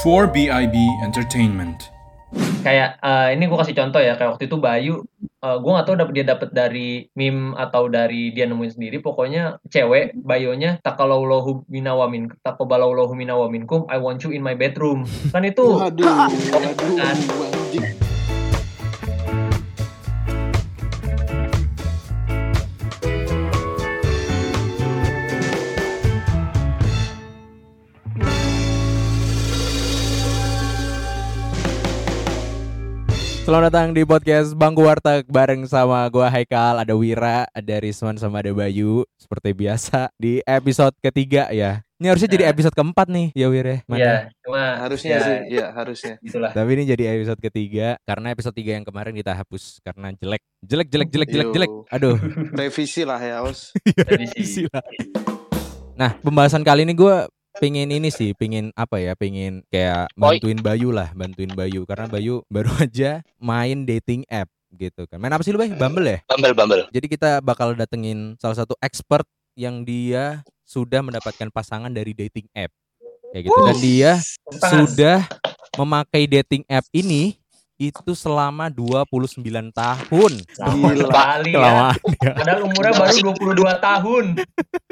for 0.00 0.24
BIB 0.24 0.72
Entertainment. 1.04 1.92
Kayak 2.64 2.96
eh, 3.04 3.36
ini 3.36 3.44
gue 3.44 3.58
kasih 3.60 3.76
contoh 3.76 4.00
ya 4.00 4.16
kayak 4.16 4.38
waktu 4.38 4.48
itu 4.48 4.56
Bayu 4.56 4.94
eh, 5.20 5.56
gue 5.60 5.70
nggak 5.76 5.84
tahu 5.84 5.96
dapet 6.00 6.14
dia 6.16 6.24
dapat 6.24 6.48
dari 6.48 7.04
meme 7.12 7.52
atau 7.60 7.92
dari 7.92 8.32
dia 8.32 8.48
nemuin 8.48 8.72
sendiri 8.72 9.04
pokoknya 9.04 9.60
cewek 9.68 10.16
bayonya 10.16 10.80
takalaulahu 10.80 11.68
minawamin 11.68 12.32
takobalaulahu 12.40 13.12
minawaminkum 13.12 13.84
I 13.92 14.00
want 14.00 14.24
you 14.24 14.32
in 14.32 14.40
my 14.40 14.56
bedroom 14.56 15.04
kan 15.28 15.44
itu 15.44 15.76
Waduh, 15.76 16.30
waduh, 16.56 16.72
Kan. 16.96 17.16
anjing. 17.20 18.01
Selamat 33.52 33.68
datang 33.68 33.92
di 33.92 34.00
podcast 34.08 34.56
Bangku 34.56 34.80
Warteg 34.80 35.28
bareng 35.28 35.68
sama 35.68 36.08
gua 36.08 36.32
Haikal, 36.32 36.80
ada 36.80 36.96
Wira, 36.96 37.44
ada 37.52 37.74
Risman 37.84 38.16
sama 38.16 38.40
ada 38.40 38.48
Bayu 38.48 39.04
seperti 39.20 39.52
biasa 39.52 40.08
di 40.16 40.40
episode 40.48 40.96
ketiga 41.04 41.52
ya. 41.52 41.84
Ini 42.00 42.08
harusnya 42.08 42.32
jadi 42.32 42.48
Nah. 42.48 42.52
episode 42.56 42.72
keempat 42.72 43.12
nih 43.12 43.28
ya 43.36 43.52
Wir 43.52 43.66
ya. 43.68 43.78
Mana? 43.84 44.00
ya 44.00 44.14
cuma 44.40 44.64
Harusnya 44.80 45.12
ya, 45.12 45.20
sih, 45.20 45.36
iya 45.52 45.66
harusnya. 45.68 46.16
itulah 46.24 46.48
Tapi 46.56 46.70
ini 46.80 46.88
jadi 46.96 47.04
episode 47.12 47.40
ketiga 47.44 48.00
karena 48.08 48.32
episode 48.32 48.56
tiga 48.56 48.72
yang 48.72 48.88
kemarin 48.88 49.12
kita 49.12 49.36
hapus 49.36 49.84
karena 49.84 50.16
jelek. 50.16 50.40
Jelek 50.64 50.88
jelek 50.88 51.08
jelek 51.12 51.28
jelek 51.28 51.48
jelek. 51.52 51.70
Aduh. 51.92 52.16
Revisi 52.56 53.04
lah 53.04 53.20
ya, 53.20 53.44
Os. 53.44 53.76
Revisi. 54.08 54.64
Sila. 54.64 54.80
Nah, 55.92 56.16
pembahasan 56.24 56.64
kali 56.64 56.88
ini 56.88 56.96
gua 56.96 57.28
pingin 57.58 57.88
ini 57.92 58.08
sih, 58.08 58.32
pingin 58.32 58.72
apa 58.72 59.02
ya, 59.02 59.12
pingin 59.18 59.66
kayak 59.68 60.08
bantuin 60.16 60.60
Bayu 60.60 60.94
lah, 60.94 61.12
bantuin 61.12 61.52
Bayu 61.52 61.84
karena 61.84 62.06
Bayu 62.08 62.40
baru 62.54 62.72
aja 62.80 63.20
main 63.36 63.84
dating 63.84 64.24
app 64.30 64.48
gitu 64.72 65.04
kan. 65.04 65.20
Main 65.20 65.36
apa 65.36 65.44
sih 65.44 65.52
lu, 65.52 65.60
Bay? 65.60 65.72
Bumble 65.74 66.08
ya? 66.08 66.18
Bumble, 66.30 66.54
Bumble. 66.56 66.84
Jadi 66.88 67.06
kita 67.10 67.44
bakal 67.44 67.76
datengin 67.76 68.40
salah 68.40 68.56
satu 68.56 68.72
expert 68.80 69.28
yang 69.52 69.84
dia 69.84 70.40
sudah 70.64 71.04
mendapatkan 71.04 71.52
pasangan 71.52 71.92
dari 71.92 72.16
dating 72.16 72.48
app. 72.56 72.72
Kayak 73.32 73.42
gitu. 73.48 73.60
Dan 73.64 73.76
dia 73.80 74.10
sudah 74.72 75.24
memakai 75.76 76.24
dating 76.28 76.64
app 76.68 76.84
ini 76.92 77.41
itu 77.88 78.12
selama 78.14 78.70
29 78.70 79.42
tahun. 79.72 80.32
Gila. 80.44 80.94
sekali 81.02 81.50
ya 81.50 81.90
ya. 82.22 82.32
padahal 82.36 82.60
umurnya 82.68 82.92
baru 82.94 83.16
22 83.34 83.78
tahun 83.80 84.24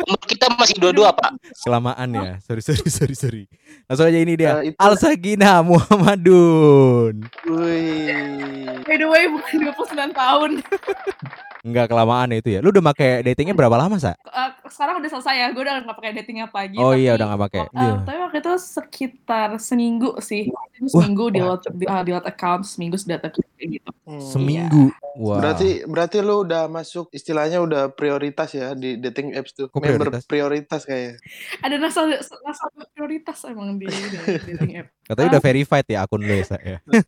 Umur 0.00 0.20
kita 0.24 0.46
masih 0.56 0.76
dua-dua, 0.80 1.12
Pak. 1.12 1.36
Kelamaan 1.60 2.08
ya. 2.16 2.32
Sorry 2.40 2.64
sorry 2.64 2.88
sorry 2.88 3.14
sorry. 3.14 3.42
Langsung 3.84 4.08
aja 4.08 4.18
ini 4.18 4.32
dia. 4.34 4.58
Eh, 4.64 4.72
itu- 4.72 4.78
Al 4.80 4.96
Sagina 4.96 5.60
Muhammadun. 5.60 7.28
Wih. 7.44 8.80
By 8.88 8.96
the 8.96 9.06
way 9.06 9.28
bukan 9.28 9.70
29 9.70 10.10
tahun. 10.16 10.50
Enggak 11.60 11.92
kelamaan 11.92 12.32
ya 12.32 12.36
itu 12.40 12.50
ya. 12.56 12.60
Lu 12.64 12.72
udah 12.72 12.84
pakai 12.86 13.20
datingnya 13.20 13.52
berapa 13.52 13.76
lama, 13.76 14.00
Sa? 14.00 14.16
Eh, 14.16 14.50
sekarang 14.66 14.96
udah 14.96 15.10
selesai 15.10 15.34
ya. 15.36 15.46
Gue 15.52 15.60
udah 15.60 15.84
gak 15.84 15.92
pakai 15.92 16.12
dating 16.16 16.40
apa 16.40 16.56
lagi. 16.64 16.76
Oh 16.80 16.90
tapi- 16.90 17.04
iya, 17.04 17.12
udah 17.14 17.26
nggak 17.28 17.42
pakai. 17.44 17.60
Eh, 17.60 17.68
Iya. 17.76 17.94
Tapi 18.00 18.18
waktu 18.18 18.38
itu 18.38 18.52
sekitar 18.56 19.48
seminggu 19.56 20.10
sih. 20.20 20.48
Seminggu 20.80 21.28
di 21.28 21.38
load 21.38 21.60
di, 21.70 21.84
ah, 21.84 22.00
di 22.00 22.10
load 22.10 22.24
account, 22.24 22.64
seminggu 22.64 22.96
sudah 22.96 23.20
kayak 23.20 23.36
gitu. 23.60 23.90
Hmm. 24.08 24.24
Seminggu. 24.24 24.88
Wah. 25.14 25.36
Berarti 25.38 25.84
berarti 25.84 26.16
lu 26.18 26.42
udah 26.42 26.64
masuk 26.66 27.12
istilahnya 27.12 27.60
udah 27.60 27.92
prioritas 27.92 28.48
ya 28.50 28.72
di 28.72 28.96
dating 28.96 29.36
apps 29.36 29.52
tuh. 29.52 29.68
Kok 29.68 29.76
Member 29.76 30.08
prioritas? 30.08 30.24
prioritas 30.24 30.80
kayak. 30.82 31.20
Ada 31.60 31.76
nasa 31.76 32.00
nasa 32.40 32.64
prioritas 32.90 33.36
emang 33.44 33.76
di, 33.76 33.84
di 33.84 34.16
dating 34.48 34.72
app. 34.80 34.88
Katanya 35.04 35.28
udah 35.28 35.42
verified 35.42 35.86
ya 35.86 35.98
akun 36.00 36.24
lu 36.24 36.32
ya, 36.32 36.44
Sa, 36.46 36.56
ya. 36.56 36.80
Eh, 36.88 37.02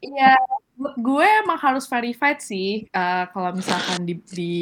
Iya, 0.12 0.36
gue 0.78 1.26
emang 1.42 1.58
harus 1.58 1.84
verified 1.84 2.38
sih 2.38 2.86
eh, 2.86 3.24
kalau 3.30 3.50
misalkan 3.50 3.98
di, 4.02 4.14
di 4.24 4.54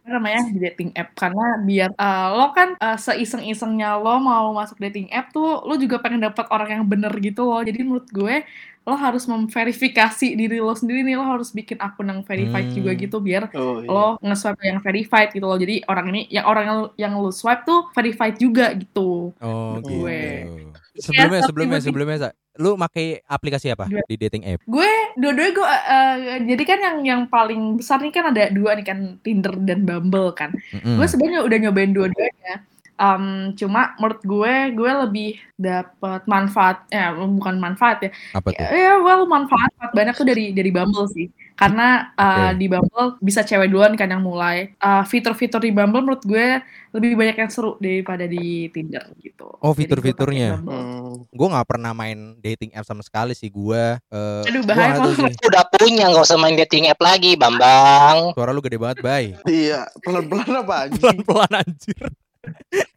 apa 0.00 0.16
namanya 0.16 0.40
di 0.48 0.58
dating 0.58 0.90
app 0.92 1.12
karena 1.12 1.60
biar 1.60 1.90
eh, 1.92 2.26
lo 2.32 2.48
kan 2.50 2.72
eh, 2.74 2.96
seiseng-isengnya 2.96 4.00
lo 4.00 4.16
mau 4.18 4.52
masuk 4.52 4.80
dating 4.80 5.12
app 5.12 5.28
tuh 5.30 5.60
lo 5.60 5.76
juga 5.76 6.00
pengen 6.00 6.24
dapat 6.24 6.48
orang 6.48 6.80
yang 6.80 6.84
bener 6.88 7.12
gitu 7.20 7.44
loh. 7.44 7.60
Jadi 7.60 7.78
menurut 7.80 8.08
gue 8.08 8.40
lo 8.84 8.96
harus 8.96 9.24
memverifikasi 9.24 10.36
diri 10.36 10.60
lo 10.60 10.72
sendiri 10.72 11.00
nih 11.00 11.16
lo 11.16 11.24
harus 11.24 11.52
bikin 11.52 11.80
akun 11.80 12.04
yang 12.04 12.20
verified 12.20 12.68
Hmm. 12.68 12.76
juga 12.76 12.92
gitu 12.92 13.16
biar 13.18 13.48
Oh 13.52 13.80
iya. 13.80 13.88
lo 13.88 14.06
nge-swipe 14.20 14.60
yang 14.60 14.80
verified 14.80 15.28
gitu 15.32 15.44
loh. 15.44 15.56
Jadi 15.56 15.80
orang 15.84 16.06
ini 16.08 16.20
yang 16.28 16.44
orang 16.44 16.64
yang, 16.64 16.78
yang 16.96 17.12
lo 17.16 17.28
swipe 17.28 17.64
tuh 17.64 17.88
verified 17.92 18.36
juga 18.36 18.72
gitu. 18.72 19.32
Oh 19.40 19.80
gitu. 19.80 20.04
Gue. 20.04 20.20
Sebelumnya 21.00 21.40
Iya, 21.40 21.48
sebelumnya 21.48 21.78
tapi- 21.80 21.86
sebelumnya 21.88 22.18
Sa, 22.20 22.28
lu 22.62 22.78
pakai 22.78 23.18
aplikasi 23.26 23.74
apa 23.74 23.90
di 24.06 24.14
dating 24.14 24.46
app? 24.46 24.62
gue 24.62 24.90
dua-duanya 25.18 25.52
gue 25.54 25.66
eh, 25.66 26.14
jadi 26.54 26.62
kan 26.62 26.78
yang 26.78 26.96
yang 27.02 27.20
paling 27.26 27.78
besar 27.78 27.98
nih 27.98 28.14
kan 28.14 28.30
ada 28.30 28.50
dua 28.54 28.78
nih 28.78 28.86
kan 28.86 28.98
Tinder 29.26 29.54
dan 29.62 29.82
Bumble 29.82 30.30
kan 30.38 30.54
Mm-mm. 30.70 30.98
gue 30.98 31.06
sebenarnya 31.06 31.42
udah 31.42 31.58
nyobain 31.58 31.90
dua-duanya 31.90 32.62
Em, 32.94 33.50
cuma 33.58 33.98
menurut 33.98 34.22
gue 34.22 34.54
gue 34.70 34.90
lebih 35.02 35.30
dapat 35.54 36.22
manfaat 36.24 36.86
ya 36.86 37.10
bukan 37.10 37.58
manfaat 37.58 38.06
ya 38.06 38.10
apa 38.30 38.54
tuh? 38.54 38.70
ya 38.70 39.02
well 39.02 39.26
manfaat 39.26 39.70
banyak 39.90 40.14
tuh 40.14 40.22
dari 40.22 40.54
dari 40.54 40.70
Bumble 40.70 41.10
sih 41.10 41.26
karena 41.54 42.14
eh, 42.14 42.54
Oke. 42.54 42.58
di 42.58 42.66
Bumble 42.70 43.18
bisa 43.18 43.42
cewek 43.42 43.66
duluan 43.66 43.98
kan 43.98 44.06
yang 44.06 44.22
mulai 44.22 44.74
Eh, 44.74 45.04
fitur-fitur 45.06 45.58
di 45.58 45.74
Bumble 45.74 46.06
menurut 46.06 46.22
gue 46.22 46.62
lebih 46.94 47.18
banyak 47.18 47.34
yang 47.34 47.50
seru 47.50 47.74
daripada 47.78 48.30
di 48.30 48.70
Tinder 48.70 49.10
gitu 49.18 49.50
Oh, 49.58 49.74
fitur-fiturnya. 49.74 50.60
Hmm. 50.60 51.26
Gue 51.32 51.48
nggak 51.50 51.66
pernah 51.66 51.90
main 51.90 52.38
dating 52.38 52.70
app 52.76 52.86
sama 52.86 53.02
sekali 53.02 53.34
sih 53.34 53.50
gue. 53.50 53.98
eh 53.98 54.42
Aduh, 54.46 54.62
gua 54.62 54.76
bahaya 54.76 55.02
sih. 55.10 55.34
Udah 55.42 55.64
punya, 55.66 56.06
nggak 56.12 56.22
usah 56.22 56.38
main 56.38 56.54
dating 56.54 56.86
app 56.86 57.00
lagi, 57.00 57.34
Bambang. 57.34 58.30
Suara 58.36 58.54
lu 58.54 58.60
gede 58.62 58.78
banget, 58.78 59.02
bay. 59.02 59.32
Iya, 59.44 59.88
pelan-pelan 60.04 60.62
apa? 60.62 60.76
Pelan-pelan 60.94 61.52
anjir. 61.64 62.04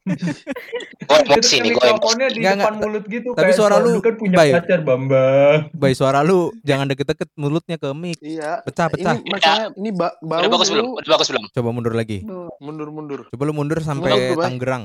Gue 0.07 1.19
emosi 1.19 1.55
nih, 1.59 1.71
gue 1.75 1.83
mikrofonnya 1.83 2.27
di 2.31 2.39
depan 2.39 2.79
mulut 2.79 3.03
gitu 3.07 3.35
Tapi 3.35 3.51
kayak 3.51 3.59
suara 3.59 3.75
lu 3.79 3.99
kan 3.99 4.13
punya 4.15 4.37
baik. 4.39 4.53
pacar 4.55 4.79
Bambang 4.87 5.59
Bay, 5.75 5.91
suara 5.91 6.23
lu 6.23 6.55
jangan 6.63 6.87
deket-deket 6.87 7.27
mulutnya 7.35 7.75
ke 7.75 7.91
mic. 7.91 8.15
Iya. 8.23 8.63
Pecah, 8.63 8.87
pecah. 8.87 9.19
Ini 9.19 9.27
masalahnya 9.27 9.67
ini 9.75 9.89
ba 9.91 10.15
bau 10.23 10.39
Udah 10.39 10.51
bagus 10.51 10.69
belum? 10.71 10.85
lu 10.87 10.89
Udah 10.99 11.11
bagus 11.11 11.27
belum? 11.27 11.43
Coba 11.51 11.69
mundur 11.75 11.93
lagi. 11.93 12.23
Tuh. 12.23 12.47
mundur-mundur. 12.57 13.19
Coba 13.29 13.43
lu 13.43 13.53
mundur 13.53 13.79
sampai 13.83 14.09
Mundur, 14.11 14.39
Bay. 14.39 14.45
Tanggerang. 14.47 14.83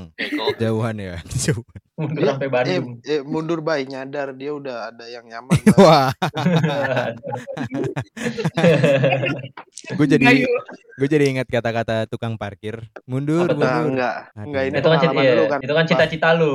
Jauhan 0.58 0.94
ya. 0.98 1.14
Jauhan. 1.46 1.78
Mundur 1.92 2.24
sampai 2.24 2.48
Eh, 2.48 2.52
Bandung 2.52 2.84
eh, 3.04 3.20
mundur 3.22 3.60
baik 3.60 3.86
nyadar 3.92 4.32
dia 4.32 4.52
udah 4.56 4.88
ada 4.88 5.04
yang 5.12 5.28
nyaman. 5.28 5.52
Wah, 5.82 6.08
gue 9.92 10.06
jadi 10.08 10.26
gue 10.72 11.08
jadi 11.08 11.24
ingat 11.36 11.46
kata-kata 11.48 12.08
tukang 12.08 12.40
parkir. 12.40 12.80
Mundur, 13.04 13.44
Apa 13.44 13.54
mundur. 13.56 13.84
enggak. 13.92 14.16
Aduh. 14.32 14.44
Enggak 14.48 14.62
ini 14.68 14.76
itu 14.78 14.88
kan 14.88 14.98
cita, 15.00 15.20
lu 15.20 15.44
kan. 15.48 15.58
itu 15.60 15.72
kan 15.74 15.84
cita-cita 15.88 16.28
lu 16.36 16.54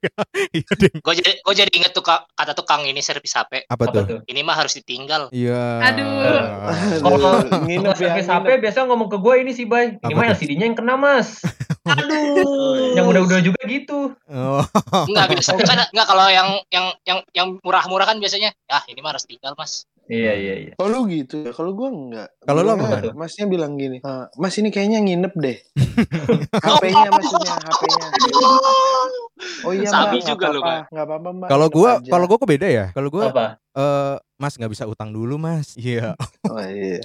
Iya. 0.54 0.74
Gue 1.02 1.14
jadi, 1.16 1.30
gue 1.40 1.54
jadi 1.54 1.70
inget 1.72 1.92
tuh 1.94 2.04
Kak, 2.04 2.30
kata 2.36 2.52
tukang 2.54 2.84
ini 2.84 3.00
servis 3.00 3.34
HP. 3.34 3.66
Apa 3.66 3.88
apa 3.88 3.92
tuh? 3.92 4.04
tuh 4.06 4.18
Ini 4.28 4.40
mah 4.44 4.56
harus 4.56 4.76
ditinggal. 4.76 5.32
Iya. 5.32 5.80
Aduh. 5.92 6.40
Kalau 7.00 7.32
nginep 7.64 7.92
ya. 7.92 7.98
servis 7.98 8.28
HP 8.28 8.46
biasa 8.60 8.84
ngomong 8.86 9.08
ke 9.08 9.18
gue 9.18 9.34
ini 9.40 9.52
sih 9.56 9.64
bay 9.64 9.96
ini 9.96 10.12
mah 10.12 10.24
yang 10.28 10.36
tuh? 10.36 10.40
CD-nya 10.44 10.64
yang 10.70 10.76
kena 10.76 10.94
mas 10.96 11.40
Aduh. 11.84 12.96
yang 12.96 13.04
udah-udah 13.04 13.40
juga 13.44 13.60
gitu 13.68 14.16
Oh. 14.24 14.64
Enggak 15.04 15.36
biasa. 15.36 15.50
Kan 15.68 15.78
enggak 15.92 16.06
kalau 16.08 16.26
yang 16.28 16.48
yang 16.72 16.86
yang 17.04 17.18
yang 17.32 17.48
murah-murah 17.60 18.08
kan 18.08 18.16
biasanya, 18.18 18.50
ah 18.68 18.80
ini 18.88 18.98
mah 18.98 19.12
harus 19.12 19.24
tinggal, 19.24 19.52
Mas. 19.54 19.84
iya 20.04 20.36
iya 20.36 20.54
iya 20.60 20.72
Oh 20.76 20.84
lu 20.84 21.08
gitu 21.08 21.40
ya? 21.40 21.52
Kalau 21.52 21.72
gua 21.72 21.88
enggak. 21.88 22.28
Kalau 22.40 22.60
lu 22.60 22.72
Gua 22.76 22.88
apa? 22.92 23.12
Masnya 23.16 23.44
bilang 23.46 23.76
gini, 23.76 24.00
"Eh, 24.00 24.24
Mas 24.36 24.52
ini 24.56 24.68
kayaknya 24.68 25.00
nginep 25.00 25.32
deh. 25.34 25.56
HP-nya 26.64 27.08
maksudnya, 27.08 27.54
HP-nya. 27.58 28.06
Oh 29.66 29.72
iya, 29.72 29.88
Sabi 29.90 30.20
Mbak, 30.20 30.28
juga 30.30 30.46
nggak 30.46 30.52
lu, 30.52 30.60
apa-apa, 30.60 30.72
Mbak. 30.72 30.84
nggak 30.92 31.04
apa-apa, 31.04 31.28
Mbak. 31.32 31.48
Kalau 31.48 31.66
gua 31.68 31.90
aja." 31.96 32.10
kalau 32.12 32.24
gua 32.28 32.36
kok 32.38 32.50
beda 32.50 32.68
ya. 32.68 32.86
Kalau 32.92 33.08
gua 33.08 33.24
apa 33.28 33.46
eh 33.74 34.14
Mas 34.34 34.58
nggak 34.58 34.72
bisa 34.74 34.84
utang 34.90 35.14
dulu, 35.14 35.38
Mas. 35.38 35.74
Iya. 35.84 36.18
Oh 36.50 36.58
iya. 36.58 36.98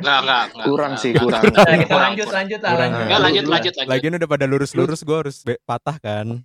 Enggak, 0.00 0.18
enggak, 0.20 0.42
enggak. 0.52 0.66
Kurang 0.68 0.92
sih, 1.00 1.12
kurang. 1.16 1.42
Kita 1.48 1.60
Kurang, 1.88 2.02
lanjut 2.12 2.28
lanjut 2.28 2.60
lah 2.60 2.70
Kurang. 2.70 2.82
lanjut. 2.84 3.04
Enggak, 3.04 3.20
lanjut, 3.20 3.44
lanjut, 3.48 3.72
lanjut. 3.80 3.90
Lagian 3.90 4.12
udah 4.20 4.28
pada 4.28 4.44
lurus-lurus, 4.44 5.00
gua 5.00 5.16
harus 5.24 5.36
be- 5.40 5.60
patah 5.64 5.96
kan. 5.96 6.44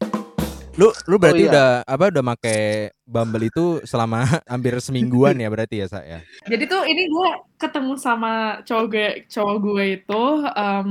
Lu 0.80 0.95
lu 1.12 1.19
berarti 1.19 1.44
iya. 1.44 1.51
udah 1.51 1.68
apa 1.83 2.03
udah 2.07 2.24
make 2.24 2.57
Bumble 3.03 3.51
itu 3.51 3.83
selama 3.83 4.24
hampir 4.51 4.80
semingguan 4.80 5.36
ya 5.36 5.51
berarti 5.51 5.83
ya, 5.83 5.88
saya. 5.91 6.24
Jadi 6.47 6.63
tuh 6.71 6.88
ini 6.88 7.12
gue 7.12 7.30
ketemu 7.59 8.00
sama 8.00 8.63
cowok 8.63 8.86
gue, 8.88 9.09
cowok 9.27 9.56
gue 9.59 9.86
itu 10.00 10.24
em, 10.56 10.89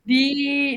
di 0.00 0.24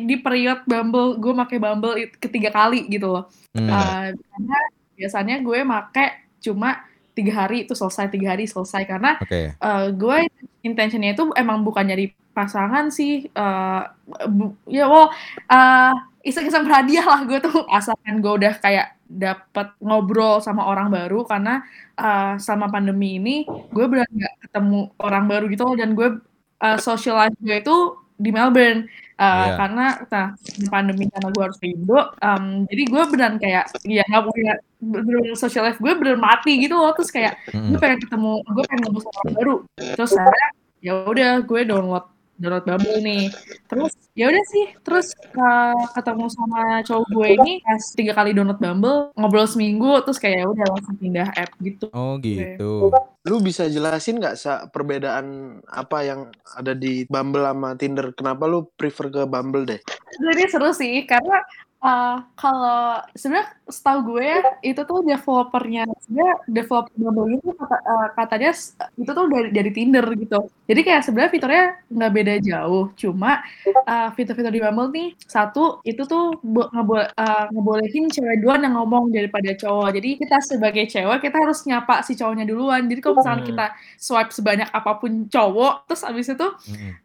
di 0.03 0.15
period 0.19 0.67
Bumble 0.67 1.15
gue 1.15 1.31
pakai 1.31 1.57
Bumble 1.63 1.95
ketiga 2.19 2.51
kali 2.51 2.91
gitu 2.91 3.07
loh. 3.07 3.31
Hmm. 3.55 3.71
Eh, 3.71 4.07
karena 4.11 4.59
biasanya 4.99 5.35
gue 5.39 5.59
make 5.63 6.07
cuma 6.43 6.83
tiga 7.15 7.47
hari 7.47 7.63
itu 7.63 7.73
selesai 7.73 8.11
tiga 8.11 8.35
hari 8.35 8.45
selesai. 8.45 8.83
Karena 8.83 9.15
Oke. 9.23 9.55
eh, 9.55 9.85
gue 9.95 10.17
intentionnya 10.61 11.15
itu 11.15 11.31
emang 11.33 11.63
bukan 11.63 11.87
nyari 11.87 12.11
pasangan 12.35 12.91
sih 12.91 13.31
eh, 13.31 13.81
bu- 14.27 14.59
ya 14.67 14.91
well 14.91 15.09
eh, 15.47 15.93
iseng-iseng 16.27 16.67
berhadiah 16.67 17.05
lah 17.07 17.21
gue 17.23 17.39
tuh. 17.39 17.63
Asalkan 17.71 18.19
gue 18.19 18.33
udah 18.43 18.53
kayak 18.59 18.97
dapat 19.05 19.77
ngobrol 19.79 20.41
sama 20.41 20.65
orang 20.65 20.89
baru 20.89 21.21
karena 21.29 21.61
uh, 21.93 22.41
sama 22.41 22.65
pandemi 22.73 23.21
ini 23.21 23.45
gue 23.45 23.85
benar 23.85 24.09
nggak 24.09 24.49
ketemu 24.49 24.89
orang 24.97 25.25
baru 25.29 25.45
gitu 25.45 25.61
loh. 25.61 25.77
Dan 25.77 25.93
gue 25.93 26.17
uh, 26.65 26.77
socialize 26.81 27.37
gue 27.37 27.61
itu 27.61 27.77
di 28.15 28.29
Melbourne 28.31 28.87
uh, 29.19 29.23
Iya. 29.23 29.53
karena 29.59 29.85
nah 30.11 30.27
pandemi 30.71 31.07
karena 31.11 31.29
gue 31.31 31.43
harus 31.43 31.57
ke 31.59 31.67
Indo 31.71 31.99
um, 32.19 32.45
jadi 32.67 32.83
gue 32.87 33.01
beneran 33.11 33.35
kayak 33.39 33.65
ya 33.83 34.03
nggak 34.07 34.23
punya 34.27 34.53
bener 34.79 35.35
social 35.35 35.67
life 35.67 35.79
gue 35.79 35.93
bener 35.95 36.15
mati 36.19 36.59
gitu 36.63 36.75
loh 36.75 36.91
terus 36.95 37.11
kayak 37.11 37.35
gue 37.51 37.59
Mm-mm. 37.59 37.79
pengen 37.81 37.99
ketemu 37.99 38.31
gue 38.43 38.63
pengen 38.67 38.81
ngobrol 38.87 39.01
sama 39.03 39.17
orang 39.23 39.35
baru 39.35 39.55
terus 39.99 40.11
akhirnya 40.15 40.49
ya 40.85 40.93
udah 41.07 41.31
gue 41.43 41.61
download 41.65 42.05
download 42.37 42.65
Bumble 42.69 42.99
nih 43.01 43.33
terus 43.65 43.91
ya 44.13 44.29
udah 44.29 44.43
sih 44.53 44.65
terus 44.85 45.07
uh, 45.35 45.87
ketemu 45.97 46.25
sama 46.29 46.61
cowok 46.85 47.07
gue 47.09 47.27
ini 47.41 47.53
pas 47.65 47.83
tiga 47.97 48.13
kali 48.13 48.31
download 48.37 48.61
Bumble 48.61 49.09
ngobrol 49.17 49.47
seminggu 49.49 50.05
terus 50.05 50.21
kayak 50.21 50.43
ya 50.43 50.45
udah 50.47 50.65
langsung 50.69 50.97
pindah 51.01 51.27
app 51.33 51.51
gitu 51.63 51.85
Oh 51.95 52.19
gitu. 52.19 52.91
Lu 53.25 53.39
bisa 53.39 53.71
jelasin 53.71 54.19
nggak 54.19 54.35
sa 54.35 54.67
perbedaan 54.67 55.57
apa 55.71 56.03
yang 56.03 56.27
ada 56.59 56.75
di 56.75 57.07
Bumble 57.07 57.47
sama 57.47 57.73
Tinder? 57.79 58.11
Kenapa 58.11 58.45
lu 58.45 58.67
prefer 58.75 59.07
ke 59.07 59.21
Bumble 59.23 59.63
deh? 59.63 59.79
Jadi 60.19 60.43
seru 60.51 60.75
sih 60.75 61.07
karena 61.07 61.39
uh, 61.81 62.23
kalau 62.37 63.01
sebenarnya 63.17 63.49
setahu 63.65 63.99
gue 64.13 64.23
ya, 64.23 64.39
itu 64.61 64.81
tuh 64.85 64.99
developernya 65.01 65.89
sebenarnya 66.05 66.35
developer 66.45 66.93
Bumble 66.95 67.41
itu 67.41 67.49
kata, 67.57 67.77
uh, 67.81 68.07
katanya 68.13 68.51
itu 68.95 69.11
tuh 69.11 69.25
dari 69.27 69.49
dari 69.49 69.71
Tinder 69.73 70.05
gitu. 70.13 70.39
Jadi 70.69 70.81
kayak 70.85 71.01
sebenarnya 71.01 71.31
fiturnya 71.33 71.63
nggak 71.89 72.11
beda 72.13 72.33
jauh, 72.45 72.83
cuma 72.93 73.41
uh, 73.89 74.09
fitur-fitur 74.13 74.53
di 74.53 74.61
Bumble 74.61 74.89
nih 74.93 75.07
satu 75.25 75.81
itu 75.81 76.05
tuh 76.05 76.37
bo- 76.45 76.69
ngebo- 76.69 77.09
uh, 77.17 77.45
ngebolehin 77.49 78.09
cewek 78.13 78.45
duluan 78.45 78.61
yang 78.65 78.77
ngomong 78.77 79.09
daripada 79.09 79.49
cowok. 79.57 79.97
Jadi 79.97 80.09
kita 80.21 80.37
sebagai 80.45 80.85
cewek 80.85 81.25
kita 81.25 81.37
harus 81.41 81.65
nyapa 81.65 82.05
si 82.05 82.13
cowoknya 82.13 82.45
duluan. 82.45 82.85
Jadi 82.85 82.99
kalau 83.01 83.17
misalkan 83.17 83.41
Hmm. 83.45 83.49
kita 83.53 83.65
swipe 83.97 84.31
sebanyak 84.33 84.69
apa 84.69 84.91
pun 85.01 85.25
cowok, 85.29 85.89
terus 85.89 86.01
abis 86.05 86.27
itu 86.33 86.47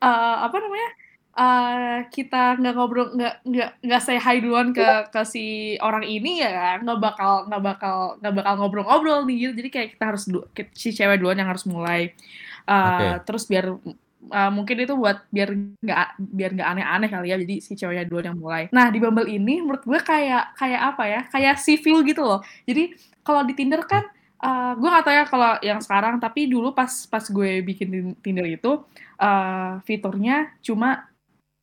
eh 0.01 0.37
apa 0.41 0.57
namanya 0.61 0.89
eh 1.31 1.99
kita 2.11 2.59
nggak 2.59 2.75
ngobrol 2.75 3.15
nggak 3.15 3.35
nggak 3.47 3.71
nggak 3.87 4.03
say 4.03 4.19
hi 4.19 4.43
duluan 4.43 4.75
ke 4.75 4.83
ke 5.15 5.23
si 5.23 5.79
orang 5.79 6.03
ini 6.03 6.43
ya 6.43 6.51
kan, 6.51 6.79
nggak 6.83 6.99
bakal 6.99 7.33
nggak 7.47 7.63
bakal 7.63 7.97
nggak 8.19 8.35
bakal 8.35 8.53
ngobrol-ngobrol 8.59 9.21
nih 9.31 9.37
gitu. 9.49 9.53
jadi 9.63 9.69
kayak 9.71 9.89
kita 9.95 10.05
harus 10.11 10.25
du- 10.27 10.49
si 10.75 10.91
cewek 10.91 11.23
duluan 11.23 11.39
yang 11.39 11.47
harus 11.51 11.65
mulai. 11.71 12.11
Eh, 12.67 12.87
Oke. 12.91 13.07
terus 13.27 13.47
biar 13.47 13.67
eh, 14.31 14.51
mungkin 14.53 14.77
itu 14.85 14.95
buat 14.99 15.23
biar 15.31 15.49
nggak 15.81 16.07
biar 16.19 16.51
nggak 16.59 16.69
aneh-aneh 16.77 17.09
kali 17.09 17.27
ya. 17.33 17.37
Jadi 17.39 17.55
si 17.63 17.73
ceweknya 17.79 18.05
duluan 18.11 18.27
yang 18.35 18.39
mulai. 18.39 18.63
Nah 18.75 18.91
di 18.91 18.99
Bumble 18.99 19.31
ini 19.31 19.63
menurut 19.63 19.83
gue 19.87 20.01
kayak 20.03 20.59
kayak 20.59 20.81
apa 20.95 21.05
ya? 21.07 21.21
Kayak 21.31 21.57
civil 21.63 22.03
gitu 22.05 22.23
loh. 22.27 22.41
Jadi 22.67 22.91
kalau 23.23 23.47
di 23.47 23.55
Tinder 23.55 23.83
kan 23.87 24.03
eh, 24.43 24.73
gue 24.77 24.89
nggak 24.91 25.05
tahu 25.07 25.15
ya 25.15 25.25
kalau 25.31 25.51
yang 25.63 25.81
sekarang. 25.81 26.19
Tapi 26.19 26.51
dulu 26.51 26.75
pas 26.75 26.91
pas 27.07 27.25
gue 27.25 27.63
bikin 27.65 28.19
Tinder 28.21 28.47
itu 28.51 28.83
eh, 29.23 29.73
fiturnya 29.87 30.53
cuma 30.61 31.10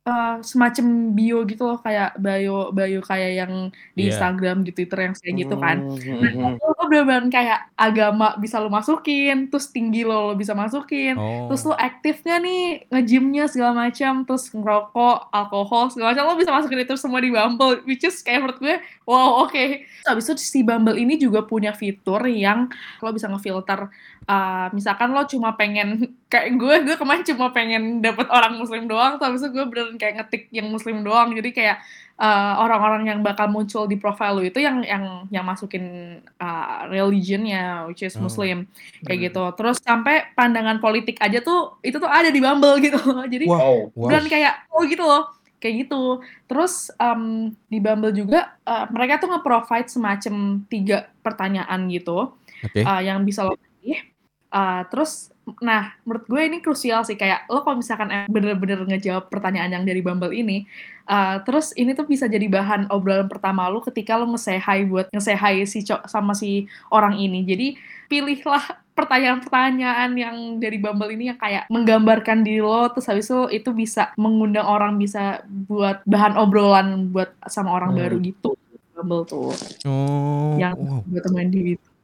eh, 0.08 0.34
semacam 0.50 0.86
bio 1.16 1.38
gitu 1.44 1.62
loh 1.68 1.78
kayak 1.84 2.08
bio 2.16 2.72
bio 2.72 3.00
kayak 3.04 3.30
yang 3.40 3.52
di 3.92 4.00
Iya. 4.02 4.08
Instagram 4.10 4.56
di 4.66 4.70
Twitter 4.76 4.98
yang 5.06 5.14
kayak 5.20 5.34
gitu 5.42 5.54
kan 5.60 5.76
Hmm, 5.84 6.32
Nah, 6.38 6.52
lo 6.56 6.77
bener-bener 6.88 7.28
kayak 7.28 7.70
agama 7.76 8.34
bisa 8.40 8.58
lo 8.58 8.66
masukin, 8.66 9.46
terus 9.46 9.68
tinggi 9.68 10.02
lo, 10.02 10.32
lo 10.32 10.34
bisa 10.34 10.56
masukin, 10.56 11.14
Oh. 11.14 11.46
terus 11.52 11.62
lo 11.62 11.76
aktifnya 11.76 12.40
nih 12.40 12.88
ngejimnya 12.90 13.44
segala 13.46 13.86
macam, 13.86 14.26
terus 14.26 14.48
ngerokok, 14.50 15.30
alkohol 15.30 15.92
segala 15.92 16.16
macam, 16.16 16.24
lo 16.32 16.34
bisa 16.34 16.50
masukin 16.50 16.80
itu 16.82 16.96
semua 16.96 17.20
di 17.20 17.30
Bumble, 17.30 17.84
which 17.84 18.02
is 18.02 18.18
kayak 18.24 18.42
menurut 18.42 18.58
gue, 18.58 18.76
wow 19.04 19.44
oke. 19.46 19.64
Terus 19.84 20.08
Habis 20.08 20.24
itu 20.32 20.42
si 20.42 20.60
Bumble 20.64 20.96
ini 20.96 21.14
juga 21.14 21.44
punya 21.44 21.70
fitur 21.70 22.24
yang 22.26 22.66
lo 22.98 23.12
bisa 23.12 23.28
ngefilter, 23.28 23.92
uh, 24.24 24.66
misalkan 24.72 25.12
lo 25.12 25.22
cuma 25.28 25.54
pengen 25.54 26.10
kayak 26.32 26.56
gue, 26.56 26.74
gue 26.88 26.96
kemarin 26.96 27.22
cuma 27.22 27.52
pengen 27.52 28.00
dapet 28.00 28.26
orang 28.32 28.56
muslim 28.56 28.88
doang, 28.88 29.20
terus 29.20 29.26
habis 29.36 29.40
itu 29.44 29.50
gue 29.52 29.64
beneran 29.68 29.96
kayak 30.00 30.14
ngetik 30.24 30.42
yang 30.50 30.66
muslim 30.68 31.04
doang, 31.04 31.30
jadi 31.36 31.50
kayak 31.52 31.78
uh, 32.18 32.54
orang-orang 32.60 33.06
yang 33.08 33.20
bakal 33.22 33.46
muncul 33.48 33.86
di 33.86 33.94
profile 33.96 34.34
lo 34.36 34.42
itu 34.44 34.58
yang 34.58 34.82
yang 34.82 35.24
yang 35.30 35.46
masukin 35.46 36.18
uh, 36.38 36.84
religionnya 36.90 37.86
which 37.88 38.02
is 38.02 38.14
Oh. 38.18 38.26
muslim 38.26 38.66
kayak 39.06 39.18
Hmm. 39.18 39.26
gitu 39.30 39.44
terus 39.56 39.76
sampai 39.80 40.28
pandangan 40.34 40.82
politik 40.82 41.16
aja 41.22 41.38
tuh 41.40 41.78
itu 41.86 41.96
tuh 41.96 42.10
ada 42.10 42.28
di 42.28 42.42
Bumble 42.42 42.76
gitu 42.86 42.98
jadi. 43.30 43.46
Wow. 43.46 43.94
Wow. 43.94 44.10
dan 44.10 44.22
kayak 44.26 44.68
oh 44.74 44.82
gitu 44.84 45.02
loh 45.06 45.30
kayak 45.58 45.86
gitu 45.90 46.22
terus 46.46 46.86
em, 47.02 47.50
di 47.66 47.78
Bumble 47.82 48.14
juga 48.14 48.54
eh, 48.62 48.86
mereka 48.94 49.18
tuh 49.18 49.26
nge-provide 49.34 49.90
semacam 49.90 50.62
tiga 50.70 51.10
pertanyaan 51.22 51.90
gitu 51.90 52.34
Oke. 52.62 52.82
uh, 52.82 53.02
yang 53.02 53.22
bisa 53.22 53.46
lo 53.46 53.54
pilih. 53.54 54.02
Uh, 54.48 54.82
terus, 54.90 55.30
nah 55.58 55.96
menurut 56.02 56.24
gue 56.24 56.42
ini 56.42 56.58
krusial 56.58 57.02
sih 57.02 57.14
kayak 57.14 57.46
lo 57.46 57.62
kalau 57.62 57.78
misalkan 57.78 58.08
bener-bener 58.26 58.82
ngejawab 58.84 59.28
pertanyaan 59.28 59.72
yang 59.72 59.84
dari 59.84 60.00
Bumble 60.00 60.32
ini, 60.32 60.68
uh, 61.04 61.40
terus 61.42 61.70
ini 61.72 61.92
tuh 61.92 62.04
bisa 62.04 62.26
jadi 62.26 62.44
bahan 62.44 62.88
obrolan 62.88 63.26
pertama 63.26 63.66
lo 63.66 63.80
ketika 63.80 64.16
lo 64.16 64.28
nge-say 64.28 64.56
hi 64.56 64.84
buat 64.84 65.08
nge-say 65.10 65.34
hi 65.34 65.54
si 65.64 65.82
co- 65.82 66.04
sama 66.04 66.32
si 66.32 66.64
orang 66.88 67.16
ini. 67.16 67.42
Jadi 67.42 67.66
pilihlah 68.06 68.64
pertanyaan-pertanyaan 68.92 70.10
yang 70.14 70.36
dari 70.58 70.76
Bumble 70.76 71.12
ini 71.12 71.30
yang 71.30 71.38
kayak 71.38 71.68
menggambarkan 71.68 72.42
diri 72.42 72.58
lo, 72.58 72.88
terus 72.90 73.06
habis 73.06 73.26
itu 73.26 73.40
itu 73.52 73.70
bisa 73.70 74.10
mengundang 74.16 74.66
orang 74.66 74.96
bisa 74.96 75.42
buat 75.46 76.02
bahan 76.02 76.34
obrolan 76.34 77.10
buat 77.10 77.30
sama 77.46 77.70
orang 77.72 77.94
Hmm. 77.94 78.00
baru 78.00 78.16
gitu. 78.18 78.50
Bumble 78.94 79.22
tuh 79.24 79.54
Oh. 79.86 80.58
yang 80.58 80.74
wow. 80.74 81.06
gue 81.06 81.20
temuin 81.22 81.48
di 81.48 81.62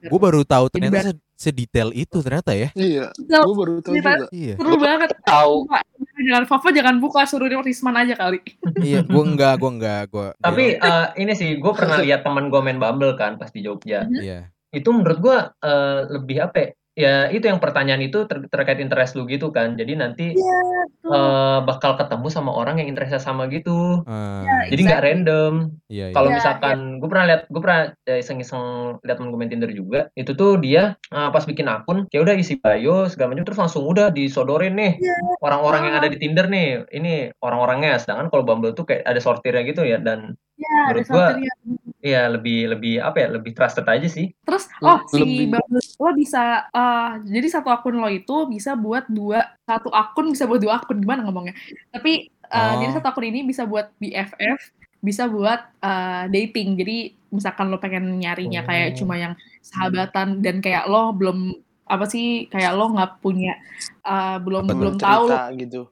Gue 0.08 0.20
baru 0.20 0.40
tahu 0.44 0.64
ternyata 0.68 1.12
se- 1.12 1.22
sedetail 1.34 1.90
itu 1.92 2.20
ternyata 2.20 2.52
ya. 2.54 2.68
Iya, 2.76 3.10
gue 3.16 3.54
baru 3.54 3.82
tahu 3.82 3.94
juga. 3.98 4.26
Iya. 4.30 4.54
Seru 4.56 4.74
banget. 4.78 5.10
Tahu. 5.24 5.56
Jangan 6.14 6.44
Fafa 6.46 6.68
jangan 6.70 6.96
buka, 7.02 7.26
suruh 7.26 7.50
Risman 7.50 7.96
aja 7.98 8.14
kali. 8.14 8.38
iya, 8.86 9.02
gua 9.02 9.24
enggak, 9.26 9.54
gua 9.58 9.70
enggak, 9.74 10.02
gua. 10.14 10.28
Tapi 10.38 10.78
eh, 10.78 11.06
ini 11.18 11.32
sih, 11.34 11.58
gue 11.58 11.72
pernah 11.74 11.98
lihat 12.06 12.22
teman 12.22 12.48
gue 12.48 12.60
main 12.62 12.78
Bumble 12.78 13.18
kan 13.18 13.36
pas 13.36 13.50
di 13.50 13.66
Jogja. 13.66 14.06
iya. 14.08 14.50
Itu 14.70 14.90
menurut 14.90 15.18
gue 15.22 15.36
eh, 15.62 16.00
lebih 16.10 16.36
apa 16.50 16.56
ya? 16.58 16.68
Ya 16.94 17.26
itu 17.26 17.43
yang 17.50 17.58
pertanyaan 17.58 18.06
itu 18.06 18.23
ter- 18.31 18.46
terkait 18.46 18.79
interest 18.79 19.19
lu 19.19 19.26
gitu 19.26 19.50
kan. 19.50 19.75
Jadi 19.75 19.99
nanti 19.99 20.31
eh, 21.05 21.58
bakal 21.67 21.99
ketemu 21.99 22.26
sama 22.31 22.55
orang 22.55 22.79
yang 22.81 22.88
interestnya 22.88 23.19
sama 23.19 23.50
gitu. 23.50 24.06
Eh, 24.06 24.70
Jadi 24.70 24.81
nggak 24.87 25.02
Exactly. 25.02 25.11
random. 25.11 25.52
iya, 25.91 26.05
iya. 26.11 26.14
Kalau 26.14 26.29
Iya, 26.31 26.37
misalkan 26.38 26.79
gue 27.02 27.08
pernah 27.11 27.26
lihat, 27.29 27.43
gue 27.50 27.61
pernah 27.61 27.81
eh, 28.06 28.19
iseng-iseng 28.23 28.64
lihat 29.02 29.17
temen 29.19 29.29
gue 29.35 29.38
main 29.43 29.50
Tinder 29.50 29.70
juga. 29.75 30.00
Itu 30.14 30.38
tuh 30.38 30.62
dia 30.62 30.94
eh, 31.11 31.29
pas 31.35 31.44
bikin 31.44 31.67
akun, 31.67 32.06
ya 32.15 32.22
udah 32.22 32.34
isi 32.39 32.56
bio 32.63 33.10
segala 33.10 33.34
macam 33.34 33.44
terus 33.44 33.60
langsung 33.60 33.84
udah 33.84 34.15
disodorin 34.15 34.79
nih 34.79 34.93
orang-orang 35.43 35.91
yang 35.91 35.94
ada 35.98 36.08
di 36.08 36.17
Tinder 36.22 36.46
nih. 36.46 36.86
Ini 36.94 37.34
orang-orangnya. 37.43 37.98
Sedangkan 37.98 38.31
kalau 38.31 38.46
Bumble 38.46 38.70
tuh 38.72 38.86
kayak 38.86 39.03
ada 39.03 39.19
sortirnya 39.19 39.67
gitu 39.67 39.82
ya 39.82 39.98
dan 39.98 40.39
Ya, 40.55 40.70
ada 40.86 41.03
Menurut 41.03 41.06
gua, 41.10 41.19
sortirnya. 41.34 41.53
Ya 42.05 42.29
lebih 42.29 42.69
lebih 42.69 43.01
apa 43.01 43.17
ya? 43.19 43.29
Lebih 43.32 43.56
trusted 43.56 43.89
aja 43.89 44.05
sih. 44.06 44.29
Terus, 44.44 44.69
oh 44.79 45.01
si 45.08 45.17
Lebih- 45.17 45.56
Bumble 45.56 45.81
lo 45.81 46.11
bisa, 46.13 46.43
eh, 46.69 47.11
jadi 47.25 47.49
satu 47.51 47.73
akun 47.73 47.96
lo 47.96 48.06
itu 48.06 48.44
bisa 48.46 48.77
buat 48.77 49.08
dua, 49.08 49.41
satu 49.65 49.89
akun 49.89 50.29
bisa 50.29 50.44
buat 50.44 50.61
dua 50.61 50.79
akun 50.79 51.01
gimana 51.01 51.25
ngomongnya? 51.25 51.56
Tapi 51.89 52.29
eh, 52.29 52.53
Oh. 52.55 52.77
jadi 52.79 52.93
satu 52.94 53.08
akun 53.08 53.25
ini 53.25 53.41
bisa 53.43 53.65
buat 53.65 53.89
BFF, 53.96 54.61
bisa 55.01 55.25
buat 55.27 55.65
eh, 55.81 56.25
dating. 56.29 56.77
Jadi 56.77 56.96
misalkan 57.32 57.67
lo 57.67 57.81
pengen 57.81 58.20
nyarinya 58.20 58.63
kayak 58.63 58.94
Oh. 58.94 58.96
cuma 59.03 59.17
yang 59.17 59.32
sahabatan 59.58 60.39
dan 60.39 60.61
kayak 60.61 60.84
lo 60.87 61.11
belum 61.11 61.56
apa 61.84 62.05
sih 62.05 62.49
kayak 62.49 62.77
lo 62.77 62.93
nggak 62.93 63.20
punya 63.20 63.56
eh, 64.03 64.37
belum 64.39 64.69
belum 64.69 64.96
tahu 64.96 65.32
gitu. 65.56 65.89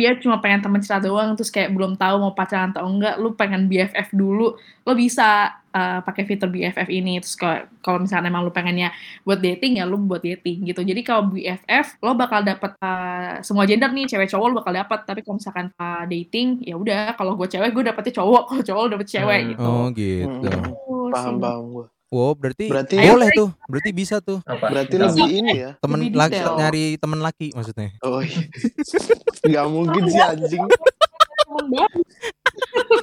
Dia 0.00 0.16
cuma 0.16 0.40
pengen 0.40 0.64
temen 0.64 0.80
cerita 0.80 1.04
doang 1.04 1.36
terus 1.36 1.52
kayak 1.52 1.68
belum 1.70 1.92
tahu 1.94 2.16
mau 2.16 2.32
pacaran 2.32 2.72
atau 2.72 2.88
enggak 2.88 3.20
lu 3.20 3.36
pengen 3.36 3.68
BFF 3.68 4.08
dulu 4.10 4.56
lo 4.56 4.92
bisa 4.96 5.52
uh, 5.70 6.00
pakai 6.00 6.24
fitur 6.24 6.48
BFF 6.48 6.88
ini 6.88 7.20
terus 7.20 7.36
kalau 7.36 7.60
kalau 7.78 7.98
misalnya 8.00 8.32
emang 8.32 8.42
lu 8.42 8.50
pengennya 8.50 8.88
buat 9.22 9.38
dating 9.38 9.76
ya 9.76 9.84
lu 9.84 10.00
buat 10.00 10.24
dating 10.24 10.64
gitu 10.64 10.80
jadi 10.80 11.00
kalau 11.04 11.28
BFF 11.28 12.00
lo 12.00 12.16
bakal 12.16 12.40
dapet 12.40 12.72
uh, 12.80 13.44
semua 13.44 13.68
gender 13.68 13.92
nih 13.92 14.08
cewek 14.08 14.26
cowok 14.26 14.46
lo 14.48 14.54
bakal 14.58 14.72
dapet 14.72 15.04
tapi 15.04 15.20
kalau 15.20 15.36
misalkan 15.36 15.68
uh, 15.76 16.08
dating 16.08 16.64
ya 16.64 16.74
udah 16.74 17.12
kalau 17.14 17.36
gue 17.36 17.46
cewek 17.46 17.70
gue 17.70 17.84
dapetnya 17.84 18.16
cowok 18.16 18.42
kalau 18.48 18.62
cowok 18.64 18.80
lo 18.80 18.88
dapet 18.96 19.08
cewek 19.08 19.40
Hmm. 19.40 19.50
gitu 19.52 19.68
Oh, 19.68 19.86
gitu. 19.92 20.48
Hmm. 20.48 21.12
Paham 21.12 21.34
paham 21.38 21.62
gue. 21.76 21.86
Wow, 22.10 22.34
berarti, 22.34 22.66
Berarti- 22.66 22.98
boleh 22.98 23.30
tuh. 23.30 23.48
Berarti 23.70 23.90
bisa 23.94 24.18
tuh. 24.18 24.42
Apa? 24.42 24.66
Berarti 24.66 24.98
Misal- 24.98 25.14
lebih 25.14 25.30
ini 25.30 25.52
ya. 25.54 25.70
Temen 25.78 25.98
Lebih 26.02 26.18
laki 26.18 26.38
nyari 26.58 26.84
temen 26.98 27.20
laki 27.22 27.48
maksudnya. 27.54 27.94
Oh 28.02 28.18
iya. 28.18 28.42
Gak 29.54 29.66
mungkin 29.70 30.02
sih 30.10 30.18
anjing. 30.18 30.66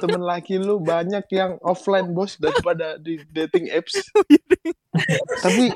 Temen 0.04 0.22
laki 0.22 0.60
lu 0.60 0.84
banyak 0.84 1.24
yang 1.32 1.56
offline 1.64 2.12
bos 2.12 2.36
daripada 2.36 3.00
di 3.00 3.16
dating 3.32 3.72
apps. 3.72 3.96
Tapi 5.44 5.72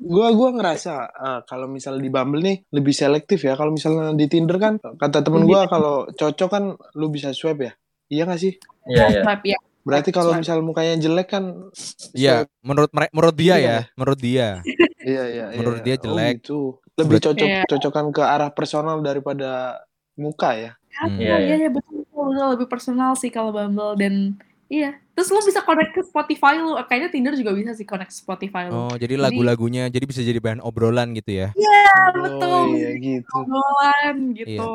gua 0.00 0.32
gua 0.32 0.48
ngerasa 0.56 0.94
ah, 1.12 1.40
kalau 1.44 1.68
misalnya 1.68 2.00
di 2.00 2.08
Bumble 2.08 2.40
nih 2.40 2.56
lebih 2.72 2.96
selektif 2.96 3.44
ya. 3.44 3.60
Kalau 3.60 3.76
misalnya 3.76 4.16
di 4.16 4.24
Tinder 4.24 4.56
kan 4.56 4.80
kata 4.80 5.20
temen 5.20 5.44
gua 5.44 5.68
kalau 5.68 6.08
cocok 6.08 6.48
kan 6.48 6.64
lu 6.96 7.12
bisa 7.12 7.36
swipe 7.36 7.60
ya. 7.60 7.72
Iya 8.08 8.24
gak 8.24 8.40
sih? 8.40 8.56
Iya, 8.88 9.04
iya. 9.06 9.22
Swipe, 9.22 9.44
ya. 9.46 9.58
Berarti 9.80 10.10
kalau 10.12 10.36
misal 10.36 10.60
mukanya 10.60 11.00
jelek 11.00 11.28
kan 11.32 11.72
Iya, 12.12 12.44
menurut 12.60 12.92
menurut 12.92 13.36
dia 13.36 13.54
Iya. 13.56 13.64
ya, 13.64 13.78
menurut 13.96 14.18
dia. 14.20 14.48
Iya 15.00 15.24
iya. 15.32 15.44
Menurut 15.56 15.80
iya. 15.80 15.86
dia 15.88 15.96
jelek. 15.96 16.34
Oh, 16.36 16.36
gitu. 16.36 16.60
Lebih 17.00 17.18
cocok 17.24 17.48
Iya. 17.48 17.62
cocokan 17.64 18.06
ke 18.12 18.22
arah 18.22 18.50
personal 18.52 19.00
daripada 19.00 19.80
muka 20.20 20.52
ya. 20.52 20.70
Hmm. 21.00 21.16
Iya, 21.16 21.24
Iya, 21.24 21.36
iya, 21.40 21.56
iya, 21.64 21.68
betul, 21.72 22.04
betul, 22.04 22.24
betul. 22.28 22.46
Lebih 22.52 22.66
personal 22.68 23.10
sih 23.16 23.32
kalau 23.32 23.50
Bumble 23.56 23.96
dan 23.96 24.36
iya. 24.68 25.00
Terus 25.20 25.36
lu 25.36 25.44
bisa 25.44 25.60
connect 25.60 25.92
ke 25.92 26.00
Spotify 26.00 26.56
lu. 26.64 26.80
Kayaknya 26.88 27.08
Tinder 27.12 27.34
juga 27.36 27.52
bisa 27.52 27.76
sih 27.76 27.84
connect 27.84 28.08
ke 28.08 28.16
Spotify 28.24 28.72
lu. 28.72 28.88
Oh, 28.88 28.94
jadi 28.96 29.20
lagu-lagunya 29.20 29.92
jadi 29.92 30.08
bisa 30.08 30.24
jadi 30.24 30.40
bahan 30.40 30.64
obrolan 30.64 31.12
gitu 31.12 31.44
ya. 31.44 31.52
Ah, 31.52 32.08
Oh 32.08 32.24
betul. 32.24 32.64
iya 32.72 32.90
gitu. 32.96 33.28
Obrolan 33.36 34.16
gitu. 34.32 34.68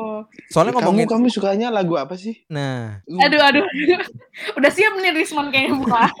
Soalnya 0.46 0.78
kamu 0.78 0.86
ngomongin 0.86 1.08
kamu 1.10 1.26
sukanya 1.34 1.68
lagu 1.74 1.98
apa 1.98 2.14
sih? 2.14 2.46
nah, 2.46 3.02
Aduh, 3.10 3.42
aduh. 3.42 3.66
Udah 4.62 4.70
siap 4.70 4.94
nih 5.02 5.18
Risman 5.18 5.50
kayaknya 5.50 5.82
buka. 5.82 6.14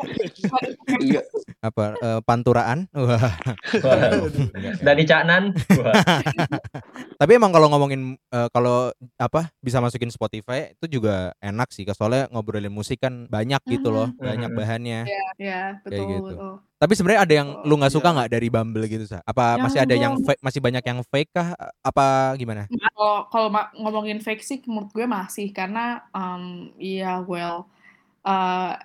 Enggak. 0.98 1.24
apa 1.62 1.84
eh, 2.02 2.20
panturaan? 2.26 2.90
Wah. 2.98 3.30
Dani 4.82 5.04
Caknan. 5.06 5.54
Wah. 5.78 5.94
Tapi 7.22 7.30
emang 7.38 7.54
kalau 7.54 7.70
ngomongin 7.70 8.18
eh, 8.18 8.48
kalau 8.50 8.90
apa 9.22 9.54
bisa 9.62 9.78
masukin 9.78 10.10
Spotify 10.10 10.74
itu 10.74 10.98
juga 10.98 11.30
enak 11.38 11.70
sih. 11.70 11.86
Soalnya 11.94 12.26
ngobrolin 12.34 12.74
musik 12.74 12.98
kan 13.06 13.30
banyak 13.30 13.62
gitu 13.70 13.94
loh, 13.94 14.08
Mhm. 14.10 14.15
Banyak 14.18 14.50
bahannya. 14.52 15.00
ya, 15.36 15.80
betul, 15.84 16.04
gitu. 16.08 16.22
betul. 16.32 16.52
Tapi 16.76 16.92
sebenarnya 16.92 17.22
ada 17.24 17.34
yang 17.34 17.48
lu 17.64 17.74
nggak 17.80 17.94
suka 17.94 18.08
iya. 18.12 18.14
nggak 18.20 18.30
dari 18.36 18.48
Bumble 18.52 18.84
gitu, 18.84 19.04
Sa? 19.08 19.24
Apa 19.24 19.56
Yang 19.56 19.62
masih 19.64 19.78
ada 19.80 19.94
yang 19.96 20.14
fake, 20.20 20.42
masih 20.44 20.60
banyak 20.60 20.84
yang 20.84 21.00
fake 21.08 21.30
kah? 21.32 21.48
Apa 21.80 22.36
gimana? 22.36 22.68
Kalau 22.68 23.12
kalau 23.32 23.48
ma- 23.48 23.72
ngomongin 23.72 24.20
fake 24.20 24.44
sih 24.44 24.58
menurut 24.68 24.92
gue 24.92 25.06
masih 25.08 25.52
karena 25.56 26.04
um, 26.12 26.68
ya 26.76 27.24
well 27.24 27.64
uh, 28.24 28.76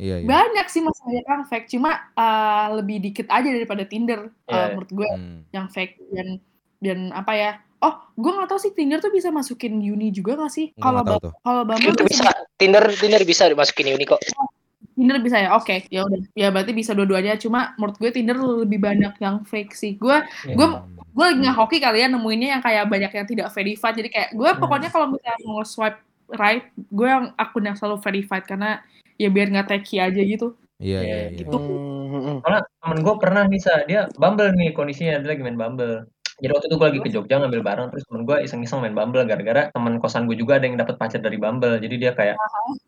Iya, 0.00 0.16
iya. 0.24 0.26
banyak 0.26 0.66
sih 0.72 0.80
masih 0.80 1.02
banyak 1.04 1.26
yang 1.28 1.44
fake 1.44 1.68
cuma 1.68 1.90
uh, 2.16 2.80
lebih 2.80 2.96
dikit 3.04 3.28
aja 3.28 3.44
daripada 3.52 3.84
Tinder 3.84 4.32
uh, 4.48 4.50
Iya. 4.50 4.66
menurut 4.72 4.90
gue 4.90 5.08
Hmm. 5.12 5.40
yang 5.52 5.66
fake 5.68 6.00
dan 6.16 6.28
dan 6.80 6.98
apa 7.12 7.32
ya 7.36 7.50
oh 7.86 7.94
gue 8.18 8.32
nggak 8.34 8.48
tahu 8.50 8.58
sih 8.58 8.72
Tinder 8.74 8.98
tuh 8.98 9.14
bisa 9.14 9.30
masukin 9.30 9.78
uni 9.78 10.10
juga 10.10 10.34
nggak 10.34 10.52
sih 10.52 10.66
kalau 10.76 11.06
nggak 11.06 11.22
kalau 11.40 11.62
Bumble 11.62 11.94
Itu 11.94 12.02
bisa 12.10 12.34
Tinder 12.58 12.84
Tinder 12.90 13.22
bisa 13.22 13.46
dimasukin 13.46 13.94
uni 13.94 14.02
kok. 14.02 14.18
Tinder 14.96 15.20
bisa 15.20 15.36
ya 15.44 15.52
oke 15.54 15.86
ya 15.92 16.08
udah 16.08 16.20
ya 16.32 16.48
berarti 16.48 16.72
bisa 16.72 16.96
dua-duanya 16.96 17.36
cuma 17.36 17.76
menurut 17.76 17.96
gue 18.00 18.10
Tinder 18.10 18.36
lebih 18.66 18.80
banyak 18.80 19.14
yang 19.20 19.44
fake 19.44 19.76
sih 19.76 19.94
gue 20.00 20.16
gue 20.48 20.68
gue 21.16 21.24
lagi 21.24 21.40
ngehoki 21.44 21.78
kali 21.80 22.00
ya 22.00 22.08
nemuinnya 22.08 22.48
yang 22.58 22.62
kayak 22.64 22.84
banyak 22.88 23.12
yang 23.12 23.26
tidak 23.28 23.48
verified 23.52 23.96
jadi 23.96 24.08
kayak 24.08 24.30
gue 24.32 24.50
Hmm. 24.50 24.60
pokoknya 24.60 24.88
kalau 24.88 25.12
misalnya 25.12 25.40
mau 25.44 25.60
swipe 25.64 26.00
right 26.32 26.72
gue 26.74 27.08
yang 27.08 27.30
akun 27.36 27.64
yang 27.68 27.76
selalu 27.76 28.00
verified 28.00 28.44
karena 28.48 28.80
ya 29.16 29.28
biar 29.28 29.52
nggak 29.52 29.68
techy 29.68 30.00
aja 30.00 30.20
gitu 30.20 30.56
Iya, 30.76 31.00
iya, 31.00 31.08
Iya, 31.08 31.16
iya. 31.32 31.38
gitu. 31.40 31.56
Hmm, 31.56 32.08
hmm. 32.12 32.36
Soalnya 32.44 32.62
temen 32.68 32.98
gue 33.00 33.14
pernah 33.16 33.42
nih, 33.48 33.60
Sa, 33.64 33.74
dia 33.88 34.00
Bumble 34.20 34.52
nih 34.52 34.76
kondisinya, 34.76 35.24
dia 35.24 35.28
lagi 35.32 35.40
main 35.40 35.56
Bumble. 35.56 36.04
Jadi 36.36 36.52
waktu 36.52 36.66
itu 36.68 36.76
gue 36.76 36.86
lagi 36.92 37.00
ke 37.00 37.10
Jogja 37.10 37.40
ngambil 37.40 37.62
barang, 37.64 37.86
terus 37.96 38.04
temen 38.04 38.22
gue 38.28 38.36
iseng-iseng 38.44 38.84
main 38.84 38.92
Bumble, 38.92 39.24
gara-gara 39.24 39.72
temen 39.72 39.96
kosan 39.96 40.28
gue 40.28 40.36
juga 40.36 40.60
ada 40.60 40.68
yang 40.68 40.76
dapat 40.76 41.00
pacar 41.00 41.24
dari 41.24 41.40
Bumble. 41.40 41.80
Jadi 41.80 41.96
dia 41.96 42.12
kayak, 42.12 42.36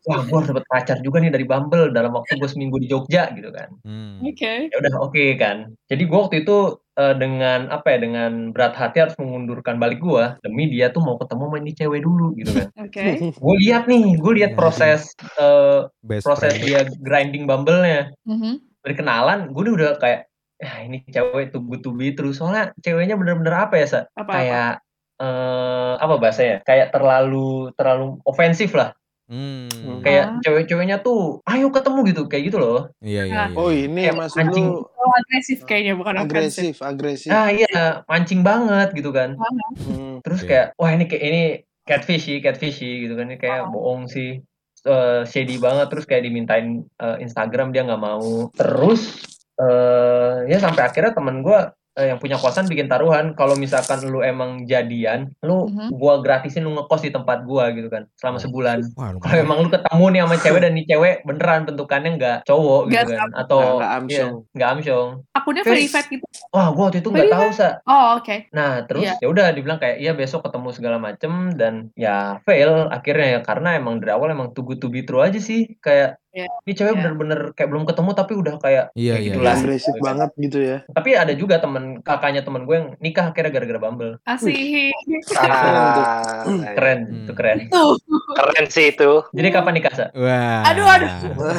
wah 0.05 0.21
gue 0.21 0.35
harus 0.37 0.49
dapat 0.53 0.65
pacar 0.69 0.97
juga 1.01 1.17
nih 1.17 1.33
dari 1.33 1.49
Bumble 1.49 1.89
dalam 1.89 2.13
waktu 2.13 2.37
gue 2.37 2.45
seminggu 2.45 2.77
di 2.77 2.85
Jogja 2.85 3.33
gitu 3.33 3.49
kan. 3.49 3.73
Hmm. 3.81 4.21
oke 4.21 4.53
Ya 4.69 4.75
udah 4.77 4.93
oke 5.01 5.25
kan. 5.41 5.73
Jadi 5.89 6.03
gue 6.05 6.19
waktu 6.19 6.35
itu 6.45 6.57
eh, 6.93 7.15
dengan 7.17 7.73
apa 7.73 7.87
ya, 7.89 7.97
dengan 7.97 8.31
berat 8.53 8.77
hati 8.77 9.01
harus 9.01 9.17
mengundurkan 9.17 9.81
balik 9.81 9.97
gue 9.97 10.23
demi 10.45 10.69
dia 10.69 10.93
tuh 10.93 11.01
mau 11.01 11.17
ketemu 11.17 11.43
sama 11.49 11.57
ini 11.57 11.71
cewek 11.73 12.01
dulu 12.05 12.37
gitu 12.37 12.51
kan. 12.53 12.67
oke 12.77 13.05
gue 13.41 13.55
lihat 13.65 13.89
nih, 13.89 14.13
gue 14.21 14.33
lihat 14.37 14.51
Iya. 14.53 14.59
proses 14.61 15.01
eh, 15.41 15.89
Best 16.05 16.21
proses 16.29 16.53
friend. 16.53 16.61
dia 16.61 16.79
grinding 17.01 17.49
Bumble-nya. 17.49 18.13
Mhm. 18.29 18.61
dari 18.79 18.95
kenalan 18.95 19.51
gue 19.51 19.75
udah 19.75 19.99
kayak 19.99 20.28
ya 20.59 20.83
ini 20.83 21.01
cewek 21.07 21.49
tuh 21.49 21.63
good 21.63 21.81
to 21.81 21.91
be 21.91 22.11
terus. 22.11 22.37
Soalnya 22.37 22.75
ceweknya 22.77 23.15
bener-bener 23.15 23.55
apa 23.57 23.75
ya 23.75 23.87
sa? 23.87 23.99
Apa 24.13 24.31
kayak 24.33 24.71
eh 25.17 25.93
apa 25.95 26.15
bahasanya? 26.15 26.63
Kayak 26.63 26.91
terlalu 26.91 27.71
terlalu 27.73 28.19
ofensif 28.23 28.71
lah. 28.71 28.91
Hmm. 29.29 30.01
kayak 30.01 30.25
Ah. 30.25 30.41
cewek-ceweknya 30.41 31.05
tuh 31.05 31.37
ayo 31.45 31.69
ketemu 31.69 31.99
gitu 32.09 32.21
kayak 32.25 32.49
gitu 32.49 32.57
loh. 32.57 32.89
Iya, 32.97 33.29
iya, 33.29 33.45
iya. 33.45 33.53
Oh 33.53 33.69
ini 33.69 34.09
Kayak 34.09 34.17
maksud 34.17 34.37
mancing. 34.41 34.65
lu 34.65 34.81
oh, 34.81 35.11
agresif 35.13 35.59
kayaknya 35.69 35.93
bukan 35.93 36.13
agresif 36.17 36.25
agresif, 36.25 36.75
agresif. 36.81 37.29
ah 37.29 37.47
iya 37.47 38.01
mancing 38.09 38.41
banget 38.41 38.89
gitu 38.91 39.13
kan. 39.13 39.37
Hmm. 39.77 40.17
terus 40.25 40.41
Oke. 40.41 40.49
kayak 40.49 40.67
wah 40.75 40.89
ini 40.89 41.05
kayak 41.05 41.23
ini 41.23 41.41
catfish 41.85 42.25
sih 42.25 42.41
catfish 42.41 42.81
sih 42.81 43.05
gitu 43.05 43.13
kan. 43.13 43.29
Ini 43.29 43.37
kayak 43.37 43.69
bohong 43.69 44.09
sih. 44.09 44.41
Eh, 44.81 45.21
shady 45.29 45.61
banget. 45.61 45.93
Terus 45.93 46.09
kayak 46.09 46.25
dimintain 46.25 46.67
eh, 46.97 47.17
Instagram 47.21 47.69
dia 47.69 47.85
nggak 47.85 48.01
mau. 48.01 48.49
Terus 48.57 49.13
eh 49.59 50.33
ya 50.47 50.57
sampai 50.57 50.83
akhirnya 50.83 51.11
temen 51.11 51.41
gua 51.41 51.71
eh, 51.93 52.07
yang 52.07 52.15
punya 52.15 52.39
kosan 52.39 52.63
bikin 52.63 52.87
taruhan. 52.87 53.35
Kalau 53.35 53.53
misalkan 53.53 53.99
lu 54.07 54.23
emang 54.23 54.63
jadian 54.63 55.35
lu 55.43 55.67
Mhm. 55.67 55.91
gua 55.91 56.23
gratisin 56.23 56.63
lu 56.63 56.71
ngekos 56.71 57.03
di 57.03 57.11
tempat 57.11 57.43
gua 57.43 57.75
gitu 57.75 57.91
kan 57.91 58.07
selama 58.15 58.39
Oh. 58.39 58.43
sebulan. 58.47 58.77
Wah, 58.95 59.11
kalau 59.19 59.35
emang 59.37 59.57
lu 59.59 59.69
ketemu 59.69 60.05
nih 60.07 60.19
sama 60.23 60.35
cewek 60.39 60.59
dan 60.61 60.71
nih 60.73 60.85
cewek 60.87 61.15
beneran 61.21 61.61
bentukannya 61.67 62.11
nggak 62.15 62.37
cowok 62.47 62.81
gitu 62.87 62.95
Nggak 63.03 63.19
kan 63.19 63.29
atau 63.35 63.59
Nggak- 63.59 63.75
nggak 63.75 63.89
iya, 63.89 63.99
amsyong. 63.99 64.33
nggak 64.49 64.69
amsyong. 64.71 65.09
Akunnya 65.35 65.63
verified 65.65 66.07
gitu? 66.07 66.25
wah 66.49 66.67
gua 66.71 66.83
waktu 66.87 66.97
itu 66.97 67.09
nggak 67.11 67.27
tahu 67.29 67.49
sa. 67.51 67.69
Oh 67.83 68.07
oke. 68.15 68.35
Nah, 68.49 68.71
terus 68.87 69.03
Iya. 69.03 69.13
ya 69.19 69.27
udah 69.27 69.45
dibilang 69.51 69.77
kayak 69.77 69.97
iya 69.99 70.11
besok 70.13 70.47
ketemu 70.47 70.69
segala 70.71 70.97
macem 70.97 71.31
dan 71.53 71.91
ya 71.93 72.39
fail 72.41 72.87
akhirnya 72.87 73.27
ya 73.27 73.39
karena 73.41 73.75
emang 73.75 73.99
dari 73.99 74.15
awal 74.15 74.31
emang 74.31 74.55
good 74.55 74.79
to 74.79 74.87
be 74.87 75.03
true 75.03 75.19
aja 75.19 75.37
sih. 75.37 75.75
Kayak 75.77 76.15
Iya. 76.39 76.45
ini 76.61 76.73
cewek 76.73 76.89
Iya. 76.89 76.97
bener-bener 76.97 77.39
kayak 77.51 77.69
belum 77.69 77.83
ketemu 77.83 78.09
tapi 78.13 78.33
udah 78.33 78.53
kayak 78.55 78.85
Iya, 78.91 79.11
kayak 79.11 79.19
iya, 79.19 79.29
gitulah. 79.29 79.45
iya. 79.45 79.59
agresif 79.59 79.95
banget 79.99 80.29
gitu 80.37 80.57
ya. 80.59 80.77
Tapi 80.87 81.09
ada 81.13 81.33
juga 81.33 81.55
temen 81.57 81.83
kakaknya 81.99 82.41
temen 82.41 82.61
gue 82.63 82.75
yang 82.75 82.87
nikah 82.97 83.25
akhirnya 83.27 83.51
gara-gara 83.51 83.79
Bumble. 83.79 84.13
asik 84.23 84.55
Ah, 85.39 86.43
Keren, 86.75 86.99
Hmm. 87.01 87.19
itu 87.21 87.31
keren. 87.33 87.57
tuh 87.67 87.97
keren 88.31 88.65
sih 88.67 88.89
itu. 88.89 89.11
Jadi 89.29 89.47
kapan 89.49 89.73
nikah, 89.73 89.91
Sa? 89.91 90.05
Wah. 90.13 90.63
Aduh, 90.65 90.85
aduh. 90.85 91.09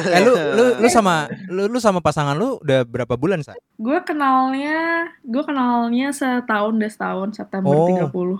Eh 0.07 0.19
lu 0.19 0.33
lu 0.33 0.65
lu 0.79 0.87
sama 0.87 1.15
lu 1.47 1.67
lu 1.67 1.77
sama 1.77 1.99
pasangan 1.99 2.33
lu 2.33 2.57
udah 2.57 2.83
berapa 2.83 3.13
bulan, 3.13 3.41
Sa? 3.41 3.53
gue 3.75 3.97
kenalnya 4.01 4.77
gue 5.21 5.41
kenalnya 5.41 6.09
setahun 6.11 6.73
deh 6.75 6.87
setahun 6.87 7.29
September 7.33 7.71
Oh. 7.71 7.89
30 7.89 8.37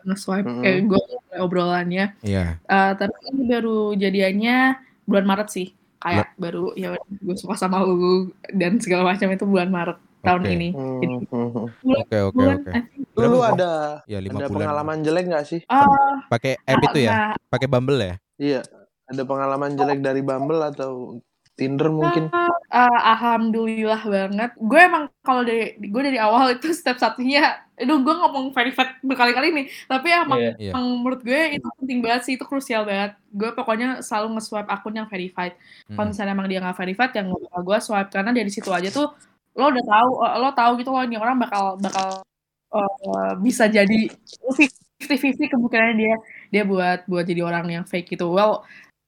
nge-swipe 0.00 0.46
Mm-mm. 0.46 0.62
kayak 0.62 0.80
gue 0.86 1.00
obrolannya 1.36 2.16
Iya. 2.18 2.56
Eh, 2.58 2.92
tapi 2.94 3.12
ini 3.28 3.42
baru 3.46 3.92
jadiannya 3.92 4.56
bulan 5.04 5.24
Maret 5.24 5.48
sih 5.50 5.68
kayak 5.98 6.26
baru 6.36 6.70
ya 6.72 6.94
gue 6.94 7.34
suka 7.34 7.54
sama 7.54 7.82
lu 7.82 8.28
dan 8.48 8.78
segala 8.78 9.02
macam 9.08 9.28
itu 9.28 9.44
bulan 9.44 9.68
Maret 9.68 9.98
tahun 10.20 10.42
Oke. 10.42 10.50
ini 10.52 10.68
Hmm, 10.70 10.98
hmm, 11.00 11.48
hmm. 11.52 11.66
Oke, 11.96 12.16
oke, 12.20 12.34
bulan 12.34 12.56
oke. 12.56 12.70
I 12.70 12.80
think. 12.84 13.06
Lu, 13.12 13.22
lu 13.24 13.38
Berapa? 13.38 13.50
ada 13.52 13.70
Ya, 14.04 14.18
ada 14.18 14.30
bulan. 14.46 14.50
pengalaman 14.52 14.96
jelek 15.02 15.24
nggak 15.26 15.44
sih? 15.44 15.60
Ah, 15.66 15.86
Pakai 16.26 16.54
app 16.60 16.82
itu 16.84 16.98
ya? 17.00 17.10
nah, 17.10 17.32
Pakai 17.48 17.66
Bumble 17.66 17.98
ya? 17.98 18.14
Iya. 18.36 18.60
Ada 19.06 19.22
pengalaman 19.24 19.72
jelek 19.72 19.98
dari 19.98 20.20
Bumble 20.20 20.60
atau 20.60 21.18
Tinder 21.58 21.90
mungkin? 21.90 22.30
ah, 22.70 22.98
alhamdulillah 23.12 23.98
banget 24.06 24.50
gue 24.54 24.78
emang 24.78 25.10
kalau 25.26 25.42
dari 25.42 25.74
gue 25.74 26.02
dari 26.06 26.18
awal 26.22 26.54
itu 26.54 26.70
step 26.78 27.02
satunya 27.02 27.58
aduh 27.74 27.98
gue 27.98 28.14
ngomong 28.14 28.54
verified 28.54 28.94
berkali-kali 29.02 29.50
nih 29.50 29.66
tapi 29.90 30.08
emang 30.14 30.38
Iya. 30.38 30.52
Iya. 30.58 30.70
Emang 30.70 30.84
menurut 31.02 31.20
gue 31.22 31.40
itu 31.58 31.66
penting 31.82 31.98
banget 31.98 32.22
sih, 32.26 32.34
itu 32.38 32.42
krusial 32.42 32.82
banget. 32.82 33.18
Gue 33.30 33.50
pokoknya 33.54 34.02
selalu 34.02 34.38
nge-swipe 34.38 34.66
akun 34.66 34.94
yang 34.98 35.06
verified. 35.06 35.54
Kalau 35.86 36.06
Mm. 36.06 36.10
misalnya 36.10 36.32
emang 36.34 36.46
dia 36.46 36.58
nggak 36.58 36.78
verified, 36.78 37.12
yang 37.14 37.26
nggak 37.30 37.42
bakal 37.46 37.60
gue 37.66 37.78
swipe 37.82 38.10
karena 38.10 38.30
dari 38.34 38.50
situ 38.50 38.70
aja 38.70 38.90
tuh 38.90 39.06
lo 39.54 39.64
udah 39.70 39.84
tahu, 39.86 40.10
eh, 40.22 40.34
lo 40.38 40.48
tahu 40.54 40.70
gitu 40.78 40.90
loh 40.94 41.02
ini 41.02 41.18
orang 41.18 41.38
bakal 41.38 41.74
bakal 41.78 42.22
eh, 42.70 43.32
bisa 43.40 43.64
jadi 43.66 44.10
50-50 44.54 45.48
kemungkinannya 45.48 45.94
dia 45.96 46.14
dia 46.50 46.62
buat 46.66 47.06
buat 47.06 47.24
jadi 47.24 47.42
orang 47.46 47.64
yang 47.70 47.84
fake 47.86 48.14
gitu. 48.14 48.26
Well, 48.30 48.66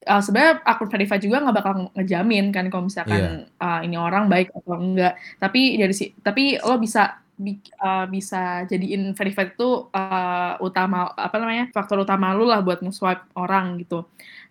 eh, 0.09 0.21
sebenarnya 0.25 0.55
akun 0.71 0.89
verified 0.93 1.23
juga 1.25 1.37
nggak 1.43 1.57
bakal 1.59 1.73
ngejamin 1.97 2.45
kan 2.55 2.65
kalau 2.73 2.85
misalkan 2.89 3.23
eh, 3.63 3.79
ini 3.87 3.97
orang 4.01 4.25
baik 4.33 4.49
atau 4.57 4.75
enggak. 4.81 5.13
Tapi 5.43 5.59
dari 5.81 5.95
si 5.97 6.05
tapi 6.27 6.43
lo 6.61 6.75
bisa 6.81 7.01
bi- 7.41 7.61
eh, 7.85 8.05
bisa 8.15 8.37
jadiin 8.71 9.03
verified 9.19 9.51
itu 9.57 9.65
eh, 9.97 10.53
utama 10.67 10.97
apa 11.17 11.37
namanya 11.41 11.65
faktor 11.77 11.97
utama 12.05 12.33
lu 12.37 12.45
lah 12.51 12.61
buat 12.67 12.79
nge-swipe 12.85 13.23
orang 13.37 13.67
gitu. 13.83 14.05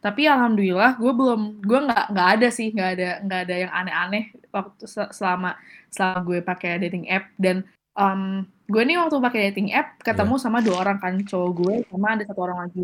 Tapi 0.03 0.21
alhamdulillah 0.31 0.95
gue 1.01 1.11
belum 1.11 1.41
gue 1.65 1.79
nggak 1.87 2.03
nggak 2.13 2.27
ada 2.39 2.47
sih 2.57 2.67
nggak 2.75 2.89
ada 2.95 3.07
nggak 3.25 3.39
ada 3.47 3.55
yang 3.63 3.71
aneh-aneh 3.79 4.23
waktu 4.55 4.83
se- 4.87 5.11
selama 5.17 5.49
selama 5.91 6.17
gue 6.27 6.39
pakai 6.45 6.69
dating 6.81 7.05
app 7.11 7.25
dan 7.35 7.65
em, 7.99 8.47
gue 8.69 8.81
nih 8.85 8.95
waktu 9.01 9.15
pakai 9.19 9.39
dating 9.51 9.69
app 9.75 9.99
ketemu 9.99 10.39
sama 10.39 10.63
dua 10.63 10.85
orang 10.87 10.97
kan 11.03 11.13
cowok 11.25 11.49
gue 11.59 11.75
sama 11.91 12.07
ada 12.15 12.23
satu 12.23 12.41
orang 12.45 12.59
lagi. 12.69 12.83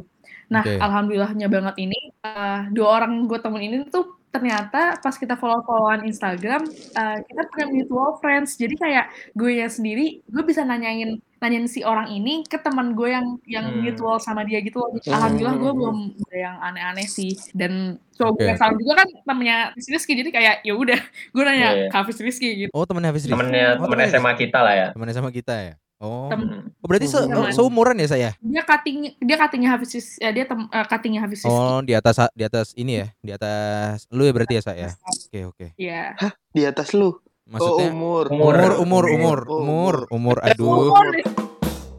Nah 0.52 0.64
Oke. 0.66 0.76
alhamdulillahnya 0.82 1.48
banget 1.48 1.76
ini 1.88 2.00
eh, 2.26 2.60
dua 2.76 2.88
orang 3.00 3.30
gue 3.30 3.40
temen 3.40 3.62
ini 3.64 3.78
tuh 3.88 4.15
ternyata 4.36 4.82
pas 4.98 5.16
kita 5.16 5.34
follow-followan 5.34 6.04
Instagram, 6.04 6.68
uh, 6.94 7.18
kita 7.22 7.42
punya 7.48 7.66
mutual 7.70 8.20
friends. 8.20 8.56
Jadi 8.56 8.76
kayak 8.76 9.06
gue 9.32 9.52
ya 9.56 9.68
sendiri, 9.68 10.20
gue 10.22 10.44
bisa 10.44 10.62
nanyain 10.62 11.16
nanyain 11.36 11.68
si 11.68 11.82
orang 11.82 12.10
ini 12.10 12.42
ke 12.44 12.58
teman 12.58 12.92
gue 12.92 13.06
yang 13.08 13.38
yang 13.46 13.66
Hmm. 13.68 13.84
mutual 13.84 14.18
sama 14.18 14.42
dia 14.42 14.60
gitu 14.60 14.78
loh. 14.78 14.92
Hmm. 14.96 15.14
Alhamdulillah 15.14 15.56
gue 15.56 15.72
belum 15.74 15.98
ada 16.18 16.38
yang 16.38 16.56
aneh-aneh 16.60 17.06
sih. 17.06 17.32
Dan 17.52 17.96
cowok 18.12 18.32
gue 18.32 18.40
Oke, 18.40 18.50
yang 18.50 18.58
salah 18.58 18.76
juga 18.76 18.94
kan 18.96 19.08
temennya 19.22 19.58
Hafiz 19.70 19.88
Rizky. 19.88 20.14
Jadi 20.16 20.30
kayak 20.32 20.56
ya 20.62 20.74
udah, 20.74 21.00
gue 21.32 21.44
nanya 21.44 21.70
Iya. 21.72 21.88
ke 21.88 21.96
Hafiz 21.96 22.18
Rizky 22.18 22.50
gitu. 22.58 22.72
Oh 22.72 22.84
temen 22.84 23.04
Hafiz 23.04 23.24
Rizky. 23.24 23.36
Temennya 23.36 23.78
Oh, 23.78 23.86
temen 23.86 23.96
temennya- 23.96 24.12
SMA 24.12 24.32
kita 24.36 24.60
lah 24.60 24.74
ya. 24.74 24.88
Temennya 24.92 25.16
sama 25.16 25.30
kita 25.30 25.54
ya. 25.56 25.74
Oh. 25.96 26.28
Tem-. 26.28 26.68
Oh, 26.84 26.88
berarti 26.92 27.08
se 27.08 27.18
Temen. 27.24 27.40
oh, 27.40 27.48
seumuran 27.50 27.96
ya 27.96 28.08
saya? 28.12 28.30
dia 28.38 28.64
cutting 28.68 29.16
dia 29.16 29.36
cuttingnya 29.40 29.70
Hafiz 29.72 29.96
Rizky, 29.96 30.20
ya, 30.20 30.30
dia 30.36 30.44
tem, 30.44 30.60
uh, 30.68 30.86
cuttingnya 30.86 31.22
Hafiz 31.24 31.40
Rizky. 31.42 31.56
Oh, 31.56 31.80
di 31.80 31.96
atas 31.96 32.20
di 32.36 32.44
atas 32.44 32.76
ini 32.76 33.00
ya, 33.00 33.08
di 33.24 33.32
atas 33.32 34.04
lu 34.12 34.28
ya 34.28 34.36
berarti 34.36 34.60
ya 34.60 34.64
saya. 34.64 34.88
Oke, 35.02 35.40
oke. 35.48 35.68
Iya. 35.80 36.20
Di 36.52 36.62
atas 36.68 36.92
lu. 36.92 37.16
Maksudnya 37.46 37.88
oh, 37.88 37.94
umur. 37.96 38.26
Umur. 38.28 38.54
umur 38.54 38.74
umur 38.76 39.04
umur 39.06 39.06
Umur. 39.08 39.40
umur 39.62 39.96
umur 40.12 40.38
Eh, 40.44 40.52
aduh. 40.52 40.92
Umur. 40.92 41.08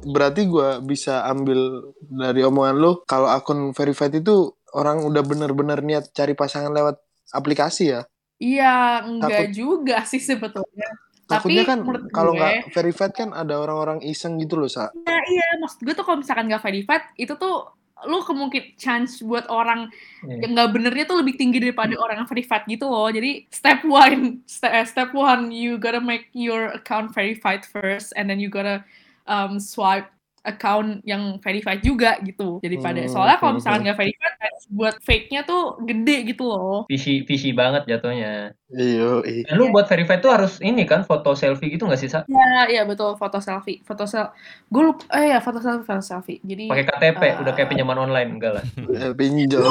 Berarti 0.06 0.42
gua 0.46 0.78
bisa 0.78 1.26
ambil 1.26 1.90
dari 2.06 2.44
omongan 2.46 2.76
lu 2.78 2.92
kalau 3.08 3.26
akun 3.26 3.74
verified 3.74 4.14
itu 4.14 4.54
orang 4.70 5.02
udah 5.02 5.22
bener-bener 5.24 5.82
niat 5.82 6.12
cari 6.12 6.36
pasangan 6.36 6.70
lewat 6.70 7.00
aplikasi 7.32 7.96
ya. 7.96 8.00
Iya, 8.36 9.02
enggak 9.08 9.50
Takut- 9.50 9.56
juga 9.56 9.96
sih 10.04 10.20
sebetulnya. 10.20 10.88
Takutnya 11.26 11.66
Tapi 11.66 11.70
kan 11.74 11.78
kalau 12.14 12.32
nggak 12.38 12.70
verified 12.70 13.12
kan 13.14 13.34
ada 13.34 13.58
orang-orang 13.58 13.98
iseng 14.06 14.38
gitu 14.38 14.54
loh, 14.62 14.70
Sa. 14.70 14.94
Nah, 14.94 15.20
iya, 15.26 15.58
maksud 15.58 15.82
gue 15.82 15.94
tuh 15.94 16.06
kalau 16.06 16.22
misalkan 16.22 16.46
nggak 16.46 16.62
verified, 16.62 17.04
itu 17.18 17.34
tuh 17.34 17.74
lu 18.06 18.20
kemungkinan 18.22 18.76
chance 18.76 19.24
buat 19.24 19.48
orang 19.48 19.88
Iya. 20.22 20.46
yang 20.46 20.52
nggak 20.54 20.70
benernya 20.70 21.04
tuh 21.08 21.18
lebih 21.24 21.34
tinggi 21.40 21.58
daripada 21.58 21.96
orang 21.96 22.22
yang 22.22 22.28
verified 22.28 22.62
gitu 22.68 22.86
loh. 22.86 23.08
Jadi 23.10 23.48
step 23.50 23.82
one, 23.88 24.44
step, 24.46 24.70
step 24.86 25.10
one, 25.16 25.50
you 25.50 25.80
gotta 25.80 25.98
make 25.98 26.28
your 26.36 26.70
account 26.76 27.10
verified 27.10 27.64
first, 27.66 28.12
and 28.14 28.28
then 28.30 28.38
you 28.38 28.52
gotta 28.52 28.84
um, 29.26 29.56
swipe 29.58 30.06
account 30.46 31.02
yang 31.02 31.42
verified 31.42 31.82
juga 31.82 32.20
gitu. 32.22 32.62
Jadi 32.62 32.78
pada 32.78 33.02
Hmm, 33.02 33.10
soalnya 33.10 33.36
kalau 33.42 33.58
misalkan 33.58 33.82
nggak 33.82 33.98
verified, 33.98 34.34
buat 34.70 34.94
fake-nya 35.02 35.42
tuh 35.42 35.74
gede 35.82 36.16
gitu 36.36 36.44
loh. 36.46 36.86
Visi 36.86 37.26
visi 37.26 37.50
banget 37.50 37.88
jatuhnya. 37.90 38.54
Iya, 38.66 39.22
iya. 39.22 39.42
Dan 39.46 39.54
lu 39.56 39.70
buat 39.70 39.86
verify 39.86 40.18
tuh 40.18 40.34
harus 40.34 40.58
ini 40.58 40.82
kan 40.82 41.06
foto 41.06 41.32
selfie 41.32 41.70
gitu 41.70 41.86
nggak 41.86 42.02
sih 42.02 42.10
Sa? 42.10 42.26
Ya, 42.26 42.66
iya 42.66 42.82
betul 42.82 43.14
foto 43.14 43.38
selfie, 43.38 43.78
foto 43.80 44.04
sel, 44.04 44.26
gue 44.66 44.82
lupa, 44.82 45.06
eh 45.14 45.30
ya 45.30 45.38
foto 45.38 45.62
selfie, 45.62 45.86
foto 45.86 46.02
selfie. 46.02 46.42
Jadi 46.42 46.66
Pakai 46.66 46.82
KTP, 46.84 47.22
Eh. 47.22 47.34
udah 47.40 47.52
kayak 47.54 47.68
pinjaman 47.70 47.94
online 47.96 48.30
enggak 48.34 48.58
lah. 48.58 48.64
Eh, 48.90 49.14
Pinjol 49.18 49.62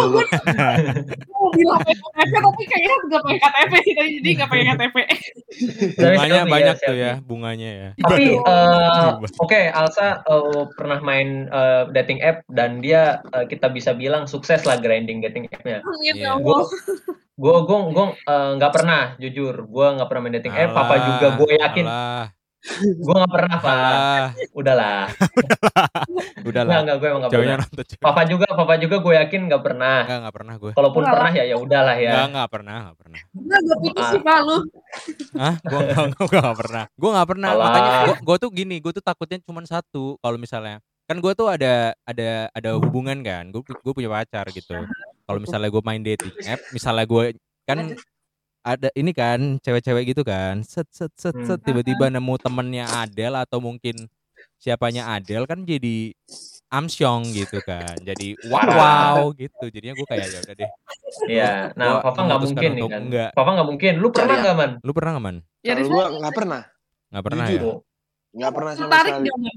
mau 1.28 1.52
bilang 1.52 1.80
pakai 1.84 1.96
KTP 2.00 2.34
tapi 2.40 2.64
kayaknya 2.66 2.96
nggak 3.06 3.22
pakai 3.22 3.40
KTP 3.42 3.74
sih 3.78 3.94
tadi 3.94 4.10
jadi 4.16 4.30
nggak 4.34 4.50
pakai 4.50 4.64
KTP. 4.66 4.96
Bunganya 6.00 6.42
banyak 6.46 6.64
ya, 6.66 6.72
tuh 6.74 6.80
selfie. 6.88 7.04
ya, 7.04 7.14
bunganya 7.22 7.70
ya. 7.70 7.90
Tapi 8.00 8.24
eh, 8.32 8.90
Coba. 9.12 9.28
oke 9.38 9.62
Alsa 9.72 10.08
eh, 10.22 10.64
pernah 10.74 11.00
main 11.00 11.28
eh, 11.46 11.84
dating 11.92 12.20
app 12.22 12.48
dan 12.50 12.80
dia 12.80 13.20
eh, 13.30 13.44
kita 13.46 13.68
bisa 13.68 13.92
bilang 13.92 14.24
sukses 14.25 14.64
lah 14.64 14.80
grinding 14.80 15.20
dating 15.20 15.52
app-nya. 15.52 15.84
Amin 15.84 16.16
Iya. 16.16 16.40
Gue 17.36 17.56
gue 17.68 17.77
gue 17.92 18.06
eh, 18.15 18.50
nggak 18.56 18.72
pernah 18.72 19.01
jujur, 19.20 19.56
gue 19.68 19.88
nggak 20.00 20.08
pernah 20.08 20.22
main 20.24 20.36
dating 20.39 20.56
app. 20.56 20.72
Papa 20.72 20.94
Alah, 20.96 21.04
juga 21.04 21.27
gue 21.36 21.51
yakin, 21.60 21.86
Alah, 21.86 22.25
gue 22.80 23.15
nggak 23.20 23.34
pernah 23.36 23.58
pak. 23.60 23.75
alah, 23.75 24.30
Udahlah, 24.56 25.01
udah 26.48 26.62
nggak 26.63 26.82
nggak 26.88 26.96
gue 26.96 27.08
emang 27.12 27.22
nggak 27.27 27.34
pernah. 27.36 27.58
Papa 28.00 28.22
juga, 28.24 28.48
papa 28.56 28.74
juga 28.80 28.96
gue 29.04 29.13
yakin 29.20 29.42
nggak 29.51 29.63
pernah. 29.68 29.98
Enggak, 30.08 30.20
enggak 30.24 30.36
pernah 30.39 30.56
gue. 30.56 30.72
Kalaupun 30.80 31.01
Enggak 31.04 31.15
pernah 31.20 31.32
ya 31.36 31.44
ya 31.44 31.58
udahlah 31.60 31.96
ya. 32.00 32.12
Enggak, 32.15 32.25
enggak 32.32 32.50
pernah, 32.56 32.75
enggak 32.80 32.98
pernah. 33.04 33.22
Enggak 33.36 33.60
gak 33.60 33.80
putus 33.84 34.06
sih 34.08 34.22
Pak 34.24 34.38
lu. 34.39 34.58
Hah? 35.36 35.56
Gua 35.60 35.80
enggak, 35.84 36.04
enggak, 36.08 36.24
gua 36.24 36.39
enggak 36.39 36.58
pernah. 36.63 36.84
Gua 36.96 37.10
enggak 37.12 37.27
pernah. 37.36 37.50
Alah. 37.51 37.65
Makanya 37.68 37.92
gua, 37.92 38.15
gua 38.24 38.36
tuh 38.39 38.50
gini, 38.56 38.75
gua 38.80 38.92
tuh 38.96 39.04
takutnya 39.04 39.38
cuma 39.44 39.60
satu 39.68 40.15
kalau 40.24 40.38
misalnya 40.39 40.80
kan 41.06 41.20
gua 41.22 41.36
tuh 41.36 41.51
ada 41.51 41.94
ada 42.08 42.48
ada 42.50 42.70
hubungan 42.80 43.20
kan. 43.22 43.51
Gua 43.51 43.60
pu- 43.60 43.82
gua 43.84 43.92
punya 43.94 44.08
pacar 44.08 44.48
gitu. 44.56 44.74
Kalau 45.25 45.39
misalnya 45.39 45.70
gua 45.70 45.84
main 45.84 46.01
dating 46.01 46.34
app, 46.46 46.62
misalnya 46.70 47.05
gua 47.05 47.24
kan 47.65 47.98
ada 48.62 48.89
ini 48.94 49.10
kan 49.10 49.58
cewek-cewek 49.60 50.10
gitu 50.10 50.22
kan. 50.22 50.62
Set 50.62 50.86
set 50.89 51.10
set 51.13 51.34
Hmm. 51.34 51.46
set 51.46 51.60
tiba-tiba 51.62 52.10
nemu 52.10 52.34
temennya 52.38 52.86
Adele 52.96 53.38
atau 53.38 53.58
mungkin 53.58 54.10
siapanya 54.55 55.10
Adele 55.12 55.46
kan 55.46 55.61
jadi 55.61 56.14
Amsyong 56.68 57.29
gitu 57.31 57.61
kan. 57.61 57.94
Jadi 58.01 58.33
wow, 58.46 58.70
wow 58.70 59.18
gitu. 59.33 59.70
Jadinya 59.70 59.94
gua 59.94 60.07
kayak 60.09 60.27
ya 60.27 60.40
udah 60.42 60.55
deh. 60.57 60.72
Iya. 61.25 61.51
Nah, 61.74 61.85
Gua 61.88 62.01
papa 62.03 62.20
nggak 62.22 62.42
mungkin 62.42 62.70
nih 62.72 62.83
kan. 62.85 63.01
enggak. 63.05 63.29
Papa 63.33 63.50
nggak 63.53 63.68
mungkin. 63.70 63.94
Lu 63.98 64.07
pernah 64.09 64.27
Cari 64.27 64.44
nggak 64.44 64.55
man? 64.57 64.72
Lu 64.81 64.92
pernah 64.92 65.11
nggak 65.14 65.25
man? 65.25 65.38
Ya 65.61 65.74
gua 65.79 66.05
nggak 66.11 66.33
pernah, 66.33 66.61
Nggak 67.09 67.24
pernah 67.24 67.46
Jujur. 67.46 67.61
ya? 67.61 67.74
Nggak 68.35 68.51
pernah 68.51 68.72
sama 68.75 68.90
tertarik 68.92 69.14
sekali. 69.16 69.50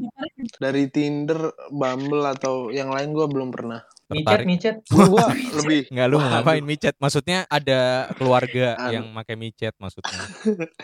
Dari 0.63 0.85
Tinder, 0.89 1.41
Bumble 1.69 2.25
atau 2.29 2.55
yang 2.71 2.89
lain 2.93 3.11
gua 3.11 3.27
belum 3.27 3.49
pernah. 3.51 3.81
Micet, 4.09 4.25
Tertarik? 4.25 4.47
micet. 4.49 4.77
Gua, 4.89 5.05
gua 5.05 5.27
lebih 5.61 5.81
Nggak 5.93 6.07
lu 6.09 6.17
mau 6.17 6.31
ngapain 6.33 6.65
micet? 6.65 6.95
Maksudnya 6.97 7.45
ada 7.45 8.09
keluarga 8.17 8.67
yang 8.89 9.13
pakai 9.13 9.37
micet 9.37 9.77
maksudnya. 9.77 10.17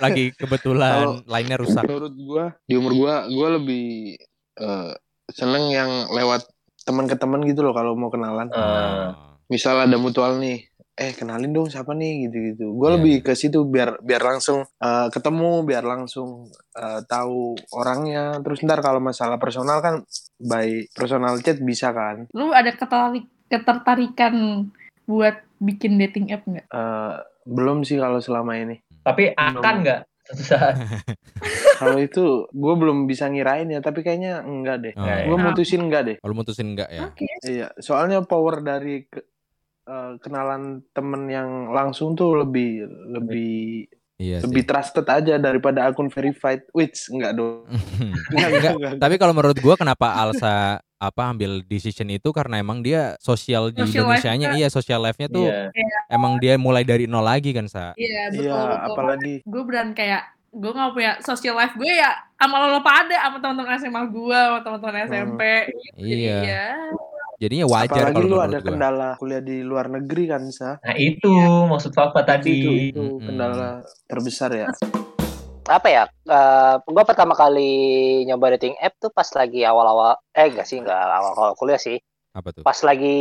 Lagi 0.04 0.36
kebetulan 0.36 1.24
lainnya 1.24 1.56
rusak. 1.56 1.88
menurut 1.88 2.12
gua 2.20 2.44
di 2.68 2.76
umur 2.76 2.92
gua 2.92 3.14
gua 3.32 3.48
lebih 3.56 4.20
eh, 4.60 4.92
seneng 5.32 5.72
yang 5.72 5.90
lewat 6.12 6.44
teman 6.84 7.08
ke 7.08 7.16
teman 7.16 7.40
gitu 7.48 7.64
loh 7.64 7.72
kalau 7.72 7.96
mau 7.96 8.12
kenalan. 8.12 8.52
Oh. 8.52 9.40
Misal 9.48 9.88
ada 9.88 9.96
mutual 9.96 10.36
nih, 10.36 10.68
eh 10.94 11.10
kenalin 11.10 11.50
dong 11.50 11.66
siapa 11.66 11.90
nih 11.90 12.30
gitu-gitu. 12.30 12.70
Gue 12.70 12.88
Iya, 12.88 12.94
lebih 12.98 13.14
ke 13.26 13.34
situ 13.34 13.66
biar 13.66 13.98
biar 13.98 14.22
langsung 14.22 14.62
eh, 14.62 15.08
ketemu, 15.10 15.66
biar 15.66 15.82
langsung 15.82 16.46
eh, 16.78 17.00
tahu 17.10 17.58
orangnya. 17.74 18.38
Terus 18.46 18.62
ntar 18.62 18.78
kalau 18.78 19.02
masalah 19.02 19.42
personal 19.42 19.82
kan 19.82 20.06
by 20.38 20.86
personal 20.94 21.34
chat 21.42 21.58
bisa 21.58 21.90
kan. 21.90 22.30
Lu 22.30 22.54
ada 22.54 22.70
ketertarik, 22.70 23.26
ketertarikan 23.50 24.66
buat 25.04 25.42
bikin 25.58 25.98
dating 25.98 26.30
app 26.30 26.46
nggak? 26.46 26.66
Eh, 26.70 27.14
belum 27.44 27.82
sih 27.82 27.98
kalau 27.98 28.22
selama 28.22 28.54
ini. 28.54 28.78
Tapi 29.02 29.34
akan 29.34 29.74
nggak 29.82 30.00
suatu 30.30 30.42
saat? 30.54 30.74
Kalau 31.76 31.98
itu 31.98 32.46
gue 32.48 32.74
belum 32.78 33.10
bisa 33.10 33.26
ngirain 33.28 33.66
ya, 33.66 33.82
tapi 33.82 34.06
kayaknya 34.06 34.46
enggak 34.46 34.76
deh. 34.80 34.94
Oh. 34.94 35.02
Nggak 35.02 35.18
ya? 35.18 35.26
Gue 35.26 35.38
mutusin 35.42 35.82
enggak 35.82 36.02
deh. 36.06 36.16
Kalau 36.22 36.34
mutusin 36.38 36.68
enggak 36.72 36.88
ya? 36.94 37.00
Oke. 37.10 37.26
Iya, 37.44 37.68
soalnya 37.82 38.22
power 38.22 38.62
dari 38.62 39.04
eh, 39.84 40.12
kenalan 40.18 40.62
temen 40.90 41.26
yang 41.26 41.48
langsung 41.68 42.12
tuh 42.12 42.38
lebih 42.38 42.84
lebih 43.10 43.84
Iya 44.14 44.38
sih. 44.38 44.46
lebih 44.46 44.62
trusted 44.62 45.02
aja 45.04 45.34
daripada 45.36 45.84
akun 45.84 46.06
verified. 46.06 46.62
Which 46.70 47.08
enggak 47.08 47.34
dong. 47.34 47.66
Enggak, 48.30 48.48
Enggak. 48.48 48.72
enggak. 48.72 48.92
Tapi 48.96 49.14
kalau 49.16 49.32
menurut 49.32 49.58
gua 49.58 49.74
kenapa 49.74 50.14
Alsa 50.14 50.78
apa 50.94 51.22
ambil 51.26 51.60
decision 51.60 52.08
itu 52.08 52.30
karena 52.30 52.56
emang 52.56 52.78
dia 52.78 53.18
sosial 53.18 53.68
di 53.68 53.82
Social 53.82 54.08
Indonesianya 54.08 54.48
iya 54.54 54.68
social 54.68 55.02
life-nya 55.02 55.28
tuh 55.28 55.44
Iya. 55.44 55.68
emang 56.08 56.38
dia 56.38 56.56
mulai 56.56 56.80
dari 56.80 57.04
nol 57.04 57.20
lagi 57.20 57.50
kan 57.50 57.66
sa. 57.66 57.92
Iya 57.94 58.30
betul. 58.30 58.46
Iya, 58.46 58.54
betul. 58.56 58.86
apalagi 58.88 59.34
gue 59.42 59.62
beran 59.64 59.88
kayak 59.92 60.22
gue 60.48 60.70
nggak 60.70 60.92
punya 60.92 61.12
social 61.20 61.54
life 61.54 61.74
gue 61.74 61.92
ya 61.92 62.08
sama 62.36 62.56
lo 62.62 62.80
pada 62.80 63.18
sama 63.18 63.36
teman-teman 63.36 63.74
SMA 63.76 64.02
gue 64.06 64.38
sama 64.38 64.58
teman-teman 64.62 64.96
SMP 65.04 65.42
gitu. 65.66 65.98
Jadi 65.98 66.22
Iya. 66.22 66.38
ya 66.40 66.66
Jadinya 67.36 67.66
wajar 67.66 68.08
apalagi 68.08 68.16
kalau 68.16 68.30
lu 68.30 68.38
ada 68.38 68.58
gua. 68.58 68.66
kendala 68.66 69.08
kuliah 69.16 69.42
di 69.42 69.56
luar 69.60 69.86
negeri 69.88 70.24
kan, 70.26 70.42
Sa. 70.48 70.78
Nah 70.78 70.94
itu 70.94 71.30
maksud 71.66 71.90
papa 71.90 72.20
Itu 72.20 72.28
tadi. 72.28 72.58
itu 72.88 73.00
Mm-mm. 73.00 73.24
kendala 73.24 73.70
terbesar 74.04 74.50
ya. 74.52 74.68
apa 75.64 75.88
ya 75.88 76.04
eh 76.28 76.74
gue 76.76 77.04
pertama 77.08 77.32
kali 77.32 77.72
nyoba 78.24 78.52
dating 78.52 78.76
app 78.76 79.00
tuh 79.00 79.08
pas 79.08 79.24
lagi 79.32 79.64
awal-awal 79.64 80.12
eh 80.30 80.52
enggak 80.52 80.68
sih 80.68 80.76
enggak 80.76 80.92
awal-awal 80.92 81.56
kuliah 81.56 81.80
sih 81.80 81.96
Apa 82.36 82.52
tuh? 82.52 82.60
pas 82.60 82.76
lagi 82.84 83.16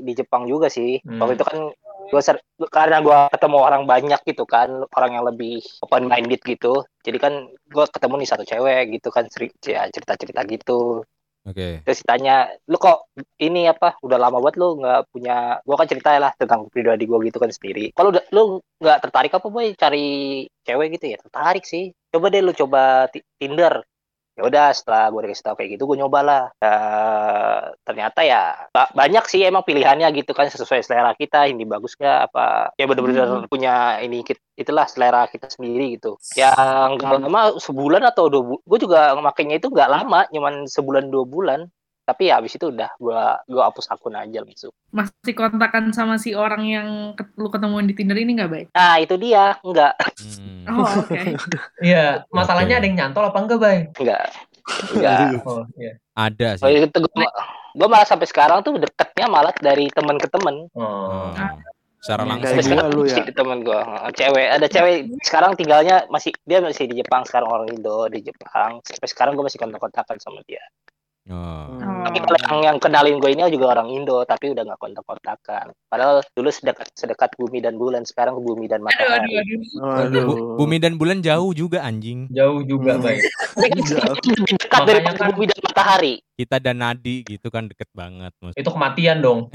di 0.00 0.12
Jepang 0.12 0.50
juga 0.50 0.66
sih 0.66 0.98
Hmm. 0.98 1.22
waktu 1.22 1.38
itu 1.38 1.44
kan 1.46 1.58
gue 2.04 2.20
karena 2.68 2.98
gue 3.00 3.18
ketemu 3.30 3.58
orang 3.58 3.82
banyak 3.86 4.20
gitu 4.26 4.44
kan 4.44 4.66
orang 4.90 5.10
yang 5.14 5.24
lebih 5.24 5.62
open 5.80 6.04
minded 6.04 6.42
gitu 6.42 6.82
jadi 7.00 7.18
kan 7.18 7.32
gue 7.48 7.84
ketemu 7.88 8.14
nih 8.18 8.28
satu 8.28 8.42
cewek 8.42 8.98
gitu 8.98 9.08
kan 9.08 9.24
ceri- 9.30 9.54
ya, 9.62 9.86
cerita-cerita 9.88 10.42
gitu 10.44 11.06
Oke. 11.44 11.84
terus 11.84 12.00
ditanya 12.00 12.48
lu 12.72 12.76
kok 12.80 13.12
ini 13.36 13.68
apa 13.68 14.00
udah 14.00 14.16
lama 14.16 14.40
banget 14.40 14.56
lu 14.56 14.80
nggak 14.80 15.00
punya 15.12 15.60
gue 15.60 15.76
kan 15.76 15.88
cerita 15.92 16.08
lah 16.16 16.32
tentang 16.40 16.72
pribadi 16.72 17.04
gue 17.04 17.18
gitu 17.28 17.36
kan 17.36 17.52
sendiri. 17.52 17.92
Kalau 17.92 18.08
udah 18.16 18.24
lu 18.32 18.64
nggak 18.80 18.98
tertarik 19.04 19.32
apa 19.36 19.48
boy? 19.52 19.66
Cari 19.76 20.00
cewek 20.64 20.88
gitu 20.96 21.04
ya? 21.12 21.16
Tertarik 21.20 21.64
sih. 21.68 21.92
Coba 22.08 22.26
deh 22.32 22.40
lu 22.40 22.52
coba 22.56 22.80
Ti- 23.12 23.26
Tinder 23.36 23.84
ya 24.34 24.42
udah 24.50 24.66
setelah 24.74 25.14
gue 25.14 25.20
dikasih 25.30 25.44
tahu 25.46 25.54
kayak 25.62 25.70
gitu 25.78 25.82
gue 25.86 25.96
nyoba 26.02 26.20
lah 26.26 26.42
Eh, 26.58 27.60
ternyata 27.86 28.20
ya 28.26 28.66
ba- 28.74 28.90
banyak 28.90 29.24
sih 29.30 29.46
emang 29.46 29.62
pilihannya 29.62 30.10
gitu 30.16 30.34
kan 30.34 30.50
sesuai 30.50 30.82
selera 30.82 31.14
kita 31.14 31.46
ini 31.46 31.62
bagus 31.62 31.94
nggak 31.94 32.18
apa 32.32 32.74
ya 32.74 32.84
bener-bener 32.90 33.46
punya 33.46 34.02
ini 34.02 34.26
itulah 34.58 34.86
selera 34.90 35.26
kita 35.30 35.46
sendiri 35.50 35.98
gitu. 35.98 36.18
Yang 36.34 36.98
nggak 36.98 37.20
lama 37.30 37.40
sebulan 37.62 38.02
atau 38.10 38.26
dua 38.26 38.42
bulan 38.42 38.62
gue 38.66 38.78
juga 38.82 39.00
makainya 39.18 39.56
itu 39.62 39.68
nggak 39.70 39.90
lama 39.90 40.26
cuman 40.30 40.66
sebulan 40.66 41.04
dua 41.10 41.24
bulan 41.26 41.60
tapi 42.04 42.28
ya 42.28 42.36
abis 42.36 42.54
itu 42.54 42.68
udah 42.68 42.92
gua 42.96 43.40
gua 43.44 43.68
hapus 43.68 43.88
akun 43.88 44.12
aja 44.12 44.38
langsung 44.38 44.70
Masih 44.90 45.32
kontakan 45.32 45.90
sama 45.90 46.14
si 46.16 46.30
orang 46.32 46.62
yang 46.62 46.88
lu 47.34 47.48
ketemuan 47.48 47.82
di 47.82 47.92
Tinder 47.92 48.14
ini 48.14 48.32
nggak 48.34 48.46
baik? 48.48 48.66
nah 48.70 48.96
itu 48.96 49.14
dia 49.16 49.56
enggak 49.60 49.96
Hmm. 50.64 50.80
Oh 50.80 50.88
oke. 50.98 51.12
Iya, 51.84 52.24
masalahnya 52.30 52.78
ada 52.78 52.86
yang 52.86 52.96
nyantol 52.98 53.24
apa 53.24 53.36
enggak, 53.38 53.58
Bay? 53.58 53.78
enggak 53.94 54.22
enggak 54.90 55.18
Oh, 55.42 55.64
iya. 55.74 55.92
Ada 56.14 56.48
Oh, 56.58 56.68
sih. 56.68 56.84
itu 56.84 56.98
gua, 57.06 57.28
gua 57.74 57.88
malah 57.90 58.06
sampai 58.06 58.24
sekarang 58.24 58.60
tuh 58.60 58.76
deketnya 58.76 59.26
malah 59.26 59.52
dari 59.54 59.88
teman 59.90 60.16
ke 60.16 60.24
teman 60.26 60.68
Oh. 60.72 61.28
Oh. 61.28 61.28
Secara 61.98 62.20
Kayak 62.22 62.32
langsung. 62.36 62.60
sekarang 62.62 62.88
lu 62.90 63.02
ya. 63.02 63.16
masih 63.16 63.34
teman 63.34 63.58
gua 63.60 63.80
cewek 64.10 64.46
ada 64.50 64.66
cewek 64.66 64.96
sekarang 65.22 65.52
tinggalnya 65.54 65.96
masih 66.06 66.32
dia 66.42 66.60
masih 66.60 66.84
di 66.84 66.94
Jepang 66.96 67.24
sekarang 67.24 67.48
orang 67.50 67.68
Indo 67.70 68.08
di 68.08 68.20
Jepang 68.20 68.80
sampai 68.80 69.08
sekarang 69.08 69.32
gua 69.34 69.44
masih 69.44 69.56
kontak-kontakan 69.58 70.16
sama 70.18 70.40
dia 70.42 70.60
Oh. 71.24 71.34
Oh. 71.72 72.04
Tapi 72.04 72.20
kalau 72.20 72.36
yang, 72.38 72.58
yang 72.62 72.76
kenalin 72.76 73.16
gue 73.16 73.32
ini 73.32 73.48
juga 73.48 73.72
orang 73.72 73.88
Indo, 73.88 74.20
tapi 74.22 74.52
udah 74.52 74.60
nggak 74.62 74.76
kontak-kontakan. 74.76 75.72
Padahal 75.88 76.20
dulu 76.30 76.48
sedekat 76.48 76.92
sedekat 76.92 77.32
bumi 77.34 77.58
dan 77.58 77.74
bulan, 77.74 78.04
sekarang 78.04 78.36
bumi 78.38 78.68
dan 78.68 78.80
Aduh 78.80 78.92
aduh 78.92 79.08
matahari. 79.08 79.32
aduh. 79.34 79.60
Waduh. 79.80 80.24
Bu- 80.26 80.38
bumi 80.60 80.76
dan 80.78 80.92
bulan 80.94 81.18
jauh 81.20 81.50
juga 81.50 81.80
anjing. 81.80 82.28
Jauh 82.28 82.60
juga, 82.62 82.96
Hmm. 82.96 83.02
Bay. 83.02 83.24
Tapi 83.24 83.68
kan 83.70 83.80
Jauh. 83.86 84.16
lebih 84.36 84.56
dekat 84.58 84.80
dari 84.84 85.00
kan- 85.00 85.16
bumi 85.32 85.44
dan 85.46 85.58
matahari. 85.62 86.14
Kita 86.34 86.58
dan 86.58 86.82
Nadi 86.82 87.22
gitu 87.22 87.46
kan 87.46 87.70
deket 87.70 87.86
banget. 87.94 88.34
Mas. 88.42 88.58
Itu 88.58 88.74
kematian 88.74 89.22
dong. 89.22 89.54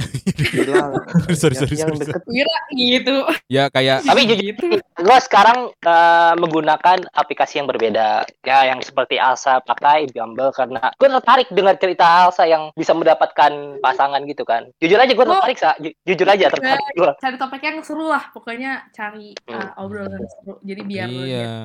Bilang 0.56 0.96
Sorry, 1.40 1.60
yang, 1.60 1.68
sorry, 1.68 1.76
yang 1.76 1.92
sorry, 1.92 2.08
deket 2.08 2.24
Kira 2.24 2.58
gitu. 2.72 3.16
Ya 3.52 3.64
kayak 3.68 4.04
Tapi 4.10 4.22
jujur, 4.32 4.56
gitu. 4.56 4.66
gue 4.80 5.18
sekarang 5.20 5.76
eh, 5.76 6.34
menggunakan 6.40 7.04
aplikasi 7.12 7.60
yang 7.60 7.68
berbeda. 7.68 8.24
Ya, 8.48 8.64
yang 8.72 8.80
seperti 8.80 9.20
Alsa 9.20 9.60
pakai 9.60 10.08
Bumble 10.16 10.56
karena 10.56 10.96
gue 10.96 11.08
tertarik 11.20 11.52
dengan 11.52 11.76
cerita 11.76 12.06
Alsa 12.28 12.48
yang 12.48 12.72
bisa 12.80 12.96
mendapatkan 12.96 13.84
pasangan 13.84 14.24
gitu 14.24 14.48
kan. 14.48 14.72
Jujur 14.80 15.00
aja 15.00 15.12
gue 15.12 15.26
Oh. 15.28 15.36
tertarik, 15.36 15.60
Sa. 15.60 15.76
Ju- 15.84 15.96
jujur 16.08 16.28
aja 16.32 16.48
tertarik 16.48 16.86
gue. 16.96 17.12
Cari 17.20 17.36
topik 17.36 17.62
yang 17.62 17.84
seru 17.84 18.08
lah. 18.08 18.32
Pokoknya 18.32 18.88
cari 18.96 19.36
uh, 19.52 19.84
obrolan 19.84 20.24
seru. 20.24 20.58
Jadi 20.64 20.82
biar 20.88 21.08
iya. 21.12 21.28
ya 21.28 21.56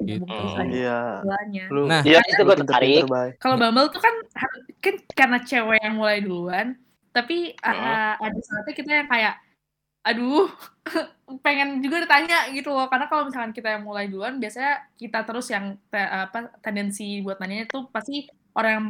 gitu. 0.00 0.28
aja 0.28 0.62
Iya. 0.66 0.98
Lu 1.72 1.88
Nah. 1.88 2.02
Iya, 2.04 2.20
itu 2.28 2.42
gue 2.44 2.56
tertarik. 2.60 3.02
Kalau 3.40 3.56
Bumble 3.56 3.88
tuh 3.88 4.00
kan 4.02 4.14
kan 4.84 4.94
karena 5.16 5.38
cewek 5.42 5.80
yang 5.80 5.96
mulai 5.96 6.20
duluan, 6.20 6.76
tapi 7.16 7.56
uh, 7.64 8.16
Hmm. 8.20 8.26
ada 8.28 8.38
saatnya 8.44 8.74
kita 8.76 8.90
yang 8.92 9.08
kayak 9.08 9.34
aduh 10.06 10.46
pengen 11.44 11.82
juga 11.82 12.06
ditanya 12.06 12.46
gitu 12.54 12.70
loh 12.70 12.86
karena 12.86 13.10
kalau 13.10 13.26
misalkan 13.26 13.50
kita 13.50 13.74
yang 13.74 13.82
mulai 13.82 14.06
duluan 14.06 14.38
biasanya 14.38 14.86
kita 14.94 15.26
terus 15.26 15.50
yang 15.50 15.74
te- 15.90 15.98
apa 15.98 16.54
tendensi 16.62 17.18
buat 17.26 17.42
nanyanya 17.42 17.66
tuh 17.66 17.90
pasti 17.90 18.30
orang 18.54 18.70
yang 18.70 18.86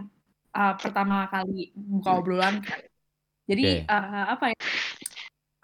uh, 0.53 0.75
pertama 0.77 1.25
kali 1.33 1.73
buka 1.73 2.11
obrolan 2.21 2.61
kan. 2.61 2.85
Jadi 3.49 3.63
Oke. 3.65 3.89
uh, 3.89 4.27
apa 4.37 4.45
ya 4.53 4.59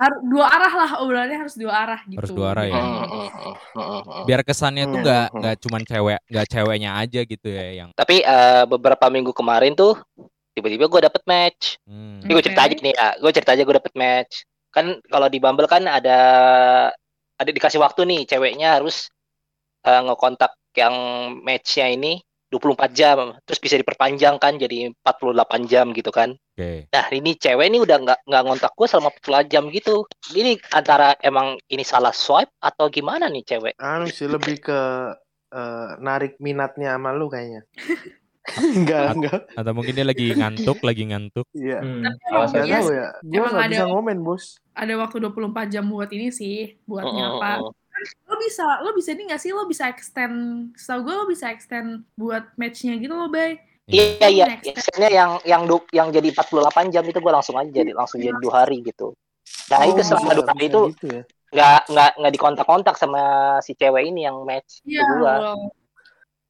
harus 0.02 0.20
dua 0.26 0.46
arah 0.50 0.72
lah 0.74 0.90
obrolannya 0.98 1.38
harus 1.38 1.54
dua 1.54 1.72
arah 1.72 2.00
gitu. 2.10 2.18
Harus 2.18 2.32
dua 2.34 2.46
arah 2.50 2.66
ya. 2.66 2.82
Hmm, 2.82 3.06
hmm, 3.06 3.28
hmm. 3.78 4.22
Biar 4.26 4.40
kesannya 4.42 4.84
tuh 4.90 4.98
Hmm, 4.98 5.04
nggak 5.06 5.26
hmm. 5.30 5.38
nggak 5.38 5.56
cuman 5.62 5.82
cewek, 5.86 6.20
nggak 6.26 6.46
ceweknya 6.50 6.90
aja 6.98 7.20
gitu 7.22 7.48
ya 7.48 7.66
yang. 7.78 7.90
Tapi 7.94 8.16
eh, 8.26 8.64
beberapa 8.66 9.06
minggu 9.06 9.30
kemarin 9.30 9.78
tuh 9.78 9.94
tiba-tiba 10.52 10.90
gue 10.90 11.00
dapet 11.06 11.22
match. 11.24 11.78
Hmm. 11.86 12.18
Ini 12.26 12.30
gue 12.34 12.44
cerita 12.44 12.62
aja 12.66 12.74
nih 12.74 12.94
ya, 12.98 13.08
gue 13.22 13.30
cerita 13.30 13.50
aja 13.54 13.62
gue 13.62 13.76
dapet 13.78 13.94
match. 13.94 14.34
Kan 14.74 14.98
kalau 15.06 15.28
di 15.30 15.38
Bumble 15.38 15.70
kan 15.70 15.86
ada 15.86 16.20
ada 17.38 17.50
dikasih 17.50 17.78
waktu 17.78 18.02
nih, 18.02 18.20
ceweknya 18.26 18.82
harus 18.82 19.06
eh, 19.86 20.00
ngekontak 20.02 20.58
yang 20.74 20.94
matchnya 21.44 21.86
ini 21.92 22.18
24 22.52 22.92
jam, 22.92 23.32
terus 23.48 23.56
bisa 23.56 23.80
diperpanjang 23.80 24.36
kan 24.36 24.60
jadi 24.60 24.92
48 25.00 25.64
jam 25.72 25.96
gitu 25.96 26.12
kan. 26.12 26.36
Oke. 26.52 26.92
Nah 26.92 27.06
ini 27.08 27.32
cewek 27.40 27.72
ini 27.72 27.80
udah 27.80 27.96
nggak 28.04 28.20
nggak 28.28 28.42
ngontak 28.44 28.72
gue 28.76 28.84
selama 28.84 29.08
48 29.24 29.48
jam 29.48 29.64
gitu. 29.72 30.04
Ini 30.36 30.60
antara 30.76 31.16
emang 31.24 31.56
ini 31.72 31.80
salah 31.80 32.12
swipe 32.12 32.52
atau 32.60 32.92
gimana 32.92 33.32
nih 33.32 33.40
cewek? 33.48 33.74
Anu 33.80 34.12
sih 34.12 34.28
lebih 34.28 34.60
ke 34.60 34.80
eh, 35.48 35.90
narik 36.04 36.36
minatnya 36.36 36.92
sama 37.00 37.16
lu 37.16 37.32
kayaknya. 37.32 37.64
enggak, 38.76 39.14
enggak. 39.14 39.40
Atau 39.54 39.72
mungkin 39.72 39.94
dia 39.94 40.06
lagi 40.06 40.34
ngantuk, 40.34 40.82
lagi 40.82 41.02
ngantuk. 41.08 41.46
Iya. 41.54 41.78
Hmm. 41.78 42.02
Tapi 42.50 42.68
ya. 42.68 43.08
Nggak 43.22 43.54
ada 43.54 43.68
bisa 43.70 43.86
ngomen, 43.86 44.18
Bos. 44.26 44.58
ada 44.74 44.92
waktu 44.98 45.16
24 45.22 45.72
jam 45.72 45.84
buat 45.86 46.10
ini 46.10 46.34
sih, 46.34 46.74
buat 46.88 47.06
Mm, 47.06 47.14
nyapa. 47.14 47.50
mm, 47.54 47.64
mm. 47.70 47.81
Lo 48.26 48.34
bisa 48.40 48.64
lo 48.82 48.90
bisa 48.96 49.10
ini 49.14 49.30
gak 49.30 49.40
sih 49.42 49.50
lo 49.54 49.64
bisa 49.68 49.86
extend 49.90 50.70
setahu 50.74 51.06
gue 51.06 51.14
lo 51.14 51.26
bisa 51.30 51.50
extend 51.54 52.02
buat 52.18 52.50
matchnya 52.58 52.98
gitu 52.98 53.14
loh 53.14 53.30
bay 53.30 53.58
Iya 53.92 54.28
iya, 54.30 54.46
biasanya 54.62 55.08
yang 55.10 55.30
yang 55.44 55.62
du- 55.66 55.90
yang 55.92 56.08
jadi 56.14 56.30
48 56.32 56.94
jam 56.94 57.02
itu 57.02 57.18
gue 57.18 57.32
langsung 57.34 57.58
aja 57.58 57.68
jadi 57.68 57.92
langsung 57.92 58.22
jadi 58.22 58.38
dua 58.38 58.64
hari 58.64 58.80
gitu. 58.80 59.12
Nah 59.68 59.84
itu 59.84 60.00
selama 60.06 60.32
dua 60.38 60.48
hari 60.54 60.70
itu 60.70 60.80
gitu 60.96 61.06
ya. 61.10 61.22
nggak 61.52 61.80
nggak 61.90 62.10
nggak 62.16 62.32
dikontak-kontak 62.32 62.94
sama 62.96 63.22
si 63.60 63.74
cewek 63.76 64.08
ini 64.08 64.24
yang 64.24 64.38
match 64.48 64.80
iya 64.86 65.02
ke 65.02 65.12
gua. 65.18 65.34
well, 65.34 65.58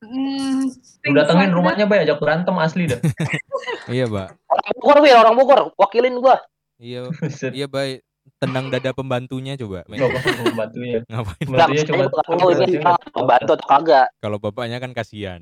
hmm, 0.07 0.71
Lu 1.03 1.11
datengin 1.19 1.51
things 1.51 1.51
like 1.51 1.57
rumahnya, 1.57 1.87
Bay, 1.91 2.05
ajak 2.07 2.19
berantem 2.23 2.55
asli 2.63 2.85
dah. 2.87 3.01
Iya, 3.91 4.07
Mbak. 4.07 4.29
Orang 4.47 4.71
Bogor, 4.79 4.99
Wir, 5.03 5.17
orang 5.19 5.35
Bogor, 5.35 5.61
wakilin 5.75 6.15
gua. 6.23 6.39
Iya, 6.79 7.11
iya, 7.57 7.67
baik. 7.67 8.07
Tendang 8.43 8.67
dada 8.69 8.91
pembantunya 8.91 9.55
coba. 9.55 9.87
Apa-apa 9.87 10.19
pembantunya. 10.43 10.99
Ngapain? 11.09 11.47
Pembantunya 11.47 11.83
nggak 11.87 12.11
tahu 12.11 12.49
ini 12.51 12.79
membantu 13.15 13.51
atau 13.55 13.67
kagak. 13.69 14.09
Kalau 14.19 14.37
bapaknya 14.37 14.77
kan 14.77 14.91
kasihan. 14.91 15.41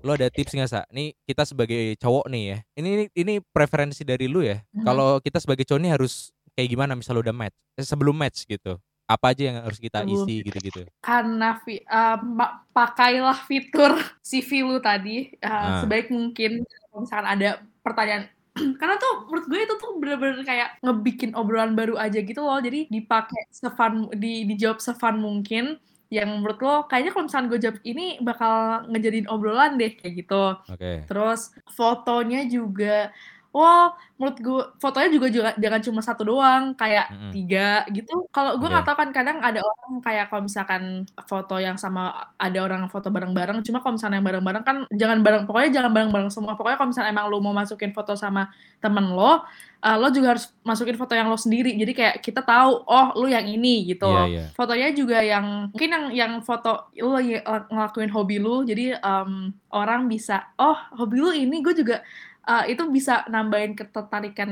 Lo 0.00 0.12
ada 0.12 0.26
tips 0.26 0.50
nggak 0.50 0.66
sa? 0.66 0.82
Nih 0.90 1.14
kita 1.22 1.44
sebagai 1.44 1.94
cowok 1.96 2.26
nih 2.26 2.42
ya. 2.44 2.58
Ini 2.74 2.88
ini, 2.90 3.04
ini 3.14 3.34
preferensi 3.44 4.02
dari 4.02 4.26
lu 4.26 4.42
ya. 4.42 4.58
Mhm. 4.74 4.82
Kalau 4.82 5.08
kita 5.18 5.38
sebagai 5.38 5.62
cowok 5.62 5.80
nih 5.80 5.92
harus 5.92 6.12
kayak 6.52 6.68
gimana? 6.68 6.92
Misal 6.94 7.14
udah 7.14 7.30
match, 7.30 7.54
eh, 7.76 7.86
sebelum 7.86 8.16
match 8.16 8.42
gitu. 8.44 8.74
Apa 9.06 9.30
aja 9.30 9.42
yang 9.44 9.56
harus 9.60 9.78
kita 9.78 10.02
Sebelum- 10.02 10.22
isi 10.22 10.34
gitu-gitu? 10.40 10.82
karena 10.98 11.58
fi- 11.60 11.82
uh, 11.84 12.14
ma- 12.16 12.62
pakailah 12.68 13.38
fitur 13.40 13.94
CV 14.24 14.62
lu 14.62 14.78
tadi 14.78 15.34
uh, 15.36 15.46
Ah. 15.46 15.78
sebaik 15.82 16.08
mungkin 16.08 16.62
kalau 16.62 17.02
misalkan 17.02 17.26
ada 17.28 17.48
pertanyaan 17.82 18.30
karena 18.80 18.94
tuh 18.98 19.30
menurut 19.30 19.46
gue 19.46 19.60
itu 19.62 19.74
tuh 19.78 19.90
bener-bener 19.98 20.42
kayak 20.42 20.82
ngebikin 20.82 21.32
obrolan 21.38 21.78
baru 21.78 21.94
aja 21.96 22.18
gitu 22.20 22.40
loh. 22.42 22.58
Jadi 22.58 22.90
dipakai 22.90 23.48
sefun 23.54 24.10
di 24.16 24.46
dijawab 24.48 24.78
sefun 24.82 25.22
mungkin. 25.22 25.78
Yang 26.10 26.28
menurut 26.42 26.58
lo 26.58 26.74
kayaknya 26.90 27.14
kalau 27.14 27.24
misalkan 27.30 27.48
gue 27.54 27.60
jawab 27.62 27.78
ini 27.86 28.18
bakal 28.18 28.82
ngejadiin 28.90 29.30
obrolan 29.30 29.78
deh 29.78 29.94
kayak 29.94 30.26
gitu. 30.26 30.44
Oke. 30.66 31.06
Terus 31.06 31.54
fotonya 31.70 32.42
juga, 32.50 33.14
wah 33.50 33.90
menurut 34.14 34.36
gue 34.38 34.62
fotonya 34.78 35.10
juga 35.10 35.26
juga 35.32 35.50
jangan 35.58 35.80
cuma 35.82 36.00
satu 36.04 36.22
doang, 36.22 36.76
kayak 36.78 37.10
Mm-mm. 37.10 37.32
tiga 37.34 37.82
gitu. 37.90 38.30
Kalau 38.30 38.60
gue 38.60 38.68
nggak 38.68 38.86
tahu 38.86 38.96
kan 39.00 39.10
kadang 39.10 39.38
ada 39.42 39.58
orang 39.64 39.98
kayak 40.04 40.30
kalau 40.30 40.42
misalkan 40.46 41.08
foto 41.26 41.56
yang 41.58 41.74
sama 41.74 42.30
ada 42.38 42.58
orang 42.62 42.86
foto 42.86 43.10
bareng-bareng, 43.10 43.64
cuma 43.66 43.82
kalau 43.82 43.98
misalnya 43.98 44.22
yang 44.22 44.28
bareng-bareng 44.28 44.62
kan 44.62 44.76
jangan 44.94 45.18
bareng, 45.24 45.42
pokoknya 45.50 45.70
jangan 45.82 45.90
bareng-bareng 45.90 46.30
semua. 46.30 46.54
Pokoknya 46.54 46.78
kalau 46.78 46.90
misalnya 46.94 47.10
emang 47.10 47.26
lo 47.26 47.38
mau 47.42 47.56
masukin 47.56 47.90
foto 47.90 48.14
sama 48.14 48.52
temen 48.78 49.10
lo, 49.10 49.42
eh, 49.82 49.96
lo 49.98 50.08
juga 50.14 50.36
harus 50.36 50.52
masukin 50.62 50.94
foto 50.94 51.16
yang 51.16 51.26
lo 51.26 51.40
sendiri. 51.40 51.74
Jadi 51.74 51.92
kayak 51.96 52.16
kita 52.22 52.44
tahu, 52.44 52.86
oh 52.86 53.08
lu 53.18 53.26
yang 53.32 53.48
ini 53.48 53.88
gitu. 53.88 54.06
Iya, 54.06 54.24
iya. 54.28 54.44
Fotonya 54.54 54.88
juga 54.94 55.18
yang 55.24 55.72
mungkin 55.74 55.90
yang 55.90 56.04
yang 56.12 56.32
foto 56.44 56.92
lu 56.94 57.16
lagi 57.16 57.40
eh, 57.40 57.62
ngelakuin 57.72 58.12
hobi 58.12 58.36
lu, 58.38 58.62
jadi 58.62 59.00
em, 59.00 59.50
orang 59.72 60.06
bisa, 60.06 60.54
oh 60.60 60.76
hobi 60.94 61.16
lu 61.18 61.30
ini, 61.32 61.64
gue 61.64 61.72
juga 61.72 62.04
eh, 62.48 62.64
itu 62.72 62.82
bisa 62.88 63.24
nambahin 63.28 63.76
ketertarikan 63.76 64.50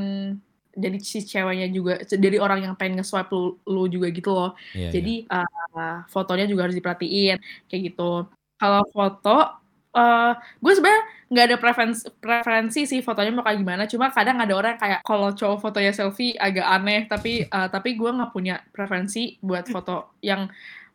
jadi 0.79 0.99
si 1.03 1.27
ceweknya 1.27 1.67
juga, 1.75 1.99
dari 2.07 2.39
orang 2.39 2.63
yang 2.63 2.75
pengen 2.79 3.03
nge-swipe 3.03 3.35
lu, 3.35 3.59
lu 3.67 3.91
juga 3.91 4.15
gitu 4.15 4.31
loh. 4.31 4.55
Iya, 4.79 4.95
Jadi 4.95 5.27
eh, 5.27 5.97
fotonya 6.07 6.47
juga 6.47 6.71
harus 6.71 6.77
diperhatiin 6.79 7.37
kayak 7.67 7.83
gitu. 7.91 8.31
Kalau 8.59 8.83
foto, 8.95 9.59
eh 9.99 10.33
gue 10.63 10.73
sebenarnya 10.79 11.03
nggak 11.29 11.45
ada 11.51 11.57
preferensi, 11.59 12.03
preferensi 12.23 12.81
sih 12.87 13.01
fotonya 13.03 13.35
mau 13.35 13.43
kayak 13.43 13.59
gimana. 13.59 13.83
Cuma 13.91 14.15
kadang 14.15 14.39
ada 14.39 14.55
orang 14.55 14.79
kayak 14.79 15.03
kalau 15.03 15.35
cowok 15.35 15.59
fotonya 15.67 15.91
selfie 15.91 16.39
agak 16.39 16.67
aneh, 16.67 17.11
tapi 17.11 17.43
eh, 17.57 17.69
tapi 17.75 17.99
gue 17.99 18.11
nggak 18.15 18.31
punya 18.31 18.63
preferensi 18.71 19.35
buat 19.43 19.67
foto 19.67 20.15
yang 20.23 20.47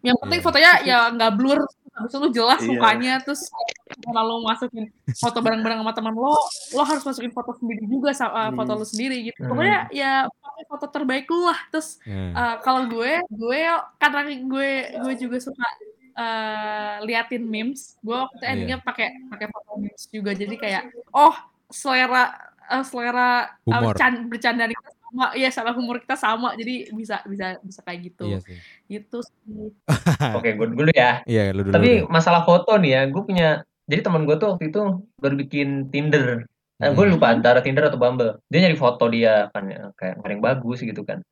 yang 0.04 0.16
penting 0.20 0.40
Iya. 0.40 0.48
fotonya 0.48 0.72
ya 0.88 1.00
nggak 1.16 1.32
blur, 1.40 1.60
habis 1.96 2.12
itu 2.12 2.18
lu 2.24 2.30
jelas 2.32 2.60
Iya. 2.64 2.70
mukanya, 2.72 3.14
terus 3.24 3.52
kalau 4.00 4.22
lo 4.26 4.36
masukin 4.44 4.90
foto 5.14 5.38
bareng-bareng 5.40 5.80
sama 5.84 5.94
teman 5.94 6.14
lo, 6.14 6.34
lo 6.74 6.84
harus 6.84 7.04
masukin 7.04 7.30
foto 7.30 7.54
sendiri 7.56 7.84
juga 7.86 8.10
sama 8.12 8.50
Hmm. 8.50 8.58
foto 8.58 8.72
lo 8.80 8.86
sendiri 8.86 9.30
gitu. 9.30 9.40
Hmm. 9.44 9.50
Pokoknya 9.54 9.80
ya 9.92 10.14
pakai 10.26 10.64
foto 10.66 10.86
terbaik 10.88 11.26
lu 11.28 11.46
lah. 11.46 11.60
Terus. 11.70 12.02
Uh, 12.08 12.56
kalau 12.62 12.88
gue, 12.88 13.22
gue 13.28 13.60
karena 13.98 14.22
gue 14.26 14.70
gue 15.04 15.14
juga 15.18 15.38
suka 15.38 15.68
uh, 16.14 16.96
liatin 17.04 17.44
memes. 17.44 17.98
Gue 18.00 18.16
waktu 18.16 18.42
Iya. 18.42 18.50
endingnya 18.54 18.78
pakai 18.82 19.08
pakai 19.30 19.48
foto 19.50 19.72
memes 19.78 20.04
juga. 20.08 20.32
Jadi 20.34 20.56
kayak, 20.56 20.84
oh 21.12 21.34
selera 21.70 22.34
uh, 22.70 22.84
selera 22.86 23.50
uh, 23.66 23.94
can- 23.94 24.30
bercanda 24.30 24.70
kita 24.70 24.90
sama, 25.04 25.26
ya 25.38 25.50
salah 25.50 25.74
humor 25.74 26.02
kita 26.02 26.18
sama. 26.18 26.54
Jadi 26.54 26.90
bisa 26.94 27.22
bisa 27.26 27.58
bisa 27.62 27.80
kayak 27.82 28.14
gitu. 28.14 28.26
Iya 28.30 28.40
sih. 28.42 28.58
Gitu 28.90 29.18
sih. 29.22 29.70
Oke, 30.38 30.54
gue 30.54 30.68
dulu 30.70 30.92
ya. 30.94 31.22
Iya, 31.26 31.54
lu 31.54 31.66
dulu. 31.66 31.74
Tapi 31.74 31.90
deh. 32.02 32.10
masalah 32.10 32.46
foto 32.46 32.78
nih 32.78 32.92
ya, 32.94 33.02
gue 33.10 33.22
punya 33.22 33.50
jadi 33.90 34.02
teman 34.06 34.24
gue 34.24 34.36
tuh 34.40 34.56
waktu 34.56 34.72
itu 34.72 34.82
baru 35.20 35.36
bikin 35.40 35.92
Tinder. 35.92 36.48
Eh, 36.84 36.92
gue 36.92 37.06
Hmm. 37.06 37.16
lupa 37.16 37.32
antara 37.32 37.64
Tinder 37.64 37.88
atau 37.88 38.00
Bumble. 38.00 38.44
Dia 38.52 38.68
nyari 38.68 38.76
foto 38.76 39.08
dia 39.08 39.48
kan 39.54 39.64
ya, 39.72 39.92
kayak 39.96 40.20
yang 40.26 40.44
bagus 40.44 40.84
gitu 40.84 41.04
kan. 41.08 41.24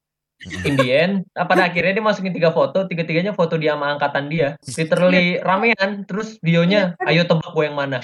In 0.66 0.74
the 0.74 0.90
end, 0.90 1.14
ah, 1.38 1.46
pada 1.46 1.70
akhirnya 1.70 1.94
dia 1.94 2.02
masukin 2.02 2.34
tiga 2.34 2.50
foto, 2.50 2.90
tiga-tiganya 2.90 3.38
foto 3.38 3.62
dia 3.62 3.78
sama 3.78 3.94
angkatan 3.94 4.26
dia. 4.26 4.58
Literally 4.66 5.38
ramean, 5.38 6.02
terus 6.10 6.42
bionya, 6.42 6.98
ayo 7.06 7.30
tebak 7.30 7.52
gue 7.54 7.66
yang 7.70 7.78
mana. 7.78 8.02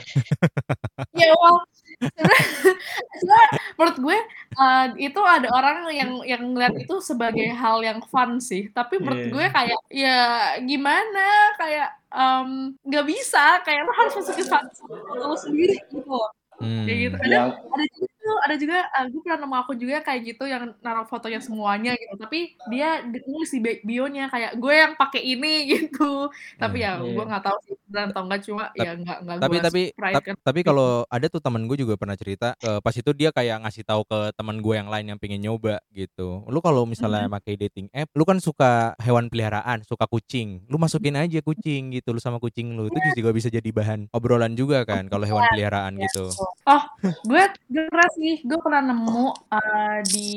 Ya 1.17 1.33
sebenarnya 1.99 2.45
sebenarnya 3.19 3.49
menurut 3.77 3.97
gue 4.01 4.17
eh, 4.57 4.86
itu 5.10 5.21
ada 5.21 5.47
orang 5.53 5.77
yang 5.93 6.12
yang 6.25 6.43
ngeliat 6.53 6.75
itu 6.77 6.95
sebagai 7.01 7.47
hal 7.53 7.81
yang 7.81 7.99
fun 8.07 8.38
sih. 8.41 8.69
Tapi 8.73 9.01
menurut 9.01 9.21
Iya. 9.27 9.31
gue 9.33 9.45
kayak 9.53 9.79
ya 9.91 10.17
gimana 10.62 11.25
kayak 11.57 11.89
em, 12.13 12.49
nggak 12.86 13.05
bisa 13.10 13.62
kayak 13.65 13.81
lo 13.86 13.91
harus 13.97 14.13
masukin 14.21 14.47
foto 14.47 15.23
lo 15.27 15.36
sendiri 15.38 15.75
gitu. 15.91 16.17
Hmm. 16.57 16.86
Kayak 16.89 16.97
gitu. 17.05 17.15
Kadang 17.21 17.45
Yang 17.53 17.69
ada 17.73 17.86
juga 17.93 18.07
tuh, 18.28 18.38
ada 18.44 18.56
juga 18.56 18.78
eh, 18.92 19.06
gue 19.08 19.22
pernah 19.24 19.40
nemu 19.40 19.56
aku 19.58 19.72
juga 19.74 19.96
kayak 20.04 20.22
gitu 20.26 20.44
yang 20.44 20.76
naruh 20.84 21.08
fotonya 21.08 21.40
semuanya 21.40 21.96
gitu. 21.96 22.13
Tapi 22.16 22.40
dia 22.68 23.00
nulis 23.24 23.50
di 23.50 23.60
bi- 23.60 23.82
bionya 23.82 24.28
kayak 24.28 24.60
gue 24.60 24.74
yang 24.76 24.94
pakai 24.94 25.22
ini 25.24 25.54
gitu. 25.74 26.28
Tapi 26.60 26.84
ya 26.84 26.98
Iya. 26.98 27.13
gue 27.13 27.24
nggak 27.24 27.44
tahu 27.44 27.58
sih 27.63 27.76
benar 27.88 28.12
atau 28.12 28.24
enggak 28.28 28.42
cuma 28.44 28.63
ya 28.76 28.92
nggak 28.94 29.18
nggak 29.24 29.38
tapi 29.40 29.58
tapi 29.63 29.82
kan. 30.28 30.36
tapi 30.44 30.60
kalau 30.60 31.08
ada 31.08 31.28
tuh 31.32 31.40
temen 31.40 31.63
gue 31.66 31.78
juga 31.80 31.96
pernah 31.96 32.20
cerita 32.20 32.52
eh, 32.60 32.80
pas 32.84 32.92
itu 32.92 33.12
dia 33.16 33.30
kayak 33.32 33.63
ngasih 33.63 33.84
tahu 33.88 34.04
ke 34.04 34.20
teman 34.36 34.60
gue 34.60 34.74
yang 34.76 34.90
lain 34.92 35.06
yang 35.13 35.20
pengen 35.20 35.40
nyoba 35.40 35.80
gitu 35.96 36.44
lu 36.50 36.60
kalau 36.60 36.84
misalnya 36.84 37.32
pakai 37.32 37.56
dating 37.56 37.88
app 37.96 38.12
lu 38.12 38.28
kan 38.28 38.44
suka 38.44 38.92
hewan 39.00 39.32
peliharaan 39.32 39.88
suka 39.88 40.04
kucing 40.04 40.66
lu 40.68 40.76
masukin 40.76 41.16
aja 41.16 41.40
kucing 41.40 41.96
gitu 41.96 42.12
lu 42.12 42.20
sama 42.20 42.42
kucing 42.42 42.76
lu 42.76 42.92
itu 42.92 43.00
juga 43.16 43.32
bisa 43.32 43.48
jadi 43.48 43.70
bahan 43.72 44.12
obrolan 44.12 44.52
juga 44.52 44.84
kan 44.84 45.08
kalau 45.08 45.24
hewan 45.24 45.48
peliharaan 45.48 45.96
gitu 45.96 46.28
Oh, 46.68 46.84
gue 47.24 47.44
pernah 47.72 48.10
sih, 48.17 48.34
gue 48.47 48.60
pernah 48.65 48.82
nemu 48.89 49.25
eh, 49.53 49.97
di 50.12 50.27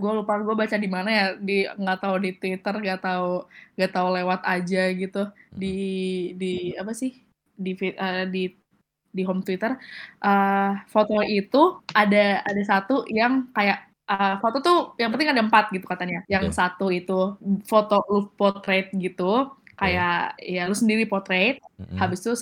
gue 0.00 0.12
lupa 0.18 0.32
gue 0.46 0.54
baca 0.54 0.76
di 0.84 0.88
mana 0.96 1.08
ya, 1.18 1.26
di 1.48 1.52
nggak 1.66 1.98
tahu 2.02 2.14
di 2.24 2.30
Twitter, 2.40 2.74
nggak 2.82 3.00
tahu 3.06 3.44
nggak 3.76 3.92
tahu 3.96 4.08
lewat 4.16 4.40
aja 4.46 4.80
gitu 5.00 5.18
di 5.60 5.66
di 6.40 6.46
apa 6.80 6.92
sih 7.00 7.10
di 7.64 7.70
eh, 7.82 8.24
di 8.34 8.42
di 9.10 9.22
home 9.26 9.42
Twitter 9.42 9.74
eh 10.22 10.70
foto 10.86 11.18
itu 11.26 11.82
ada 11.90 12.46
ada 12.46 12.62
satu 12.62 12.94
yang 13.10 13.50
kayak 13.56 13.78
eh, 14.06 14.34
foto 14.42 14.56
tuh 14.62 14.78
yang 15.02 15.10
penting 15.12 15.30
ada 15.34 15.42
empat 15.42 15.64
gitu 15.74 15.86
katanya. 15.90 16.22
Yang 16.30 16.44
Oke. 16.54 16.56
satu 16.60 16.86
itu 16.94 17.18
foto 17.66 17.94
lu 18.10 18.30
portrait 18.38 18.86
gitu, 18.94 19.50
kayak 19.80 20.38
ya 20.38 20.70
lu 20.70 20.74
sendiri 20.78 21.04
portrait 21.10 21.58
Mm-mm. 21.80 21.98
habis 21.98 22.22
itu 22.22 22.32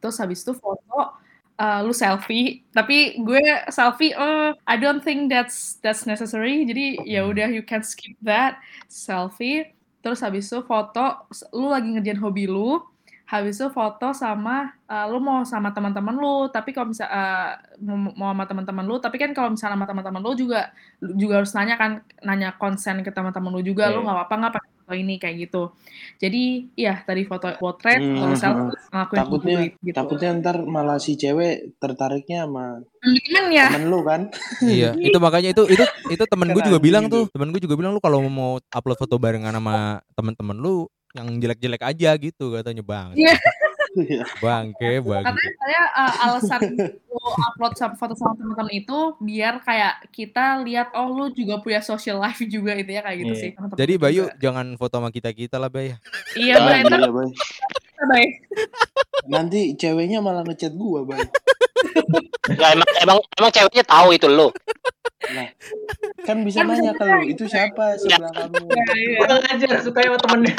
terus 0.00 0.16
habis 0.20 0.40
itu 0.44 0.52
foto 0.56 1.16
uh, 1.60 1.84
lu 1.84 1.92
selfie 1.92 2.64
tapi 2.72 3.20
gue 3.20 3.42
selfie 3.68 4.16
eh 4.16 4.56
I 4.64 4.74
don't 4.80 5.04
think 5.04 5.28
that's 5.28 5.76
that's 5.84 6.08
necessary. 6.08 6.64
Jadi 6.64 7.04
ya 7.04 7.22
Hmm. 7.22 7.30
udah 7.36 7.48
you 7.52 7.60
can 7.62 7.84
skip 7.84 8.16
that 8.24 8.56
selfie. 8.88 9.68
Terus 10.00 10.24
habis 10.24 10.48
itu 10.48 10.64
foto 10.64 11.28
lu 11.52 11.68
lagi 11.68 11.92
ngerjain 11.92 12.16
hobi 12.16 12.48
lu 12.48 12.80
habis 13.30 13.62
itu 13.62 13.70
foto 13.70 14.10
sama 14.10 14.74
uh, 14.90 15.06
lu 15.06 15.22
mau 15.22 15.44
sama 15.46 15.70
teman-teman 15.70 16.16
lu. 16.16 16.48
Tapi 16.50 16.72
kalau 16.74 16.90
bisa 16.90 17.06
uh, 17.06 17.54
mau, 18.16 18.32
sama 18.34 18.44
teman-teman 18.48 18.84
lu 18.88 18.96
tapi 18.98 19.20
kan 19.22 19.30
kalau 19.36 19.52
misalnya 19.54 19.76
sama 19.78 19.86
teman-teman 19.86 20.20
lu 20.24 20.32
juga 20.34 20.72
lu 21.04 21.12
juga 21.20 21.44
harus 21.44 21.52
nanya 21.54 21.76
kan 21.78 21.90
nanya 22.26 22.56
konsen 22.58 23.04
ke 23.06 23.12
teman-teman 23.12 23.52
lu 23.54 23.60
juga. 23.62 23.92
Lu 23.92 24.00
Iya. 24.02 24.04
nggak 24.08 24.16
apa-apa 24.16 24.34
nggak 24.40 24.54
pakai 24.56 24.70
foto 24.90 24.98
ini 24.98 25.22
kayak 25.22 25.36
gitu. 25.46 25.62
Jadi 26.18 26.42
ya 26.74 26.98
tadi 27.06 27.22
foto 27.22 27.46
potret 27.62 28.02
Hmm, 28.02 28.34
hmm. 28.34 28.34
selfie 28.34 28.74
ngelakuin 28.90 29.18
takutnya 29.22 29.58
gitu. 29.78 29.94
takutnya 29.94 30.30
ntar 30.42 30.56
malah 30.66 30.98
si 30.98 31.14
cewek 31.14 31.78
tertariknya 31.78 32.50
sama 32.50 32.82
temen 32.98 33.44
ya? 33.54 33.66
temen 33.70 33.86
lu 33.86 34.02
kan? 34.02 34.26
Iya 34.58 34.98
itu 35.06 35.18
makanya 35.22 35.54
itu 35.54 35.62
itu 35.70 35.84
itu 36.10 36.24
temen 36.26 36.50
gue 36.50 36.62
juga 36.66 36.82
bilang 36.82 37.06
tuh 37.06 37.30
temen 37.30 37.54
gue 37.54 37.62
juga 37.62 37.78
bilang 37.78 37.94
lu 37.94 38.02
kalau 38.02 38.18
mau 38.26 38.58
upload 38.58 38.98
foto 38.98 39.14
barengan 39.22 39.54
sama 39.54 40.02
temen-temen 40.18 40.58
lu 40.58 40.90
yang 41.14 41.26
jelek-jelek 41.38 41.82
aja 41.86 42.10
gitu 42.18 42.50
katanya 42.50 42.82
bang. 42.82 43.14
Iya. 43.14 43.34
Bangke 44.38 45.02
bangke 45.02 45.26
katanya 45.26 45.52
saya 45.58 45.80
uh, 45.92 46.14
alasan 46.24 46.60
lu 47.10 47.18
upload 47.50 47.74
sama 47.74 47.94
foto 47.98 48.14
sama 48.14 48.38
teman-teman 48.38 48.70
itu 48.70 48.98
biar 49.18 49.58
kayak 49.60 50.06
kita 50.10 50.62
lihat 50.62 50.94
oh 50.94 51.10
lu 51.10 51.34
juga 51.34 51.58
punya 51.58 51.82
social 51.82 52.22
life 52.22 52.38
juga 52.46 52.78
itu 52.78 52.90
ya 52.90 53.02
kayak 53.02 53.18
gitu 53.18 53.34
Iya. 53.34 53.42
sih 53.42 53.50
jadi 53.74 53.94
juga. 53.98 54.02
Bayu 54.06 54.22
jangan 54.38 54.66
foto 54.78 54.94
sama 54.96 55.10
kita 55.10 55.34
kita 55.34 55.58
lah 55.58 55.66
Bay 55.66 55.98
iya 56.34 56.54
bay 56.58 56.80
iya, 56.80 57.10
Bay. 57.10 57.28
kita, 57.90 58.04
bay 58.06 58.24
nanti 59.26 59.74
ceweknya 59.74 60.22
malah 60.22 60.46
ngechat 60.46 60.70
gua 60.72 61.02
bay 61.02 61.20
Ya, 62.50 62.74
emang, 62.74 62.88
emang 63.00 63.18
emang 63.38 63.50
ceweknya 63.52 63.84
tahu 63.86 64.12
itu 64.12 64.26
lo. 64.26 64.50
Nah 65.22 65.48
kan 66.22 66.36
bisa 66.40 66.60
Kan 66.60 66.72
nanya 66.72 66.92
ditanya. 66.92 67.20
itu 67.24 67.44
siapa 67.44 67.94
sebelah 67.94 68.32
kamu 68.32 68.56
Iya, 68.64 68.82
iya. 68.94 69.18
Gue 69.20 69.36
ngajar 69.38 69.70
suka 69.80 70.00
sama 70.00 70.16
temennya. 70.18 70.54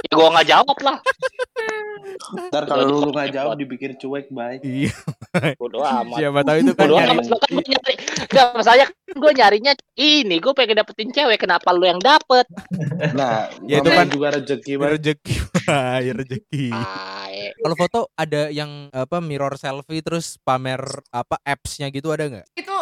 Ya 0.00 0.12
gua 0.12 0.28
nggak 0.30 0.48
jawab 0.48 0.78
lah. 0.80 0.98
ntar 2.48 2.64
kalau 2.64 2.84
lu 2.88 3.08
nggak 3.08 3.30
jawab 3.30 3.54
dipikir 3.54 3.94
cuek 3.94 4.26
bay 4.28 4.58
iya 4.60 4.90
Bodoh 5.54 5.82
amat. 5.82 6.18
siapa 6.18 6.40
tahu 6.40 6.56
itu 6.60 6.72
kan 6.72 6.84
Bodoh 6.84 6.98
nyari 6.98 7.10
amat. 7.12 7.24
Lo 7.24 7.36
kan 7.36 7.50
gua 7.50 7.64
nyari. 7.64 7.94
Gak 8.28 8.46
masalahnya 8.52 8.86
gue 9.08 9.32
nyarinya 9.32 9.72
ini. 9.94 10.36
Gue 10.38 10.52
pengen 10.52 10.76
dapetin 10.76 11.08
cewek. 11.08 11.38
Kenapa 11.38 11.70
lu 11.70 11.84
yang 11.84 11.98
dapet? 11.98 12.46
nah 13.12 13.46
Ya, 13.62 13.78
itu 13.78 13.88
kan- 13.88 14.08
juga 14.08 14.28
rezeki 14.32 14.72
rezeki 14.76 15.34
Wah, 15.64 15.98
ya 16.06 16.12
rezeki 16.12 16.66
kalau 17.56 17.76
foto 17.76 18.00
ada 18.12 18.48
yang 18.48 18.90
apa 18.90 19.18
mirror 19.18 19.54
selfie 19.54 20.00
terus 20.00 20.38
pamer 20.38 20.80
apa 21.10 21.38
appsnya 21.40 21.88
gitu 21.88 22.08
ada 22.08 22.26
nggak 22.26 22.46
itu 22.54 22.74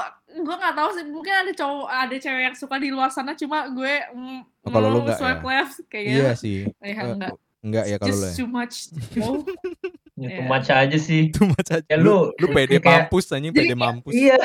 gue 0.47 0.55
nggak 0.55 0.75
tahu 0.75 0.91
sih 0.93 1.05
mungkin 1.05 1.35
ada 1.35 1.53
cowok 1.53 1.87
ada 1.89 2.17
cewek 2.17 2.43
yang 2.45 2.55
suka 2.55 2.77
di 2.77 2.89
luar 2.89 3.11
sana 3.11 3.35
cuma 3.35 3.67
gue 3.69 3.95
mm, 4.09 4.41
Oh, 4.63 4.71
kalau 4.71 4.89
lu 4.89 4.99
mm, 4.99 5.05
nggak 5.05 5.19
swipe 5.19 5.43
ya? 5.43 5.51
left 5.53 5.77
kayaknya 5.87 6.15
iya 6.17 6.31
sih 6.33 6.59
Eh, 6.79 6.91
Eh, 6.91 6.95
enggak 6.97 7.33
enggak 7.61 7.85
ya 7.85 7.97
kalau 7.97 8.09
just 8.09 8.21
lu 8.21 8.25
ya 8.25 8.35
too 8.37 8.49
much 8.49 8.77
oh. 9.21 9.35
Ya, 10.17 10.23
Iya. 10.23 10.29
too 10.33 10.47
much 10.47 10.69
aja 10.71 10.97
sih. 10.99 11.23
itu 11.29 11.45
macam 11.45 11.77
Ya, 11.85 11.97
lu 11.97 12.33
lu- 12.33 12.49
pede 12.51 12.79
kayak- 12.79 13.13
mampus 13.13 13.29
anjing 13.31 13.53
pede 13.53 13.75
mampus 13.75 14.13
Iya. 14.13 14.39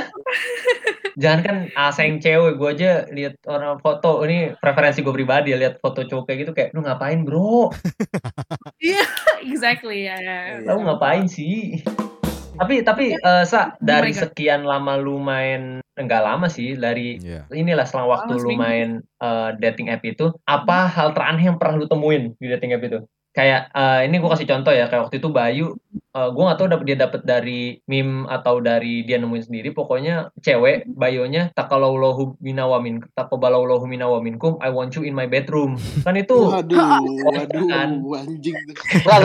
Jangan 1.14 1.40
kan 1.42 1.58
asing 1.82 2.20
cewek, 2.20 2.56
gue 2.56 2.70
aja 2.72 2.92
lihat 3.08 3.36
orang 3.46 3.76
foto 3.78 4.24
ini 4.24 4.52
preferensi 4.54 5.00
gue 5.00 5.12
pribadi 5.12 5.52
ya 5.52 5.60
lihat 5.60 5.76
foto 5.78 6.02
cowok 6.02 6.24
kayak 6.26 6.40
gitu 6.40 6.52
kayak 6.52 6.70
lu 6.72 6.82
ngapain 6.82 7.20
bro? 7.22 7.68
exactly 9.44 10.08
ya 10.08 10.16
ya 10.18 10.38
Iya. 10.60 10.68
Lu 10.68 10.82
ngapain 10.82 11.26
sih? 11.26 11.84
Tapi 12.60 12.76
tapi 12.84 13.06
eh, 13.16 13.44
sa 13.48 13.74
dari 13.80 14.12
my 14.12 14.16
God. 14.16 14.22
sekian 14.28 14.62
lama 14.68 14.94
lu 15.00 15.18
main 15.22 15.80
enggak 15.96 16.24
lama 16.24 16.48
sih 16.48 16.74
dari 16.76 17.20
Iya. 17.20 17.46
inilah 17.52 17.86
selang 17.86 18.10
waktu 18.10 18.34
Oh, 18.36 18.42
lu 18.42 18.52
main 18.56 19.00
eh, 19.22 19.50
dating 19.60 19.88
app 19.92 20.04
itu 20.04 20.32
apa 20.48 20.88
hal 20.90 21.14
teraneh 21.16 21.48
yang 21.52 21.58
pernah 21.62 21.80
lu 21.80 21.86
temuin 21.88 22.34
di 22.38 22.48
dating 22.50 22.74
app 22.76 22.84
itu? 22.84 23.00
Kayak 23.32 23.72
eh, 23.72 24.00
ini 24.08 24.16
gue 24.20 24.30
kasih 24.30 24.48
contoh 24.48 24.74
ya 24.76 24.86
kayak 24.92 25.08
waktu 25.08 25.18
itu 25.24 25.30
Bayu 25.32 25.68
eh, 25.96 26.30
gue 26.32 26.44
nggak 26.44 26.58
tahu 26.60 26.68
dapet 26.68 26.86
dia 26.88 26.98
dapat 27.00 27.22
dari 27.24 27.62
meme 27.88 28.28
atau 28.28 28.60
dari 28.60 29.08
dia 29.08 29.18
nemuin 29.20 29.48
sendiri 29.48 29.72
pokoknya 29.72 30.36
cewek 30.44 30.88
bayonya 30.92 31.52
takalaulahu 31.56 32.36
minawamin 32.44 33.00
takobalaulahu 33.16 33.88
minawaminkum 33.88 34.60
I 34.60 34.70
want 34.72 34.96
you 35.00 35.08
in 35.08 35.16
my 35.16 35.28
bedroom 35.28 35.80
kan 36.04 36.20
itu 36.20 36.36
waduh 36.36 36.76
Kan. 37.72 38.04
waduh 38.04 38.22
anjing 38.22 38.56
tuh. 38.68 38.76
Nggak, 39.06 39.20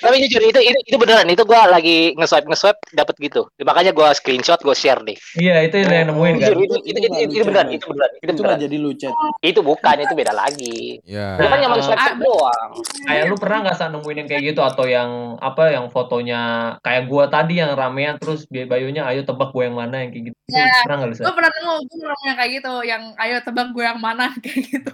tapi 0.00 0.14
jujur 0.26 0.42
itu 0.42 0.60
itu, 0.60 0.78
itu 0.92 0.96
beneran. 0.96 1.28
Itu 1.30 1.42
gue 1.44 1.56
lagi 1.56 1.98
nge-swipe 2.16 2.46
nge-swipe 2.48 2.80
dapet 2.94 3.14
gitu. 3.20 3.48
Makanya 3.62 3.92
gue 3.92 4.08
screenshot 4.16 4.60
gue 4.60 4.76
share 4.76 5.00
nih. 5.02 5.16
iya 5.38 5.62
itu 5.64 5.80
yang 5.82 6.12
nemuin 6.12 6.34
kan 6.42 6.50
itu 6.56 6.76
itu 6.84 6.98
itu, 6.98 6.98
itu, 7.06 7.32
itu 7.40 7.44
beneran. 7.46 7.68
Itu 7.72 7.84
beneran. 7.90 8.10
Itu 8.20 8.40
beneran. 8.42 8.58
jadi 8.60 8.76
lu 8.76 8.90
chat 8.96 9.14
Itu 9.42 9.60
bukan. 9.62 9.96
Itu 10.02 10.14
beda 10.14 10.32
lagi. 10.34 11.00
ya 11.06 11.36
kan 11.38 11.58
cuma 11.62 11.76
Nah, 11.76 11.84
swipe 11.84 12.00
ah, 12.00 12.14
doang. 12.16 12.70
Kayak 13.06 13.24
lu 13.30 13.36
pernah 13.38 13.58
nggak 13.62 13.76
saat 13.78 13.90
nemuin 13.94 14.18
yang 14.20 14.28
kayak 14.28 14.44
gitu? 14.50 14.60
Atau 14.60 14.84
yang 14.90 15.10
apa 15.38 15.70
yang 15.70 15.86
fotonya 15.88 16.40
kayak 16.82 17.06
gua 17.06 17.30
tadi 17.30 17.62
yang 17.62 17.72
ramean 17.78 18.18
terus 18.18 18.44
bayunya 18.50 19.06
ayo 19.06 19.22
tebak 19.22 19.54
gua 19.54 19.64
yang 19.70 19.78
mana 19.78 20.02
yang 20.02 20.10
kayak 20.10 20.24
gitu. 20.30 20.38
Ya, 20.50 20.66
pernah 20.84 20.96
nggak 21.00 21.10
lu 21.10 21.16
gue 21.16 21.34
pernah 21.34 21.50
nemu 21.54 21.74
gue 21.86 21.98
pernah 22.02 22.20
yang 22.26 22.36
kayak 22.38 22.52
gitu 22.58 22.72
yang 22.82 23.02
ayo 23.18 23.36
tebak 23.42 23.68
gue 23.74 23.84
yang 23.86 24.00
mana 24.02 24.24
kayak 24.44 24.60
gitu. 24.68 24.92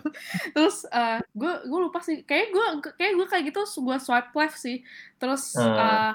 Terus 0.54 0.76
eh, 0.88 1.18
gue 1.32 1.52
gue 1.66 1.78
lupa 1.80 1.98
sih. 2.04 2.22
Kayak 2.22 2.46
gue 2.52 2.66
kayak 2.96 3.12
gue 3.18 3.26
kayak 3.28 3.44
gitu 3.50 3.60
gue 3.64 3.96
swipe 3.98 4.32
left 4.36 4.56
sih. 4.60 4.84
Terus 5.16 5.42
Hmm. 5.56 5.76
eh, 5.76 6.12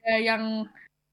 ada 0.00 0.14
yang 0.16 0.44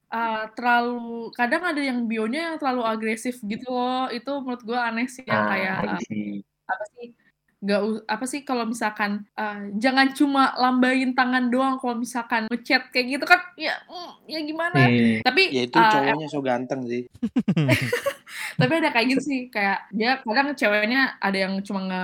eh, 0.08 0.44
terlalu 0.56 1.32
kadang 1.36 1.63
ada 1.68 1.82
yang 1.84 2.08
bionya 2.08 2.54
yang 2.54 2.56
terlalu 2.60 2.84
agresif 2.88 3.40
gitu 3.44 3.68
loh. 3.68 4.08
Itu 4.12 4.40
menurut 4.44 4.63
gue 4.63 4.80
aneh 4.80 5.08
sih 5.12 5.28
yang 5.28 5.44
Ah, 5.44 5.50
kayak 5.52 5.76
see. 6.08 6.40
apa 6.68 6.84
sih 6.96 7.12
nggak 7.58 7.82
apa 8.06 8.26
sih 8.30 8.46
kalau 8.46 8.70
misalkan 8.70 9.26
eh, 9.34 9.74
jangan 9.76 10.13
cuma 10.13 10.54
lambain 10.56 11.10
tangan 11.12 11.50
doang 11.50 11.82
kalau 11.82 11.98
misalkan 11.98 12.46
ngechat 12.48 12.93
kayak 12.93 13.17
gitu 13.17 13.26
kan 13.26 13.41
ya 13.58 13.74
mm, 13.89 14.12
ya 14.30 14.39
gimana 14.46 14.78
Iya. 14.86 15.26
tapi 15.26 15.50
ya 15.50 15.62
itu 15.65 15.74
eh, 15.74 15.89
cowoknya 15.89 16.28
so 16.30 16.39
ganteng 16.39 16.86
sih 16.86 17.10
tapi 18.56 18.74
ada 18.78 18.90
kayak 18.92 19.08
gitu 19.16 19.22
sih 19.24 19.40
kayak 19.48 19.88
dia 19.90 20.20
kadang 20.20 20.54
ceweknya 20.54 21.16
ada 21.18 21.38
yang 21.38 21.54
cuma 21.63 21.80
nge 21.88 22.04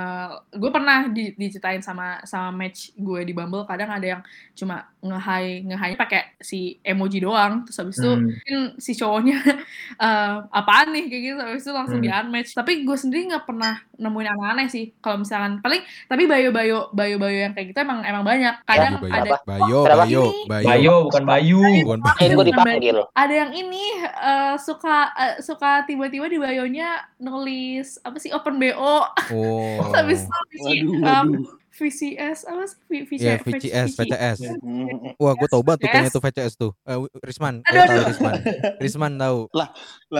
gue 0.55 0.71
pernah 0.71 0.99
di, 1.11 1.35
diceritain 1.35 1.83
sama 1.83 2.23
sama 2.23 2.53
match 2.55 2.95
gue 2.95 3.21
di 3.23 3.33
Bumble 3.35 3.67
kadang 3.67 3.91
ada 3.91 4.07
yang 4.17 4.21
cuma 4.53 4.87
nge-high 5.03 5.67
nge 5.67 5.95
pakai 5.99 6.21
si 6.39 6.79
emoji 6.79 7.19
doang 7.19 7.67
terus 7.67 7.77
habis 7.81 7.97
itu 7.99 8.11
Hmm. 8.13 8.23
mungkin 8.29 8.59
si 8.77 8.91
cowoknya 8.93 9.37
eh, 10.05 10.35
apaan 10.53 10.93
nih 10.93 11.05
kayak 11.09 11.23
gitu 11.23 11.41
habis 11.41 11.63
itu 11.65 11.73
langsung 11.73 11.99
Hmm. 11.99 12.05
di 12.05 12.09
unmatch 12.13 12.51
tapi 12.53 12.85
gue 12.85 12.97
sendiri 12.97 13.33
nggak 13.33 13.43
pernah 13.49 13.75
nemuin 13.99 14.29
aneh-aneh 14.31 14.67
sih 14.69 14.93
kalau 15.01 15.21
misalkan 15.25 15.59
paling 15.59 15.81
tapi 16.05 16.23
bayo-bayo 16.29 16.87
bayo-bayo 16.93 17.49
yang 17.49 17.53
kayak 17.57 17.73
gitu 17.73 17.79
emang 17.81 18.05
emang 18.05 18.23
banyak 18.23 18.55
kadang 18.63 18.93
Bayo, 19.01 19.09
ada 19.11 19.29
Apa? 19.33 19.37
Bayo, 19.43 19.79
Kenapa? 19.83 20.05
Bayo. 20.05 20.23
Bayo 20.47 20.93
bukan 21.09 21.23
Bayu. 21.25 21.61
Bukan 21.83 22.29
gue 22.37 22.45
dipanggil. 22.47 22.97
ada 23.13 23.33
yang 23.33 23.51
ini 23.51 23.83
eh, 24.05 24.55
suka 24.61 25.09
eh, 25.17 25.35
suka 25.41 25.83
tiba-tiba 25.89 26.12
di 26.21 26.37
bayonya 26.37 27.09
nulis 27.17 27.97
apa 28.05 28.17
sih 28.21 28.29
open 28.29 28.61
bo 28.61 29.07
Oh. 29.33 29.81
habis 29.97 30.25
VC, 30.51 30.85
Waduh, 30.85 30.93
um, 31.01 31.27
waduh. 31.33 31.62
VCS 31.73 32.39
apa 32.45 32.63
sih 32.63 32.77
V- 32.83 33.03
VC, 33.07 33.19
Iya, 33.19 33.33
VCS, 33.39 33.89
VCS. 33.95 34.37
Hmm. 34.55 35.15
Wah, 35.15 35.33
gue 35.33 35.47
tau 35.47 35.59
banget 35.59 35.79
tuh 35.79 35.87
kayaknya 35.87 36.05
VCS. 36.05 36.11
tuh 36.11 36.21
VCS 36.23 36.53
tuh. 36.55 36.71
Eh, 36.83 36.97
Risman, 37.19 37.53
Aduh, 37.63 37.81
tahu. 37.81 38.03
Risman. 38.07 38.33
Risman 38.77 39.11
tahu. 39.15 39.39
Lah 39.51 39.67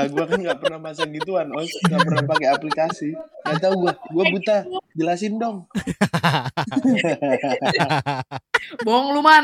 gua 0.08 0.24
kan 0.26 0.39
nggak 0.39 0.58
pernah 0.58 0.80
masang 0.80 1.12
gituan, 1.12 1.48
Os. 1.52 1.70
Nggak 1.84 2.00
pernah 2.04 2.24
pakai 2.26 2.48
aplikasi. 2.50 3.10
Nggak 3.44 3.60
tahu 3.62 3.74
gua. 3.80 3.94
Gua 4.10 4.24
buta. 4.28 4.58
Jelasin 4.94 5.34
dong. 5.38 5.58
bohong 8.84 9.12
lu 9.12 9.20
man 9.20 9.44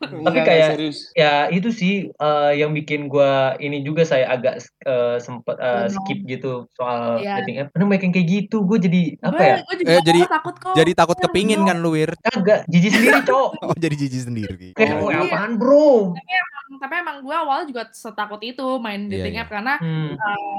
nggak, 0.00 0.40
kayak- 0.40 0.70
serius. 0.74 0.98
Ya 1.12 1.46
itu 1.48 1.68
sih 1.70 2.08
eh, 2.10 2.50
yang 2.54 2.72
bikin 2.72 3.06
gua 3.06 3.54
ini 3.56 3.80
juga 3.80 4.02
saya 4.02 4.26
agak 4.28 4.60
eh, 4.80 5.16
sempet 5.18 5.54
eh, 5.54 5.84
Benar. 5.84 5.92
skip 5.92 6.18
gitu 6.26 6.52
soal 6.72 7.18
Iya. 7.18 7.42
dating 7.42 7.56
app. 7.60 7.68
Karena 7.70 7.84
banyak 7.86 8.02
yang 8.02 8.14
kayak 8.14 8.28
gitu. 8.28 8.56
Gue 8.60 8.76
jadi 8.78 9.00
apa 9.20 9.32
gue 9.32 9.44
ya? 9.44 9.56
gue 9.60 9.74
Eh, 9.84 10.00
jadi- 10.00 10.24
takut 10.24 10.54
kok 10.56 10.72
Jadi 10.74 10.90
takut 10.92 11.16
kepingin 11.28 11.60
kan 11.62 11.76
lu, 11.78 11.92
Wir? 11.92 12.10
Kagak, 12.18 12.64
jijik 12.66 12.92
sendiri, 12.92 13.20
Cok. 13.22 13.50
Oh, 13.68 13.76
jadi 13.76 13.94
jijik 13.94 14.22
sendiri. 14.24 14.66
Kayak 14.72 14.94
Oh, 14.98 15.08
iya. 15.08 15.22
apaan, 15.22 15.54
Bro? 15.54 16.16
tapi 16.68 16.94
emang 16.94 17.24
gue 17.24 17.32
awal 17.32 17.64
juga 17.64 17.88
setakut 17.90 18.36
itu 18.40 18.60
main 18.76 19.08
Iya, 19.08 19.24
dating 19.24 19.34
iya. 19.34 19.42
app 19.42 19.50
karena 19.50 19.74
Hmm. 19.80 20.12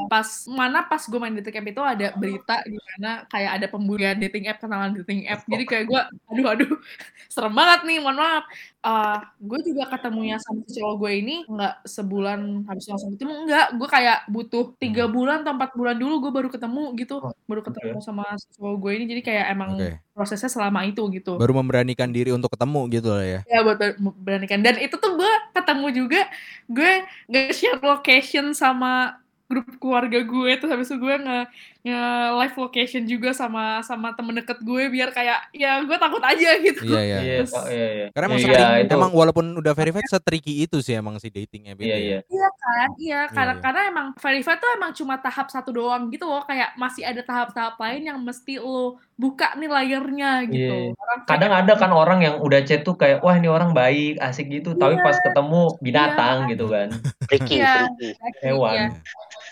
pas 0.09 0.25
mana 0.49 0.81
pas 0.81 0.97
gue 0.99 1.19
main 1.21 1.31
dating 1.31 1.61
app 1.61 1.69
itu 1.69 1.81
ada 1.85 2.07
berita 2.17 2.55
di 2.65 2.81
mana 2.81 3.29
kayak 3.29 3.51
ada 3.61 3.67
pembulian 3.69 4.17
dating 4.17 4.49
app 4.49 4.57
kenalan 4.57 4.97
dating 4.97 5.29
app 5.29 5.45
jadi 5.45 5.63
kayak 5.63 5.85
gue 5.85 6.01
aduh 6.33 6.47
aduh 6.49 6.71
serem 7.33 7.53
banget 7.53 7.85
nih 7.85 7.97
mohon 8.01 8.17
maaf 8.17 8.43
Eh, 8.79 9.17
gue 9.43 9.59
juga 9.59 9.91
ketemunya 9.91 10.39
sama 10.39 10.63
si 10.63 10.79
cowok 10.79 10.95
gue 11.03 11.11
ini 11.19 11.35
nggak 11.51 11.83
sebulan 11.83 12.63
habis 12.63 12.87
langsung 12.87 13.11
ketemu 13.11 13.43
enggak 13.43 13.67
gue 13.75 13.87
kayak 13.91 14.19
butuh 14.31 14.71
tiga 14.79 15.03
bulan 15.05 15.43
atau 15.43 15.51
empat 15.51 15.75
bulan 15.75 15.99
dulu 15.99 16.23
gue 16.23 16.31
baru 16.31 16.47
ketemu 16.47 16.95
gitu 16.95 17.19
Oh, 17.19 17.35
baru 17.43 17.59
ketemu 17.59 17.99
sama 17.99 18.39
si 18.39 18.47
cowok 18.55 18.75
gue 18.79 18.91
ini 18.95 19.05
jadi 19.11 19.21
kayak 19.21 19.45
emang 19.51 19.71
Oke. 19.75 19.99
prosesnya 20.15 20.47
selama 20.59 20.83
itu 20.83 21.07
gitu 21.15 21.39
Baru 21.39 21.55
memberanikan 21.55 22.11
diri 22.11 22.35
untuk 22.35 22.51
ketemu 22.51 22.81
gitu 22.91 23.09
lah 23.15 23.23
ya. 23.23 23.39
ya 23.47 23.59
buat 23.63 23.79
ber- 23.79 23.95
beranikan 24.19 24.59
dan 24.59 24.75
itu 24.83 24.99
tuh 24.99 25.15
gue 25.15 25.31
ketemu 25.55 25.87
juga 25.95 26.21
gue 26.67 26.91
nge 27.31 27.41
share 27.55 27.79
location 27.79 28.51
sama 28.51 29.15
grup 29.47 29.65
keluarga 29.81 30.19
gue 30.21 30.51
terus 30.59 30.69
habis 30.69 30.91
itu 30.91 30.99
gue 30.99 31.15
nge, 31.15 31.39
nge 31.79 32.03
live 32.35 32.55
location 32.59 33.03
juga 33.03 33.31
sama 33.31 33.79
sama 33.81 34.11
temen 34.11 34.35
deket 34.35 34.59
gue 34.59 34.83
biar 34.85 35.09
kayak 35.09 35.47
ya 35.49 35.79
gue 35.79 35.95
takut 35.95 36.19
aja 36.19 36.59
gitu 36.59 36.83
Iya, 36.83 36.99
iya. 36.99 37.17
Iya, 37.19 37.43
Pak, 37.45 37.63
iya, 37.67 37.87
iya. 37.89 38.05
Karena 38.11 38.25
emang 38.27 38.39
Iya, 38.39 38.47
setting- 38.49 38.83
itu. 38.83 38.93
emang 38.93 39.11
walaupun 39.13 39.45
udah 39.55 39.73
verified 39.73 40.03
setriki 40.05 40.53
itu 40.59 40.77
sih 40.79 40.93
emang 40.93 41.15
si 41.17 41.29
dating 41.29 41.67
app 41.67 41.79
itu. 41.79 41.87
Iya, 41.87 41.95
ya. 41.95 42.03
iya. 42.03 42.19
Iya 42.27 42.49
kan, 42.53 42.87
iya 42.99 43.21
karena 43.27 43.53
iya. 43.53 43.61
karena 43.61 43.81
emang 43.87 44.07
verified 44.13 44.59
tuh 44.59 44.71
emang 44.71 44.91
cuma 44.91 45.15
tahap 45.17 45.47
satu 45.47 45.71
doang 45.71 46.07
gitu 46.09 46.25
loh, 46.25 46.43
kayak 46.43 46.75
masih 46.75 47.01
ada 47.01 47.21
tahap-tahap 47.21 47.75
lain 47.77 48.01
yang 48.05 48.19
mesti 48.19 48.57
lo 48.57 48.99
buka 49.15 49.55
nih 49.55 49.67
layernya 49.67 50.31
gitu. 50.45 50.75
Iya. 50.85 50.95
Orang 50.95 51.19
Kadang 51.25 51.51
kayak- 51.53 51.63
ada 51.63 51.73
kan 51.75 51.91
orang 51.93 52.19
yang 52.19 52.35
udah 52.39 52.59
chat 52.61 52.81
tuh 52.81 52.95
kayak 52.95 53.19
wah 53.19 53.33
ini 53.33 53.47
orang 53.47 53.71
baik, 53.71 54.19
asik 54.19 54.47
gitu, 54.49 54.75
tapi 54.75 54.95
Iya. 54.95 55.03
pas 55.05 55.15
ketemu 55.17 55.61
binatang 55.79 56.37
gitu 56.49 56.67
kan. 56.67 56.91
Iya. 56.91 57.87
freaky. 57.87 58.11
Hewan. 58.41 58.75
Iya. 58.75 58.87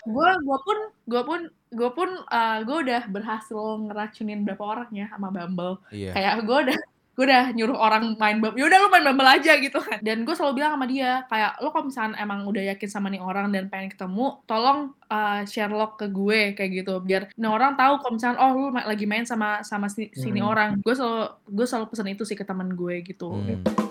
Gue 0.04 0.28
gue 0.38 0.58
pun 0.58 0.78
gue 1.04 1.22
pun 1.22 1.40
gue 1.68 1.90
pun 1.92 2.08
eh, 2.08 2.58
gue 2.64 2.76
udah 2.84 3.02
berhasil 3.08 3.60
ngeracunin 3.84 4.44
berapa 4.44 4.64
orang 4.64 4.90
ya 4.92 5.06
sama 5.12 5.28
Bumble. 5.28 5.80
Iya. 5.92 6.12
Kayak 6.16 6.34
gue 6.44 6.58
udah 6.70 6.78
gue 7.18 7.26
udah 7.26 7.50
nyuruh 7.50 7.74
orang 7.74 8.14
main 8.14 8.38
Bumble. 8.38 8.62
Yaudah 8.62 8.78
lu 8.78 8.88
main 8.94 9.02
Bumble 9.02 9.26
aja 9.26 9.58
gitu 9.58 9.82
kan. 9.82 9.98
Dan 10.00 10.22
gue 10.22 10.34
selalu 10.38 10.62
bilang 10.62 10.78
sama 10.78 10.86
dia 10.86 11.26
kayak 11.26 11.58
lo 11.58 11.74
kalau 11.74 11.90
misalnya 11.90 12.14
emang 12.22 12.46
udah 12.46 12.62
yakin 12.70 12.88
sama 12.88 13.10
nih 13.10 13.18
orang 13.18 13.50
dan 13.50 13.66
pengen 13.66 13.90
ketemu, 13.90 14.38
tolong 14.46 14.94
eh, 15.10 15.42
share 15.50 15.74
log 15.74 15.98
ke 15.98 16.06
gue 16.08 16.54
kayak 16.54 16.70
gitu 16.84 17.02
biar 17.02 17.28
nih 17.34 17.50
orang 17.50 17.74
tahu 17.74 17.98
kalau 17.98 18.12
misalnya 18.14 18.38
oh 18.38 18.50
lu 18.54 18.70
lagi 18.70 19.04
main 19.10 19.26
sama 19.26 19.66
sama 19.66 19.90
si, 19.90 20.14
sini 20.14 20.38
Hmm. 20.38 20.50
orang. 20.54 20.70
Gue 20.78 20.94
selalu 20.94 21.34
gue 21.50 21.66
selalu 21.66 21.84
pesen 21.90 22.08
itu 22.14 22.22
sih 22.22 22.38
ke 22.38 22.46
teman 22.46 22.72
gue 22.78 23.02
gitu. 23.02 23.34
Hmm. 23.34 23.88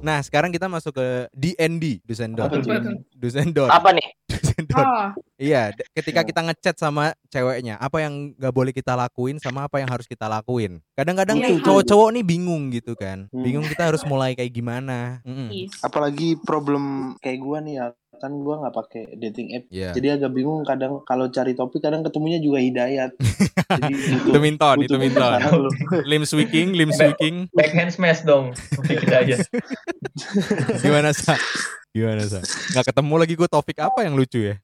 Nah, 0.00 0.24
sekarang 0.24 0.48
kita 0.48 0.64
masuk 0.64 0.96
ke 0.96 1.28
DND, 1.36 2.00
and 2.08 3.52
don't. 3.52 3.68
Apa 3.68 3.92
nih? 3.92 4.08
Oh, 4.70 5.12
Iya, 5.40 5.72
ketika 5.96 6.20
kita 6.20 6.44
ngechat 6.44 6.76
sama 6.76 7.16
ceweknya, 7.32 7.80
apa 7.80 8.04
yang 8.04 8.36
nggak 8.36 8.52
boleh 8.52 8.72
kita 8.76 8.92
lakuin 8.92 9.40
sama 9.40 9.64
apa 9.64 9.80
yang 9.80 9.88
harus 9.88 10.04
kita 10.04 10.28
lakuin. 10.28 10.84
Kadang-kadang 10.92 11.40
Iya, 11.40 11.56
tuh 11.56 11.58
cowok-cowok 11.64 12.08
nih 12.12 12.24
bingung 12.28 12.68
gitu 12.68 12.92
kan. 12.92 13.24
Hmm. 13.32 13.40
Bingung 13.40 13.64
kita 13.64 13.88
harus 13.88 14.04
mulai 14.04 14.36
kayak 14.36 14.52
gimana. 14.52 15.24
Mm-mm. 15.24 15.48
is. 15.48 15.72
Apalagi 15.80 16.36
problem 16.44 17.16
kayak 17.24 17.40
gua 17.40 17.58
nih 17.64 17.74
ya. 17.80 17.86
Kan 18.20 18.36
gua 18.38 18.60
nggak 18.60 18.76
pakai 18.76 19.02
dating 19.16 19.48
app. 19.52 19.64
Iya. 19.66 19.90
Jadi 19.90 20.08
agak 20.12 20.30
bingung 20.30 20.60
kadang 20.62 21.00
kalau 21.02 21.26
cari 21.26 21.52
topik 21.52 21.80
kadang 21.80 22.00
ketemunya 22.00 22.36
juga 22.36 22.60
hidayat. 22.60 23.16
Jadi 23.80 23.94
Itu 24.22 24.38
minton, 24.38 24.76
itu 24.78 24.96
minton. 24.96 25.40
Lim 26.04 26.22
speaking, 26.22 26.74
lim 26.74 26.90
speaking. 26.90 27.48
Backhand 27.50 27.90
smash 27.90 28.20
dong. 28.20 28.52
Kita 28.82 29.24
aja. 29.24 29.40
Gimana 30.84 31.10
sa? 31.10 31.34
Gimana 31.90 32.22
sa? 32.22 32.38
Nggak 32.70 32.86
ketemu 32.86 33.14
lagi 33.16 33.34
gue 33.34 33.48
topik 33.48 33.78
apa 33.78 34.02
yang 34.02 34.14
lucu 34.14 34.44
ya? 34.44 34.56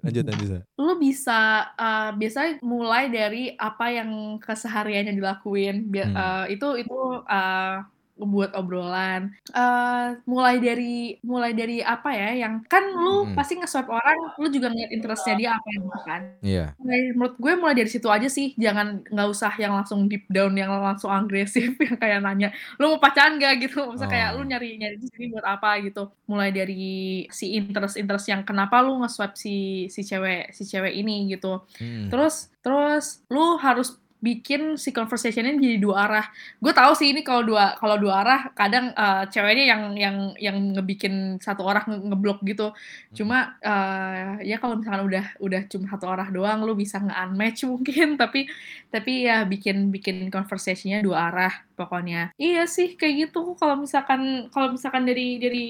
Lanjut 0.00 0.24
lanjut 0.24 0.48
sa. 0.48 0.60
lu 0.78 0.94
bisa 0.96 1.40
uh, 1.74 2.10
biasanya 2.12 2.64
mulai 2.64 3.12
dari 3.12 3.52
apa 3.52 3.92
yang 3.92 4.08
kesehariannya 4.38 5.12
dilakuin 5.12 5.84
Bia- 5.86 6.08
Hmm. 6.08 6.16
uh, 6.16 6.44
itu 6.48 6.68
itu 6.80 6.96
uh, 7.22 7.76
buat 8.24 8.50
obrolan 8.52 9.34
Eh, 9.48 10.06
mulai 10.24 10.56
dari 10.56 10.94
mulai 11.20 11.52
dari 11.52 11.78
apa 11.78 12.10
ya 12.10 12.30
yang 12.38 12.64
kan 12.64 12.82
lu 12.88 13.22
Hmm. 13.22 13.34
pasti 13.34 13.54
nge-swipe 13.54 13.86
orang 13.86 14.18
lu 14.34 14.48
juga 14.48 14.66
ngeliat 14.66 14.90
interestnya 14.90 15.34
dia 15.34 15.50
apa 15.52 15.68
yang 15.68 15.84
kan 16.02 16.22
Iya. 16.40 16.64
Mulai- 16.76 17.12
menurut 17.12 17.34
gue 17.36 17.52
mulai 17.54 17.74
dari 17.74 17.86
situ 17.86 18.08
aja 18.08 18.26
sih 18.26 18.56
jangan 18.56 19.04
nggak 19.04 19.28
usah 19.28 19.52
yang 19.56 19.72
langsung 19.72 20.06
deep 20.06 20.24
down 20.26 20.52
yang 20.52 20.72
langsung 20.72 21.08
agresif 21.08 21.72
yang 21.84 21.96
kayak 21.96 22.18
nanya 22.18 22.48
lu 22.76 22.88
mau 22.88 22.98
pacaran 22.98 23.36
gak 23.36 23.60
gitu 23.60 23.82
kayak 24.02 24.32
Oh. 24.32 24.40
lu 24.40 24.48
nyari 24.48 24.76
nyari 24.76 24.96
di 24.96 25.06
sini 25.06 25.26
buat 25.28 25.44
apa 25.44 25.78
gitu 25.80 26.08
mulai 26.24 26.48
dari 26.48 26.92
si 27.28 27.52
interest 27.52 27.94
interest 27.94 28.26
yang 28.26 28.42
kenapa 28.42 28.80
lu 28.80 28.98
nge-swipe 28.98 29.34
si 29.34 29.54
si 29.86 30.00
cewek 30.00 30.50
si 30.50 30.64
cewek 30.64 30.92
ini 30.92 31.28
gitu 31.28 31.62
Mm. 31.78 32.08
terus 32.08 32.48
terus 32.58 33.20
lu 33.28 33.56
harus 33.56 33.98
bikin 34.22 34.78
si 34.78 34.94
conversationnya 34.94 35.58
jadi 35.58 35.82
dua 35.82 36.06
arah. 36.06 36.26
Gue 36.62 36.70
tahu 36.70 36.94
sih 36.94 37.10
ini 37.10 37.26
kalau 37.26 37.42
dua 37.42 37.74
kalau 37.76 37.98
dua 37.98 38.22
arah 38.22 38.40
kadang 38.54 38.94
eh, 38.94 39.24
ceweknya 39.28 39.64
yang 39.74 39.82
yang 39.98 40.16
yang 40.38 40.56
ngebikin 40.78 41.42
satu 41.42 41.66
orang 41.66 41.84
nge- 41.90 42.02
ngeblok 42.14 42.38
gitu. 42.46 42.70
Cuma 43.10 43.58
eh, 43.58 44.46
ya 44.46 44.62
kalau 44.62 44.78
misalkan 44.78 45.02
udah 45.10 45.24
udah 45.42 45.62
cuma 45.66 45.84
satu 45.90 46.06
arah 46.06 46.28
doang 46.30 46.62
lu 46.62 46.78
bisa 46.78 47.02
nge-unmatch 47.02 47.66
mungkin 47.72 48.14
tapi 48.14 48.46
tapi 48.94 49.26
ya 49.26 49.42
bikin 49.42 49.90
bikin 49.90 50.30
conversationnya 50.30 51.02
dua 51.02 51.28
arah 51.28 51.52
pokoknya. 51.74 52.30
Iya 52.38 52.70
sih 52.70 52.94
kayak 52.94 53.28
gitu 53.28 53.58
kalau 53.58 53.74
misalkan 53.82 54.46
kalau 54.54 54.70
misalkan 54.70 55.02
dari 55.02 55.42
dari 55.42 55.66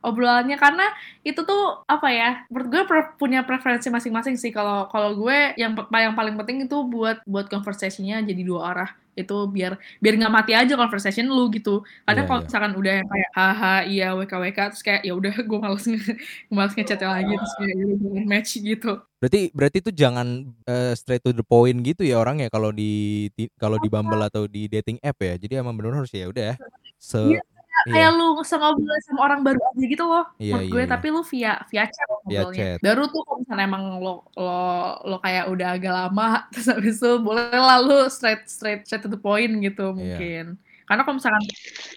obrolannya 0.00 0.56
karena 0.56 0.82
itu 1.20 1.40
tuh 1.44 1.84
apa 1.84 2.08
ya 2.10 2.28
menurut 2.48 2.68
gue 2.72 2.82
pre- 2.88 3.12
punya 3.20 3.40
preferensi 3.44 3.88
masing-masing 3.92 4.36
sih 4.40 4.50
kalau 4.50 4.88
kalau 4.92 5.12
gue 5.16 5.52
yang 5.60 5.72
yang 5.92 6.16
paling 6.16 6.34
penting 6.40 6.64
itu 6.64 6.76
buat 6.88 7.20
buat 7.28 7.46
conversation-nya 7.52 8.24
jadi 8.24 8.42
dua 8.42 8.60
arah 8.72 8.90
itu 9.18 9.34
biar 9.52 9.76
biar 10.00 10.14
nggak 10.16 10.32
mati 10.32 10.52
aja 10.56 10.72
conversation 10.80 11.28
lu 11.28 11.52
gitu 11.52 11.84
kadang 12.08 12.24
Iya, 12.24 12.28
kalau 12.30 12.40
iya. 12.40 12.46
misalkan 12.48 12.72
udah 12.80 12.92
yang 13.04 13.08
kayak 13.12 13.30
haha 13.36 13.74
iya 13.84 14.06
wk 14.16 14.32
wk 14.32 14.58
terus 14.72 14.82
kayak 14.86 15.02
ya 15.04 15.12
udah 15.12 15.32
gue 15.36 15.58
males 15.60 15.84
nge 15.84 16.00
males 16.56 16.72
ngechat 16.72 17.00
lagi 17.04 17.32
terus 17.36 17.54
kayak 17.60 17.74
ya 17.76 17.84
udah 17.84 18.24
match 18.24 18.50
gitu 18.56 18.92
Berarti 19.20 19.52
berarti 19.52 19.76
itu 19.84 19.92
jangan 19.92 20.48
eh, 20.64 20.96
straight 20.96 21.20
to 21.20 21.36
the 21.36 21.44
point 21.44 21.76
gitu 21.84 22.08
ya 22.08 22.16
orang 22.16 22.40
ya 22.40 22.48
kalau 22.48 22.72
di 22.72 23.28
di- 23.36 23.52
kalau 23.60 23.76
di 23.76 23.92
Bumble 23.92 24.24
atau 24.24 24.48
di 24.48 24.64
dating 24.64 24.96
app 25.04 25.20
ya. 25.20 25.36
Jadi 25.36 25.60
emang 25.60 25.76
benar 25.76 26.00
harus 26.00 26.08
ya 26.08 26.24
udah 26.32 26.44
ya. 26.48 26.54
Se 26.96 27.20
Iya, 27.20 27.40
iya, 27.86 27.92
kayak 27.92 28.10
lu 28.16 28.26
ngobrol 28.36 28.98
sama 29.06 29.20
orang 29.24 29.40
baru 29.40 29.60
aja 29.60 29.84
gitu 29.84 30.04
loh 30.04 30.24
Iya, 30.36 30.52
menurut 30.56 30.64
iya, 30.66 30.72
gue 30.72 30.82
iya. 30.82 30.90
tapi 30.90 31.06
lu 31.08 31.20
via 31.22 31.52
via 31.68 31.84
chat 31.88 32.06
Via 32.06 32.16
ngobrolnya 32.42 32.64
chat. 32.76 32.78
baru 32.82 33.02
tuh 33.08 33.20
kalau 33.24 33.38
misalnya 33.40 33.64
emang 33.66 33.84
lo 34.02 34.14
lo 34.34 34.58
lo 35.06 35.16
kayak 35.20 35.44
udah 35.48 35.68
agak 35.76 35.92
lama 35.92 36.28
terus 36.52 36.66
habis 36.68 36.96
itu 36.98 37.10
boleh 37.20 37.48
lah 37.54 37.78
lu 37.80 38.06
straight 38.08 38.44
straight 38.46 38.82
straight 38.84 39.04
to 39.04 39.10
the 39.10 39.20
point 39.20 39.50
gitu 39.60 39.92
Iya. 39.94 39.96
mungkin 39.96 40.46
Karena 40.90 41.06
kalau 41.06 41.22
misalkan 41.22 41.44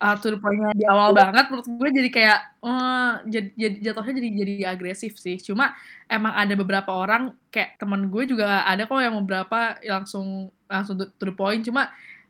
uh, 0.05 0.13
to 0.21 0.29
the 0.29 0.37
point-nya 0.37 0.69
di 0.77 0.85
awal 0.85 1.17
banget, 1.17 1.49
menurut 1.49 1.65
gue 1.65 1.89
jadi 1.97 2.09
kayak 2.13 2.39
eh 2.61 3.11
jadi, 3.25 3.49
jadi 3.57 3.75
jatuhnya 3.89 4.13
jadi 4.21 4.29
jadi 4.37 4.53
agresif 4.69 5.17
sih. 5.17 5.41
Cuma 5.41 5.73
emang 6.05 6.29
ada 6.29 6.53
beberapa 6.53 6.93
orang 6.93 7.33
kayak 7.49 7.81
temen 7.81 8.13
gue 8.13 8.29
juga 8.29 8.61
ada 8.61 8.85
kok 8.85 9.01
yang 9.01 9.17
beberapa 9.25 9.81
langsung 9.81 10.53
langsung 10.69 10.93
to 11.01 11.25
the 11.25 11.33
point. 11.33 11.65
Cuma 11.65 11.89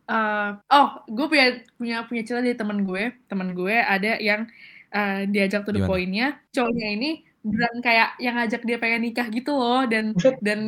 uh, 0.10 0.60
oh 0.72 0.90
gue 1.08 1.26
punya 1.28 1.48
punya 1.76 1.98
punya 2.08 2.22
cerita 2.24 2.42
dari 2.44 2.58
temen 2.58 2.84
gue. 2.88 3.14
Temen 3.28 3.56
gue 3.56 3.76
ada 3.76 4.18
yang 4.20 4.48
uh, 4.94 5.28
diajak 5.28 5.68
Gimana? 5.68 5.90
point-nya, 5.90 6.28
cowoknya 6.52 6.88
ini 6.96 7.10
beneran 7.44 7.78
kayak 7.84 8.10
yang 8.24 8.36
ngajak 8.40 8.62
dia 8.64 8.78
pengen 8.80 9.04
nikah 9.04 9.28
gitu 9.28 9.52
loh 9.52 9.84
dan 9.84 10.16
dan 10.40 10.60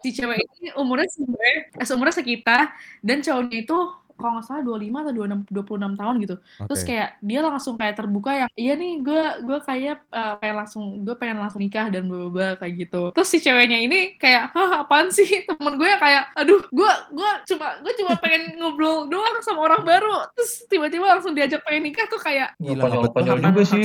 si 0.00 0.16
cewek 0.16 0.40
ini 0.40 0.72
umurnya 0.80 1.08
sebenarnya 1.12 1.58
eh, 1.76 1.84
seumurnya 1.84 2.14
sekitar 2.16 2.72
dan 3.04 3.20
cowoknya 3.20 3.58
itu 3.68 3.78
kalau 4.14 4.38
nggak 4.38 4.46
salah 4.46 4.62
25 4.62 5.02
atau 5.02 5.12
26 5.12 5.50
26 5.50 6.00
tahun 6.00 6.14
gitu. 6.20 6.34
Terus 6.64 6.80
Oke. 6.80 6.88
kayak 6.88 7.08
dia 7.20 7.40
langsung 7.40 7.74
kayak 7.74 7.94
terbuka 7.94 8.30
yang 8.34 8.50
iya 8.54 8.72
nih 8.74 8.92
gue 9.00 9.22
gue 9.42 9.58
kayak 9.60 9.96
eh, 10.06 10.34
pengen 10.38 10.56
langsung 10.56 10.84
gue 11.02 11.14
pengen 11.14 11.38
langsung 11.38 11.60
nikah 11.60 11.86
dan 11.88 12.06
bla 12.06 12.54
kayak 12.56 12.74
gitu. 12.80 13.02
Terus 13.10 13.28
si 13.28 13.38
ceweknya 13.38 13.78
ini 13.78 14.14
kayak 14.16 14.50
hah 14.50 14.82
apaan 14.82 15.08
sih 15.08 15.26
temen 15.48 15.74
gue 15.74 15.90
kayak 15.96 16.30
aduh 16.34 16.62
gue 16.64 16.92
gue 17.10 17.30
cuma 17.48 17.66
gue 17.80 17.92
cuma 17.98 18.12
pengen 18.18 18.56
ngobrol 18.56 19.06
doang 19.06 19.38
sama 19.40 19.66
orang 19.66 19.82
baru 19.82 20.26
terus 20.34 20.64
tiba-tiba 20.66 21.04
langsung 21.06 21.34
diajak 21.34 21.60
pengen 21.62 21.90
nikah 21.90 22.06
tuh 22.06 22.18
kayak 22.18 22.54
Gila, 22.58 22.80
konyol 22.80 23.00
ngebet 23.02 23.12
konyol 23.12 23.36
kapan 23.36 23.50
juga 23.50 23.62
sih. 23.66 23.84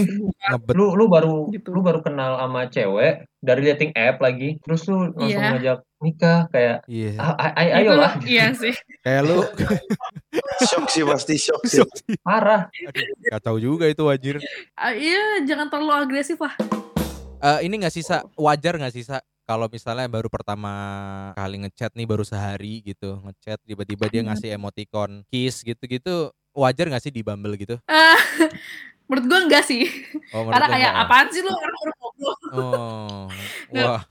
Ngebet. 0.49 0.75
Lu 0.77 0.85
lu 0.93 1.05
baru 1.07 1.35
Gitu. 1.49 1.67
lu 1.71 1.81
baru 1.81 1.99
kenal 1.99 2.37
sama 2.37 2.69
cewek 2.69 3.13
dari 3.39 3.61
dating 3.63 3.91
app 3.95 4.19
lagi, 4.19 4.59
terus 4.61 4.83
lu 4.85 5.09
langsung 5.15 5.23
Iya. 5.31 5.49
ngajak 5.55 5.79
nikah 5.99 6.47
kayak 6.47 6.77
Iya. 6.85 7.13
ah, 7.17 7.35
ay- 7.37 7.53
ay- 7.53 7.71
Itu, 7.77 7.91
ayolah 7.91 8.13
iya 8.23 8.45
sih. 8.53 8.75
Kayak 8.99 9.21
lu 9.25 9.37
Shock 10.61 10.87
sih 10.89 11.03
pasti 11.03 11.35
shock 11.35 11.63
sih. 11.65 11.83
parah. 12.19 12.67
Aduh, 12.71 13.03
kacau 13.29 13.55
juga 13.57 13.85
itu 13.85 14.01
wajir. 14.01 14.39
Ah, 14.73 14.91
iya 14.91 15.43
jangan 15.43 15.67
terlalu 15.67 15.91
agresif 15.93 16.35
lah. 16.37 16.55
Eh, 17.39 17.59
ini 17.63 17.79
nggak 17.79 17.93
sisa 17.93 18.23
wajar 18.35 18.75
nggak 18.75 18.91
sisa 18.91 19.17
kalau 19.43 19.65
misalnya 19.65 20.05
baru 20.05 20.27
pertama 20.27 20.71
kali 21.33 21.63
ngechat 21.63 21.91
nih 21.93 22.05
baru 22.05 22.21
sehari 22.21 22.79
gitu 22.81 23.19
ngechat 23.21 23.59
tiba-tiba 23.63 24.05
dia 24.05 24.21
Hmm. 24.21 24.29
ngasih 24.29 24.49
emoticon 24.51 25.23
kiss 25.25 25.63
gitu-gitu 25.63 26.29
wajar 26.51 26.85
nggak 26.85 27.01
sih 27.01 27.09
di 27.09 27.21
Bumble 27.21 27.55
gitu? 27.55 27.79
Ah, 27.85 28.19
menurut 29.09 29.25
gue 29.25 29.39
enggak 29.43 29.63
sih. 29.65 29.89
Oh, 30.29 30.45
Karena 30.45 30.69
kayak 30.69 30.77
enggak 30.87 31.03
apaan 31.03 31.27
sih 31.27 31.41
lu 31.41 31.49
orang 31.49 31.73
baru 31.75 31.93
ngobrol. 31.97 32.35
Oh, 32.49 33.25
wah 33.73 34.01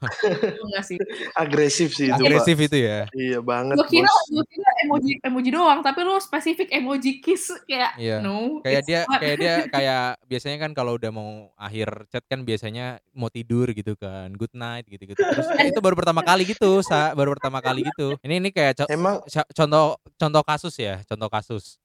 enggak 0.59 0.85
sih. 0.85 0.99
Agresif 1.33 1.91
sih 1.93 2.07
itu, 2.07 2.15
Pak. 2.15 2.27
agresif 2.27 2.57
itu 2.59 2.77
ya. 2.77 3.07
Iya 3.11 3.39
banget, 3.39 3.75
Gue 3.75 3.87
kira, 3.89 4.11
gue 4.27 4.45
kira 4.45 4.71
emoji 4.83 5.13
emoji 5.21 5.51
doang, 5.51 5.81
tapi 5.81 6.03
lu 6.03 6.19
spesifik 6.19 6.69
emoji 6.73 7.19
kiss 7.19 7.55
kayak 7.65 7.95
Iya. 7.95 8.19
no. 8.19 8.59
Kayak 8.61 8.83
dia 8.85 9.01
not. 9.05 9.19
kayak 9.19 9.37
dia 9.37 9.55
kayak 9.75 10.05
biasanya 10.25 10.59
kan 10.59 10.71
kalau 10.73 10.93
udah 10.95 11.11
mau 11.11 11.31
akhir 11.55 11.89
chat 12.09 12.25
kan 12.27 12.43
biasanya 12.43 12.87
mau 13.13 13.29
tidur 13.29 13.71
gitu 13.71 13.95
kan. 13.95 14.35
Good 14.35 14.53
night 14.53 14.85
gitu-gitu. 14.85 15.15
Terus 15.17 15.47
eh, 15.55 15.67
itu 15.71 15.79
baru 15.79 15.95
pertama 15.95 16.21
kali 16.21 16.43
gitu, 16.45 16.83
Sa. 16.83 17.15
Baru 17.15 17.33
pertama 17.33 17.63
kali 17.63 17.87
gitu. 17.87 18.19
Ini 18.21 18.35
ini 18.37 18.51
kayak 18.51 18.83
co- 18.83 18.91
Emang 18.91 19.23
co- 19.23 19.47
contoh 19.49 19.87
contoh 20.17 20.43
kasus 20.43 20.75
ya, 20.75 20.99
contoh 21.05 21.29
kasus. 21.29 21.79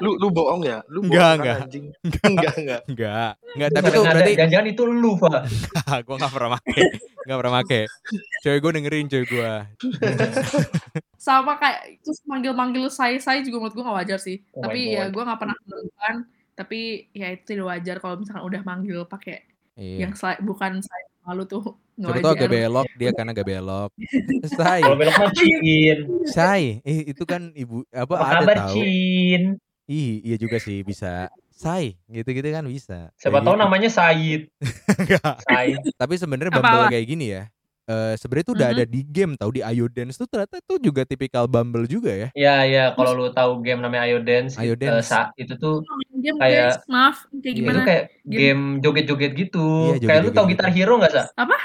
Lu 0.00 0.18
lu 0.18 0.28
bohong 0.28 0.62
ya? 0.66 0.82
Lu 0.90 1.00
bohong 1.02 1.12
Enggak, 1.12 1.22
kan, 1.22 1.36
enggak. 1.38 1.58
anjing? 1.64 1.84
Enggak, 2.30 2.54
enggak. 2.58 2.80
Enggak. 2.90 3.30
Enggak, 3.54 3.68
tapi 3.70 3.86
itu 3.86 4.00
berarti 4.02 4.32
jangan-jangan 4.34 4.66
itu 4.68 4.82
lu, 4.86 5.12
Pak. 5.16 5.40
gue 6.06 6.16
gak 6.18 6.32
pernah 6.32 6.50
make 6.56 6.82
Gak 7.20 7.38
pernah 7.38 7.54
make 7.60 7.80
Cewek 8.42 8.58
gue 8.58 8.70
dengerin 8.80 9.06
cewek 9.06 9.28
gue 9.28 9.50
sama 11.20 11.60
kayak 11.60 12.00
terus 12.00 12.24
manggil-manggil 12.24 12.88
saya 12.88 13.20
saya 13.20 13.44
juga 13.44 13.60
menurut 13.60 13.74
gue 13.76 13.84
gak 13.84 13.98
wajar 14.02 14.18
sih. 14.18 14.40
Oh 14.56 14.64
tapi 14.64 14.96
ya 14.96 15.12
gue 15.12 15.22
gak 15.22 15.40
pernah 15.40 15.56
menemukan. 15.68 16.14
Tapi 16.56 16.80
ya 17.12 17.28
itu 17.32 17.44
tidak 17.56 17.66
wajar 17.68 17.96
kalau 18.00 18.20
misalkan 18.20 18.44
udah 18.44 18.60
manggil 18.64 19.04
pakai 19.04 19.44
yang 19.76 20.12
Iya 20.12 20.18
sel- 20.18 20.42
bukan 20.44 20.80
saya 20.80 21.04
malu 21.30 21.46
tuh 21.46 21.62
Siapa 21.94 22.18
tau 22.18 22.32
agak 22.34 22.50
belok 22.50 22.86
Dia 22.98 23.10
kan 23.12 23.26
agak 23.28 23.46
belok 23.46 23.90
Say 24.48 24.80
Kalau 24.82 24.96
belok 24.98 25.14
mah 25.14 25.30
Cin. 25.30 25.98
Say 26.26 26.62
eh, 26.82 26.98
Itu 27.06 27.22
kan 27.22 27.54
ibu 27.54 27.86
Apa, 27.94 28.14
Apa 28.18 28.42
ada 28.42 28.66
tahu 28.66 28.82
Cin? 28.82 29.42
Ih 29.86 30.18
iya 30.22 30.34
juga 30.34 30.58
sih 30.58 30.82
bisa 30.82 31.30
Say 31.52 31.94
Gitu-gitu 32.08 32.50
kan 32.50 32.66
bisa 32.66 33.14
Siapa 33.14 33.38
tahu 33.38 33.54
gitu. 33.54 33.62
namanya 33.62 33.86
Said. 33.86 34.50
Enggak. 35.00 35.34
Say. 35.44 35.78
Tapi 35.94 36.14
sebenarnya? 36.16 36.50
Bumble 36.50 36.90
kayak 36.90 37.06
gini 37.06 37.26
ya 37.30 37.44
eh 37.84 38.14
sebenarnya 38.14 38.46
tuh 38.46 38.54
udah 38.54 38.68
Mhm. 38.70 38.76
ada 38.78 38.84
di 38.86 39.00
game 39.02 39.32
tahu 39.34 39.50
di 39.50 39.62
Ayo 39.66 39.90
Dance 39.90 40.14
tuh 40.14 40.30
ternyata 40.30 40.62
tuh 40.62 40.78
juga 40.78 41.02
tipikal 41.02 41.50
Bumble 41.50 41.90
juga 41.90 42.14
ya. 42.14 42.28
Ya 42.38 42.54
ya 42.62 42.84
kalau 42.94 43.18
lu 43.18 43.34
tahu 43.34 43.58
game 43.66 43.82
namanya 43.82 44.06
Ayo 44.06 44.22
Dance, 44.22 44.54
Ayo 44.54 44.78
itu, 44.78 44.86
Dance. 44.86 45.10
sa- 45.10 45.34
itu 45.34 45.58
tuh 45.58 45.82
Game 46.20 46.36
Kayak- 46.36 46.60
guys, 46.76 46.76
maaf 46.86 47.16
kayak 47.26 47.42
Iya. 47.42 47.52
gimana? 47.56 47.72
itu 47.72 47.80
kayak 47.82 48.04
Game- 48.22 48.72
joget-joget 48.78 49.32
gitu. 49.34 49.66
Iya, 49.90 50.06
kayak 50.06 50.20
lu 50.20 50.30
gitu. 50.30 50.42
Gitar 50.46 50.68
Hero 50.70 50.94
nggak, 50.96 51.12
Sa? 51.12 51.22
Apa? 51.34 51.56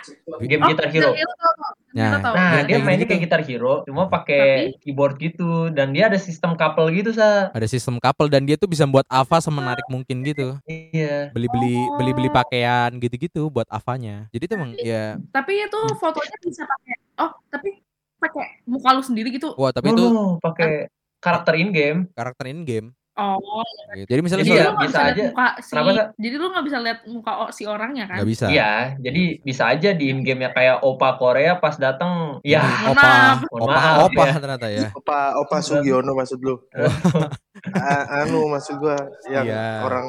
Game 0.41 0.63
Oh, 0.63 0.67
Gitar 0.67 0.87
Hero. 0.89 1.11
Hero 1.11 1.33
tau, 1.35 1.53
tau. 1.53 1.73
Nah. 1.95 2.19
Nah, 2.19 2.33
Iya, 2.35 2.59
dia 2.59 2.75
kayak 2.75 2.83
mainnya 2.83 3.05
kayak 3.05 3.21
Gitar 3.23 3.41
Hero, 3.41 3.73
cuma 3.83 4.07
pakai 4.07 4.43
Tapi- 4.67 4.79
keyboard 4.81 5.15
gitu 5.17 5.49
dan 5.69 5.91
dia 5.91 6.07
ada 6.07 6.17
sistem 6.17 6.55
couple 6.55 6.91
gitu, 6.91 7.11
Sa. 7.11 7.51
Ada 7.51 7.67
sistem 7.67 7.95
couple 7.97 8.27
dan 8.27 8.43
dia 8.43 8.55
tuh 8.55 8.67
bisa 8.67 8.83
buat 8.83 9.07
Ava 9.07 9.37
semenarik 9.37 9.85
mungkin 9.87 10.19
gitu. 10.21 10.59
Iya. 10.65 11.31
Beli-beli 11.31 11.75
beli-beli 11.95 12.27
pakaian 12.29 12.91
gitu-gitu 12.95 13.47
buat 13.47 13.67
Avanya. 13.67 14.27
Jadi 14.29 14.43
tuh 14.45 14.55
emang 14.55 14.71
ya 14.77 15.15
Tapi 15.29 15.53
itu 15.61 15.79
fotonya 15.95 16.37
bisa 16.41 16.63
pakai 16.63 16.95
oh, 17.17 17.31
tapi 17.47 17.79
pakai 18.15 18.63
muka 18.65 18.89
lu 18.91 19.01
sendiri 19.01 19.29
gitu. 19.29 19.53
wah 19.53 19.69
tapi 19.69 19.87
No, 19.87 19.93
itu 19.93 20.05
no, 20.05 20.25
pakai 20.39 20.87
karakter 21.17 21.55
in 21.55 21.69
game. 21.69 21.99
karakter 22.11 22.45
in 22.47 22.63
game. 22.63 22.87
Oh, 23.15 23.63
Gitu. 23.91 24.07
Jadi 24.07 24.19
misalnya 24.19 24.43
Jadi 24.43 24.51
ya, 24.51 24.63
lu 24.65 24.71
nggak 24.73 24.85
bisa 24.85 24.99
aja. 25.01 25.21
muka 25.23 25.47
si 25.57 25.71
Kenapa, 25.71 25.91
jadi 26.13 26.35
lu 26.35 26.47
nggak 26.51 26.65
bisa 26.65 26.77
lihat 26.77 26.99
muka 27.07 27.31
o- 27.37 27.53
si 27.53 27.63
orangnya 27.63 28.05
kan? 28.05 28.17
nggak 28.19 28.27
bisa. 28.27 28.45
Iya, 28.47 28.71
jadi 28.99 29.23
bisa 29.39 29.63
aja 29.65 29.89
di 29.91 30.05
in 30.05 30.19
game 30.19 30.41
ya 30.41 30.51
kayak 30.51 30.77
opa 30.81 31.15
Korea 31.15 31.55
pas 31.55 31.75
datang 31.75 32.43
ya 32.43 32.59
opa. 32.85 33.39
Mohon 33.47 33.61
opa, 33.61 33.71
maaf, 33.71 33.97
opa 34.05 34.21
ya. 34.21 34.33
ternyata 34.35 34.67
ya. 34.67 34.87
Opa 34.91 35.19
Opa 35.37 35.57
Sugiono 35.59 36.11
maksud 36.11 36.39
lu. 36.39 36.59
A- 37.71 38.07
anu 38.21 38.45
maksud 38.47 38.77
gua 38.77 38.99
yang 39.25 39.45
Iya. 39.45 39.65
orang 39.81 40.05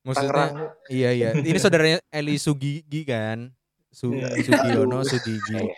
Maksudnya 0.00 0.24
Tangerang. 0.24 0.52
iya 0.88 1.10
iya. 1.12 1.28
Ini 1.36 1.58
saudaranya 1.58 1.98
Eli 2.08 2.40
Sugigi 2.40 3.04
kan. 3.04 3.52
Su 3.90 4.08
Iya. 4.08 4.40
Sugiono 4.40 5.04
Sugigi. 5.04 5.68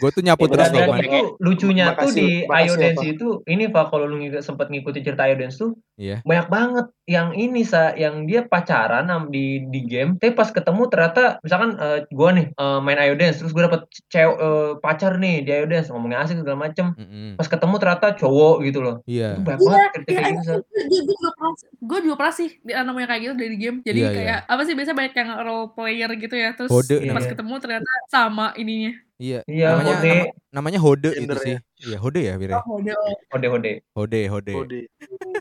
Gue 0.00 0.08
tuh 0.08 0.22
nyapu 0.24 0.48
Ya, 0.48 0.56
terus 0.56 0.68
Dan 0.72 0.88
dan 0.88 1.00
itu 1.04 1.20
lucunya 1.36 1.84
tuh 1.92 2.08
Makasih, 2.08 2.16
di 2.16 2.28
makasih, 2.48 2.56
Ayo 2.56 2.72
Dance 2.78 3.04
itu 3.04 3.28
ini 3.44 3.64
Pak 3.68 3.84
kalau 3.88 4.08
lu 4.08 4.16
ngikut, 4.20 4.40
sempet 4.40 4.72
ngikutin 4.72 5.02
cerita 5.04 5.28
Ayo 5.28 5.36
Dance 5.36 5.56
tuh 5.60 5.72
Iya. 6.00 6.24
banyak 6.24 6.48
banget 6.48 6.86
yang 7.04 7.36
ini 7.36 7.62
sa 7.62 7.92
yang 7.94 8.24
dia 8.24 8.48
pacaran 8.48 9.06
di 9.28 9.68
di 9.68 9.80
game 9.84 10.16
tapi 10.16 10.32
pas 10.32 10.48
ketemu 10.48 10.88
ternyata 10.88 11.36
misalkan 11.44 11.76
eh, 11.76 12.08
gua 12.10 12.32
nih 12.32 12.48
eh, 12.50 12.78
main 12.80 12.98
Ayo 12.98 13.14
Dance 13.14 13.44
terus 13.44 13.52
gua 13.52 13.68
dapet 13.68 13.84
cewek 14.08 14.36
eh, 14.40 14.70
pacar 14.80 15.20
nih 15.20 15.44
di 15.44 15.50
Ayo 15.52 15.68
Dance 15.68 15.92
ngomongnya 15.92 16.24
asik 16.24 16.40
segala 16.40 16.58
macem 16.58 16.96
Mm-mm. 16.96 17.36
pas 17.36 17.46
ketemu 17.46 17.74
ternyata 17.76 18.06
cowok 18.16 18.54
gitu 18.64 18.78
loh 18.80 18.96
Iya. 19.04 19.36
itu 19.36 19.40
banyak 19.44 19.60
Iya, 19.60 19.68
banget 19.68 19.90
cerita 19.92 20.10
iya, 20.10 20.18
kayak 20.18 20.34
gitu 20.40 20.54
gue 20.82 21.00
juga 21.04 21.28
pernah, 21.36 21.52
gue 21.82 21.98
sih 22.32 22.48
di 22.62 22.72
namanya 22.72 23.06
kayak 23.10 23.20
gitu 23.22 23.34
dari 23.36 23.56
game. 23.58 23.78
Jadi 23.82 24.00
Iya, 24.00 24.08
iya. 24.08 24.16
kayak 24.16 24.38
apa 24.48 24.62
sih 24.64 24.74
biasa 24.74 24.92
banyak 24.96 25.14
yang 25.14 25.30
role 25.44 25.68
player 25.74 26.10
gitu 26.16 26.34
ya. 26.34 26.50
Terus 26.56 26.70
Hode 26.70 26.96
pas 27.02 27.06
namanya. 27.10 27.30
ketemu 27.34 27.54
ternyata 27.60 27.90
sama 28.08 28.46
ininya. 28.56 28.92
Iya. 29.22 29.40
Iya, 29.46 29.66
namanya 29.72 29.94
Hode. 29.94 30.10
nama- 30.10 30.34
namanya 30.50 30.78
Hode 30.80 31.08
itu 31.08 31.16
Gender 31.16 31.38
sih. 31.38 31.56
Iya, 31.80 31.96
Hode 31.96 32.20
ya, 32.20 32.34
Bire. 32.34 32.54
Oh, 32.56 32.62
Hode. 32.74 32.90
hode 33.30 33.46
hode 33.48 33.72
Hode, 33.94 34.20
Hode. 34.26 34.52
Kode. 34.52 34.80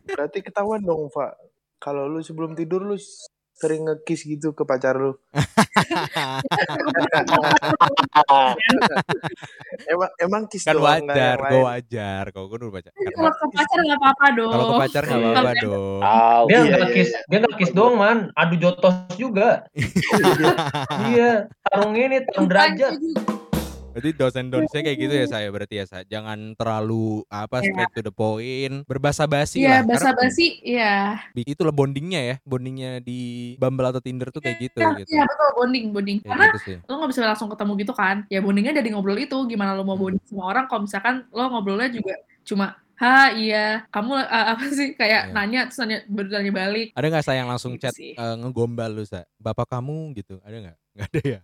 Berarti 0.05 0.39
ketahuan 0.39 0.79
dong, 0.79 1.09
Pak. 1.09 1.34
Kalau 1.77 2.05
lu 2.05 2.21
sebelum 2.21 2.53
tidur 2.53 2.86
lu 2.86 2.93
sering 3.51 3.84
ngekiss 3.84 4.25
gitu 4.27 4.53
ke 4.53 4.63
pacar 4.63 4.95
lu. 4.95 5.13
emang 9.88 10.09
emang 10.17 10.41
kiss 10.45 10.63
kan 10.63 10.77
wajar, 10.77 11.38
gue 11.39 11.61
wajar. 11.61 12.23
Kok 12.27 12.43
gue 12.43 12.57
udah 12.59 12.71
baca. 12.71 12.89
Kan 12.89 13.11
Kalau 13.11 13.32
ke 13.32 13.45
pacar 13.51 13.77
nggak 13.79 13.99
apa-apa 13.99 14.25
dong. 14.32 14.51
kalau 14.51 14.65
ke 14.65 14.75
pacar 14.79 15.03
nggak 15.03 15.19
Iya. 15.19 15.29
apa-apa 15.32 15.53
dong. 15.59 16.01
Tahu. 16.01 16.43
dia 16.43 16.53
Iya, 16.53 16.61
nggak 16.63 16.82
iya, 16.82 16.89
kiss 16.91 17.09
iya. 17.11 17.19
dia 17.23 17.38
nggak 17.39 17.55
kiss 17.55 17.71
doang 17.71 17.95
man 17.95 18.17
adu 18.34 18.55
jotos 18.57 18.95
juga 19.15 19.49
iya 21.11 21.32
tarung 21.63 21.93
ini 21.93 22.17
tarung 22.23 22.47
derajat 22.47 22.93
Berarti 23.91 24.09
dosen 24.15 24.47
donsnya 24.47 24.81
kayak 24.81 24.97
gitu 24.97 25.13
ya 25.13 25.25
saya 25.27 25.47
berarti 25.51 25.75
ya 25.77 25.85
saya 25.85 26.03
jangan 26.07 26.55
terlalu 26.55 27.27
apa 27.27 27.59
Iya. 27.59 27.67
straight 27.67 27.91
to 27.91 28.01
the 28.01 28.13
point, 28.13 28.87
berbahasa 28.87 29.27
basi 29.27 29.59
Iya, 29.59 29.67
lah. 29.67 29.81
basa 29.83 30.09
Karena 30.09 30.19
basi, 30.23 30.47
iya. 30.63 30.95
itulah 31.35 31.75
bondingnya 31.75 32.21
ya, 32.23 32.35
bondingnya 32.41 33.03
di 33.03 33.53
Bumble 33.59 33.91
atau 33.91 33.99
Tinder 33.99 34.31
tuh 34.31 34.39
kayak 34.39 34.57
gitu 34.61 34.79
Iya, 34.79 34.89
gitu. 35.03 35.09
iya, 35.11 35.23
betul 35.27 35.49
bonding, 35.53 35.85
bonding. 35.91 36.17
Kayak 36.19 36.31
Karena 36.31 36.47
gitu 36.47 36.59
sih. 36.63 36.77
lo 36.87 36.93
nggak 36.95 37.09
bisa 37.11 37.21
langsung 37.27 37.49
ketemu 37.51 37.71
gitu 37.83 37.93
kan. 37.93 38.15
Ya 38.31 38.39
bondingnya 38.39 38.73
dari 38.73 38.89
ngobrol 38.95 39.19
itu. 39.19 39.37
Gimana 39.45 39.75
lo 39.75 39.83
mau 39.83 39.99
Hmm. 39.99 40.03
bonding 40.07 40.23
sama 40.23 40.43
orang 40.47 40.65
kalau 40.71 40.81
misalkan 40.87 41.15
lo 41.29 41.43
ngobrolnya 41.51 41.91
juga 41.91 42.15
cuma 42.41 42.67
Ha 43.01 43.33
iya, 43.33 43.81
kamu 43.89 44.13
uh, 44.13 44.45
apa 44.53 44.61
sih 44.69 44.93
kayak 44.93 45.29
Iya. 45.29 45.33
nanya 45.33 45.59
terus 45.65 45.81
nanya 45.81 46.05
bertanya 46.05 46.53
balik. 46.53 46.93
Ada 46.93 47.07
nggak 47.09 47.25
saya 47.25 47.37
yang 47.41 47.49
langsung 47.49 47.73
Gitu 47.73 47.89
chat 47.89 47.93
sih. 47.97 48.13
eh, 48.13 48.35
ngegombal 48.37 48.93
lu 48.93 49.01
sa? 49.01 49.25
Bapak 49.41 49.73
kamu 49.73 50.13
gitu, 50.13 50.37
ada 50.45 50.53
nggak? 50.61 50.77
Nggak 50.93 51.07
ada 51.09 51.21
ya. 51.25 51.39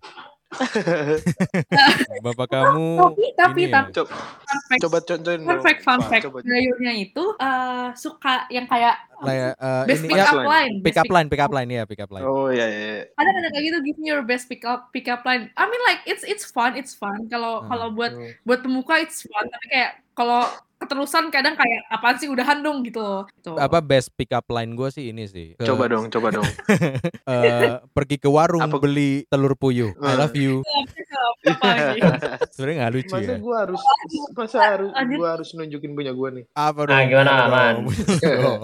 Bapak 2.25 2.47
kamu 2.47 2.87
tapi 2.97 3.25
tapi 3.35 3.61
ini 3.67 3.71
ya? 3.71 3.83
tapi 3.83 3.91
Coba, 3.93 4.15
fun 4.15 4.59
fact 4.63 4.79
coba 4.79 4.97
contohin 5.03 5.41
fun 5.43 5.59
fact 5.59 5.81
fun 5.83 5.99
fact 6.07 6.23
Coba. 6.23 6.39
Bayu-nya 6.39 6.93
itu 6.95 7.23
eh, 7.35 7.87
suka 7.99 8.47
yang 8.47 8.65
kayak 8.65 8.95
Kayak, 9.17 9.53
eh, 9.57 9.83
best 9.89 10.01
ini 10.05 10.07
pick 10.13 10.19
ya 10.21 10.25
up 10.29 10.45
line 10.45 10.73
pick 10.77 10.85
best 10.93 10.99
up 11.01 11.09
line, 11.09 11.27
pick 11.27 11.41
up 11.41 11.51
line 11.51 11.69
ya, 11.73 11.83
pick 11.89 11.99
up 11.99 12.11
line. 12.13 12.21
Oh 12.23 12.47
iya 12.47 12.65
iya. 12.69 12.79
iya. 12.85 13.03
ada 13.17 13.29
ada 13.33 13.49
kayak 13.49 13.63
gitu 13.65 13.77
give 13.83 13.97
me 13.97 14.07
your 14.07 14.21
best 14.23 14.45
pick 14.45 14.63
up 14.63 14.93
pick 14.93 15.09
up 15.09 15.25
line 15.25 15.49
I 15.57 15.65
mean 15.65 15.81
like 15.83 16.05
it's 16.05 16.21
it's 16.23 16.45
fun 16.45 16.77
it's 16.77 16.93
fun 16.93 17.25
kalau 17.27 17.65
Hmm. 17.65 17.69
kalau 17.73 17.87
buat 17.91 18.13
buat 18.45 18.59
pemuka 18.61 19.01
it's 19.01 19.25
fun 19.25 19.45
tapi 19.49 19.65
kayak 19.73 19.99
kalau 20.17 20.41
keterusan 20.77 21.29
kadang 21.29 21.53
kayak 21.53 21.89
apaan 21.89 22.17
sih 22.17 22.25
udahan 22.25 22.57
dong 22.59 22.81
gitu 22.81 22.97
loh 22.97 23.25
gitu. 23.31 23.53
Apa 23.55 23.77
best 23.79 24.13
pick 24.13 24.29
up 24.29 24.45
line 24.47 24.73
gue 24.73 24.85
sih 24.87 25.09
ini 25.09 25.25
sih. 25.25 25.53
ke- 25.53 25.61
Coba 25.63 25.85
dong, 25.85 26.05
coba 26.07 26.29
dong. 26.31 26.45
eh, 27.33 27.81
pergi 27.87 28.17
ke 28.17 28.25
warung 28.27 28.61
Apa? 28.63 28.77
beli 28.77 29.25
telur 29.25 29.53
puyuh. 29.53 29.93
I 29.95 30.13
love 30.15 30.33
you. 30.33 30.61
apa 31.43 31.65
lagi 31.65 31.99
Sebenarnya 32.53 32.75
nggak 32.79 32.93
lucu 32.93 33.13
Masa 33.15 33.25
ya. 33.27 33.37
gua 33.39 33.55
harus 33.59 33.81
masa 34.35 34.57
harus 34.67 34.89
gua 35.11 35.27
harus 35.33 35.49
nunjukin 35.51 35.91
punya 35.93 36.13
gua 36.13 36.29
nih. 36.31 36.45
Apa 36.51 36.79
Nah, 36.79 36.93
dong? 36.95 37.07
gimana, 37.07 37.25
Punya 37.25 37.41
lu 37.41 37.47
Aman? 37.47 37.75
Punya 37.81 38.13
lu 38.13 38.27
dong. 38.37 38.59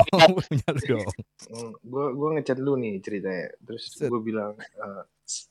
Dong. 0.92 1.12
Hmm, 1.50 1.72
gua 1.82 2.06
gua 2.12 2.30
ngechat 2.32 2.58
lu 2.58 2.74
nih 2.76 2.98
ceritanya. 3.00 3.58
Terus 3.60 3.84
gua 4.00 4.22
bilang 4.22 4.54
eh, 4.58 5.04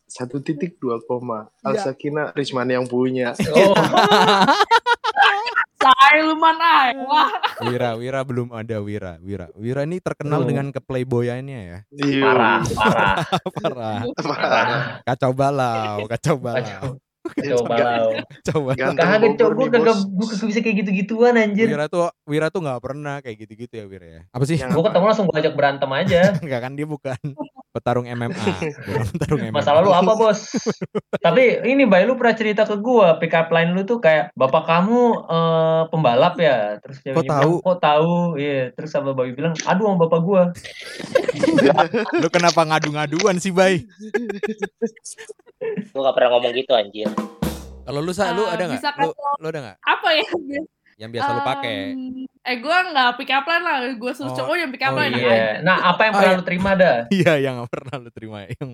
satu 0.06 0.38
titik 0.38 0.78
dua 0.78 1.00
koma 1.00 1.50
Ya. 1.60 1.64
Al 1.64 1.74
Sakina 1.80 2.30
Risman 2.30 2.70
yang 2.70 2.86
punya. 2.86 3.34
Oh, 3.50 3.74
saya 6.12 6.28
luman 6.28 6.56
ay 6.56 6.92
wah 7.00 7.32
Wira, 7.62 7.90
Wira 7.94 8.20
belum 8.20 8.52
ada 8.52 8.76
Wira, 8.78 9.16
Wira. 9.18 9.48
Wira 9.54 9.80
ini 9.82 9.96
terkenal 9.96 10.42
Oh. 10.42 10.44
dengan 10.44 10.68
keplayboyannya 10.68 11.60
ya. 11.62 11.78
Iya. 11.90 12.20
parah, 12.20 12.58
parah, 12.68 13.16
Parah. 13.56 13.98
parah. 14.20 14.80
Kacau 15.04 15.32
balau, 15.32 15.96
kacau 16.06 16.36
balau. 16.36 17.00
Kacau 17.24 17.60
balau. 17.64 18.08
Kacau 18.18 18.58
balau. 18.60 18.76
Ganteng 18.76 19.06
Kagak, 19.06 19.20
Bogor 19.22 19.38
cok. 19.38 19.50
Gue 19.54 19.68
kagak, 19.70 19.96
gue 20.04 20.26
kagak 20.26 20.46
bisa 20.48 20.58
kayak 20.60 20.76
gitu-gituan 20.76 21.34
anjir. 21.34 21.66
Wira 21.66 21.86
tuh 21.86 22.10
Wira 22.24 22.46
tuh 22.50 22.60
nggak 22.60 22.80
pernah 22.82 23.16
kayak 23.22 23.36
gitu-gitu 23.40 23.72
ya 23.72 23.84
Wira 23.86 24.06
ya. 24.10 24.20
Apa 24.28 24.44
sih? 24.44 24.58
Yang- 24.58 24.74
Gue 24.74 24.82
ketemu 24.84 25.04
langsung 25.06 25.26
gue 25.26 25.38
ajak 25.38 25.54
berantem 25.54 25.88
aja. 25.88 26.20
Enggak 26.44 26.60
kan 26.60 26.72
dia 26.74 26.84
bukan 26.84 27.18
petarung 27.72 28.04
MMA. 28.04 28.36
Bukan 28.86 29.06
petarung 29.16 29.40
MMA. 29.42 29.56
Masalah 29.56 29.80
lu 29.80 29.90
apa 29.90 30.12
bos? 30.12 30.44
Tapi 31.18 31.64
ini 31.64 31.88
Bay 31.88 32.04
lu 32.04 32.14
pernah 32.14 32.36
cerita 32.36 32.62
ke 32.62 32.76
gua 32.76 33.16
pick 33.16 33.32
up 33.32 33.48
line 33.48 33.72
lu 33.72 33.82
tuh 33.82 33.96
kayak 33.96 34.28
bapak 34.36 34.68
kamu 34.68 35.00
eh, 35.24 35.82
pembalap 35.88 36.36
ya. 36.36 36.76
Terus 36.78 36.96
ceweknya 37.00 37.16
Kok 37.16 37.32
tahu? 37.32 37.52
bilang, 37.56 37.64
Kok 37.64 37.78
tahu? 37.80 38.12
Iya. 38.36 38.60
Terus 38.76 38.90
sama 38.92 39.10
Bayu 39.12 39.32
bilang, 39.32 39.56
aduh 39.64 39.84
sama 39.88 39.98
bapak 40.04 40.20
gua. 40.20 40.42
Lu 42.22 42.28
kenapa 42.28 42.60
ngadu-ngaduan 42.62 43.40
sih, 43.40 43.50
Bay? 43.50 43.88
Gue 45.90 46.00
gak 46.00 46.14
pernah 46.14 46.30
ngomong 46.36 46.52
gitu 46.52 46.72
anjir. 46.76 47.08
Kalau 47.82 47.98
lu 47.98 48.12
sa, 48.14 48.30
lu 48.30 48.46
Eh, 48.46 48.54
ada 48.54 48.64
nggak? 48.68 48.82
Lu, 49.00 49.10
lu 49.42 49.46
ada 49.48 49.58
nggak? 49.58 49.76
apa 49.82 50.08
ya 50.14 50.22
Yang 50.96 51.10
biasa 51.14 51.28
lu 51.30 51.40
pakai? 51.42 51.76
Eh 52.42 52.56
gue 52.58 52.76
nggak 52.90 53.10
pick 53.16 53.30
up 53.30 53.46
line 53.46 53.62
lah 53.62 53.76
gue 53.92 54.12
suruh 54.12 54.30
Oh, 54.30 54.36
cowok 54.36 54.56
yang 54.58 54.70
pick 54.70 54.82
up 54.82 54.92
oh 54.92 54.98
line 54.98 55.14
Iya. 55.14 55.62
Nah, 55.62 55.76
apa 55.94 56.00
yang 56.04 56.12
Oh, 56.12 56.18
pernah 56.18 56.32
iya. 56.32 56.38
lu 56.38 56.44
terima 56.44 56.70
dah? 56.74 56.96
Iya, 57.22 57.32
yang 57.38 57.56
pernah 57.66 57.94
lu 57.98 58.10
terima 58.10 58.38
yang 58.48 58.70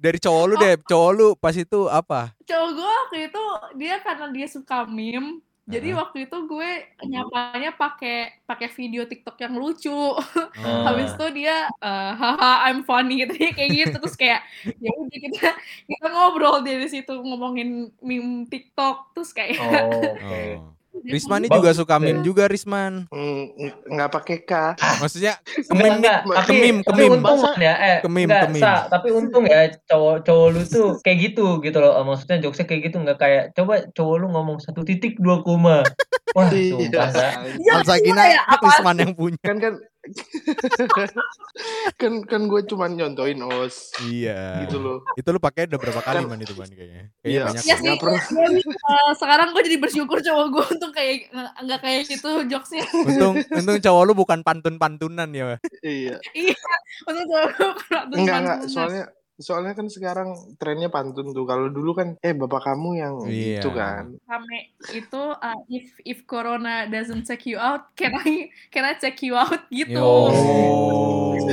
dari 0.00 0.16
cowok 0.16 0.44
lu 0.48 0.54
deh, 0.56 0.74
cowok 0.80 1.10
lu 1.12 1.28
pas 1.36 1.52
itu 1.52 1.80
apa? 1.86 2.32
cowok 2.40 2.68
gue 2.72 2.90
waktu 3.04 3.16
itu 3.28 3.42
dia 3.76 3.94
karena 4.00 4.26
dia 4.32 4.46
suka 4.48 4.88
meme 4.88 5.44
jadi 5.70 5.94
Heeh. 5.94 6.00
waktu 6.02 6.18
itu 6.26 6.36
gue 6.50 6.70
nyapanya 7.06 7.70
pakai 7.70 8.42
pakai 8.42 8.66
video 8.74 9.06
TikTok 9.06 9.38
yang 9.38 9.54
lucu. 9.54 9.92
Oh. 9.94 10.18
Habis 10.88 11.14
itu 11.14 11.26
dia 11.38 11.70
eh, 11.70 12.12
haha 12.16 12.66
I'm 12.66 12.82
funny 12.82 13.22
gitu 13.22 13.38
Dia 13.38 13.54
kayak 13.60 13.70
gitu 13.70 13.94
terus 14.02 14.18
kayak 14.18 14.42
ya 14.66 14.90
udah 14.90 15.18
kita 15.20 15.48
kita 15.86 16.06
ngobrol 16.10 16.66
dari 16.66 16.90
situ 16.90 17.14
ngomongin 17.14 17.92
meme 18.02 18.50
TikTok 18.50 19.14
terus 19.14 19.30
kayak 19.30 19.62
Oh, 19.62 19.94
oke. 19.94 20.42
Risman 20.90 21.40
ini 21.40 21.48
juga 21.48 21.70
suka 21.70 21.96
meme 21.96 22.20
juga 22.20 22.44
Risman. 22.44 23.06
Hmm, 23.08 23.42
nggak 23.86 24.10
pakai 24.10 24.36
K. 24.42 24.52
Maksudnya 24.98 25.38
Enggak, 25.70 25.70
kemim 25.70 25.80
nih, 25.80 25.92
enggak. 25.96 26.18
Tapi, 26.26 26.48
kemim, 26.50 26.76
tapi 26.82 27.00
kemim. 27.00 27.12
untung 27.16 27.40
ya, 27.56 27.74
eh, 27.78 27.98
Kemim, 28.02 28.26
enggak, 28.26 28.42
kemim. 28.44 28.62
Sa, 28.62 28.74
tapi 28.90 29.08
untung 29.10 29.44
ya 29.46 29.60
cowok 29.86 30.16
cowok 30.22 30.46
lu 30.50 30.62
tuh 30.66 30.88
kayak 31.00 31.18
gitu 31.24 31.46
gitu 31.60 31.78
loh. 31.78 31.94
Maksudnya 32.02 32.36
jokesnya 32.40 32.66
kayak 32.66 32.82
gitu 32.86 32.96
nggak 32.98 33.18
kayak 33.18 33.44
coba 33.54 33.86
cowok 33.90 34.14
lu 34.18 34.26
ngomong 34.28 34.58
satu 34.58 34.82
titik 34.82 35.16
dua 35.16 35.40
koma. 35.40 35.86
Wah, 36.36 36.46
sumpah. 36.46 37.10
Ya, 37.58 37.72
Alsagina 37.74 38.22
iya, 38.26 38.40
apa- 38.44 38.62
Risman 38.62 38.96
yang 38.98 39.12
punya. 39.14 39.38
kan 39.42 39.58
kan 39.58 39.74
kan 42.00 42.12
kan 42.24 42.40
gue 42.46 42.60
cuma 42.64 42.86
nyontoin 42.86 43.36
os 43.42 43.90
Iya. 44.02 44.64
gitu 44.64 44.78
loh. 44.78 44.98
Itu 45.14 45.28
lu 45.28 45.38
pakai 45.38 45.66
udah 45.66 45.76
berapa 45.76 46.00
kali 46.00 46.18
man 46.24 46.38
itu 46.38 46.52
ban 46.52 46.66
kayaknya? 46.66 47.10
Kayaknya 47.18 47.30
Iya. 47.30 47.42
banyak. 47.44 47.60
Ya 47.60 47.74
sih, 47.76 47.82
Nggak 47.84 47.98
pernah. 48.00 48.20
ya, 48.22 48.60
eh, 48.64 49.12
sekarang 49.14 49.46
gue 49.52 49.62
jadi 49.62 49.76
bersyukur 49.76 50.18
cowok 50.18 50.46
gue 50.50 50.64
untuk 50.72 50.90
kayak 50.90 51.14
nggak- 51.30 51.80
kayak 51.80 52.00
gitu 52.06 52.30
jokesnya. 52.46 52.84
Untung 53.04 53.34
untung 53.50 53.76
cowok 53.78 54.02
lu 54.02 54.12
bukan 54.14 54.38
pantun-pantunan 54.40 55.28
ya. 55.30 55.44
Iya. 55.80 56.16
Iya, 56.32 56.56
untuk 57.04 57.24
cowok 57.26 57.48
gue 57.50 57.68
kurang 57.78 58.04
Enggak 58.10 58.36
enggak 58.40 58.58
soalnya 58.66 59.04
soalnya 59.40 59.72
kan 59.72 59.86
sekarang 59.86 60.54
trennya 60.54 60.86
pantun 60.86 61.30
tuh. 61.30 61.42
Kalau 61.42 61.66
dulu 61.66 61.92
kan 61.92 62.14
eh 62.20 62.30
bapak 62.30 62.62
kamu 62.62 62.88
yang 62.94 63.14
Iya. 63.24 63.58
gitu 63.58 63.68
kan. 63.72 64.14
rame 64.22 64.70
itu 64.86 65.20
uh, 65.32 65.58
if 65.66 65.86
if 66.02 66.18
corona 66.22 66.84
doesn't 66.86 67.24
check 67.24 67.42
you 67.44 67.56
out, 67.56 67.90
can 67.94 68.12
I 68.14 68.48
can 68.68 68.84
I 68.84 68.92
check 68.94 69.18
you 69.20 69.34
out 69.34 69.58
gitu. 69.68 69.98
Oh. 69.98 71.32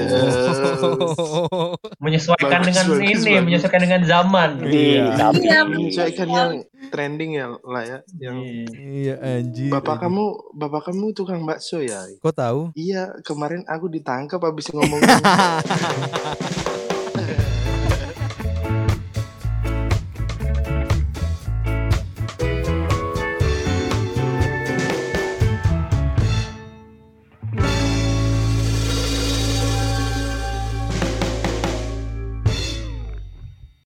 Menyesuaikan 1.98 2.60
Bagus, 2.60 2.66
dengan 2.68 2.86
bagus, 2.88 3.02
ini, 3.02 3.32
bagus. 3.34 3.44
menyesuaikan 3.44 3.82
dengan 3.82 4.02
zaman. 4.04 4.50
Iya. 4.62 5.04
Iya, 5.34 5.60
Menyesuaikan 5.66 6.28
yang 6.28 6.52
trending 6.90 7.32
ya 7.34 7.46
lah 7.58 7.82
ya. 7.82 7.98
Yang 8.14 8.38
Iya 8.70 9.14
anjir. 9.18 9.70
bapak 9.72 9.96
anjir. 9.96 10.04
kamu 10.06 10.24
bapak 10.54 10.82
kamu 10.86 11.06
tukang 11.14 11.42
bakso 11.44 11.80
ya. 11.80 12.04
Kok 12.18 12.32
tahu? 12.32 12.60
Iya 12.74 13.16
kemarin 13.24 13.64
aku 13.66 13.88
ditangkap 13.88 14.40
habis 14.40 14.70
ngomongin 14.70 15.08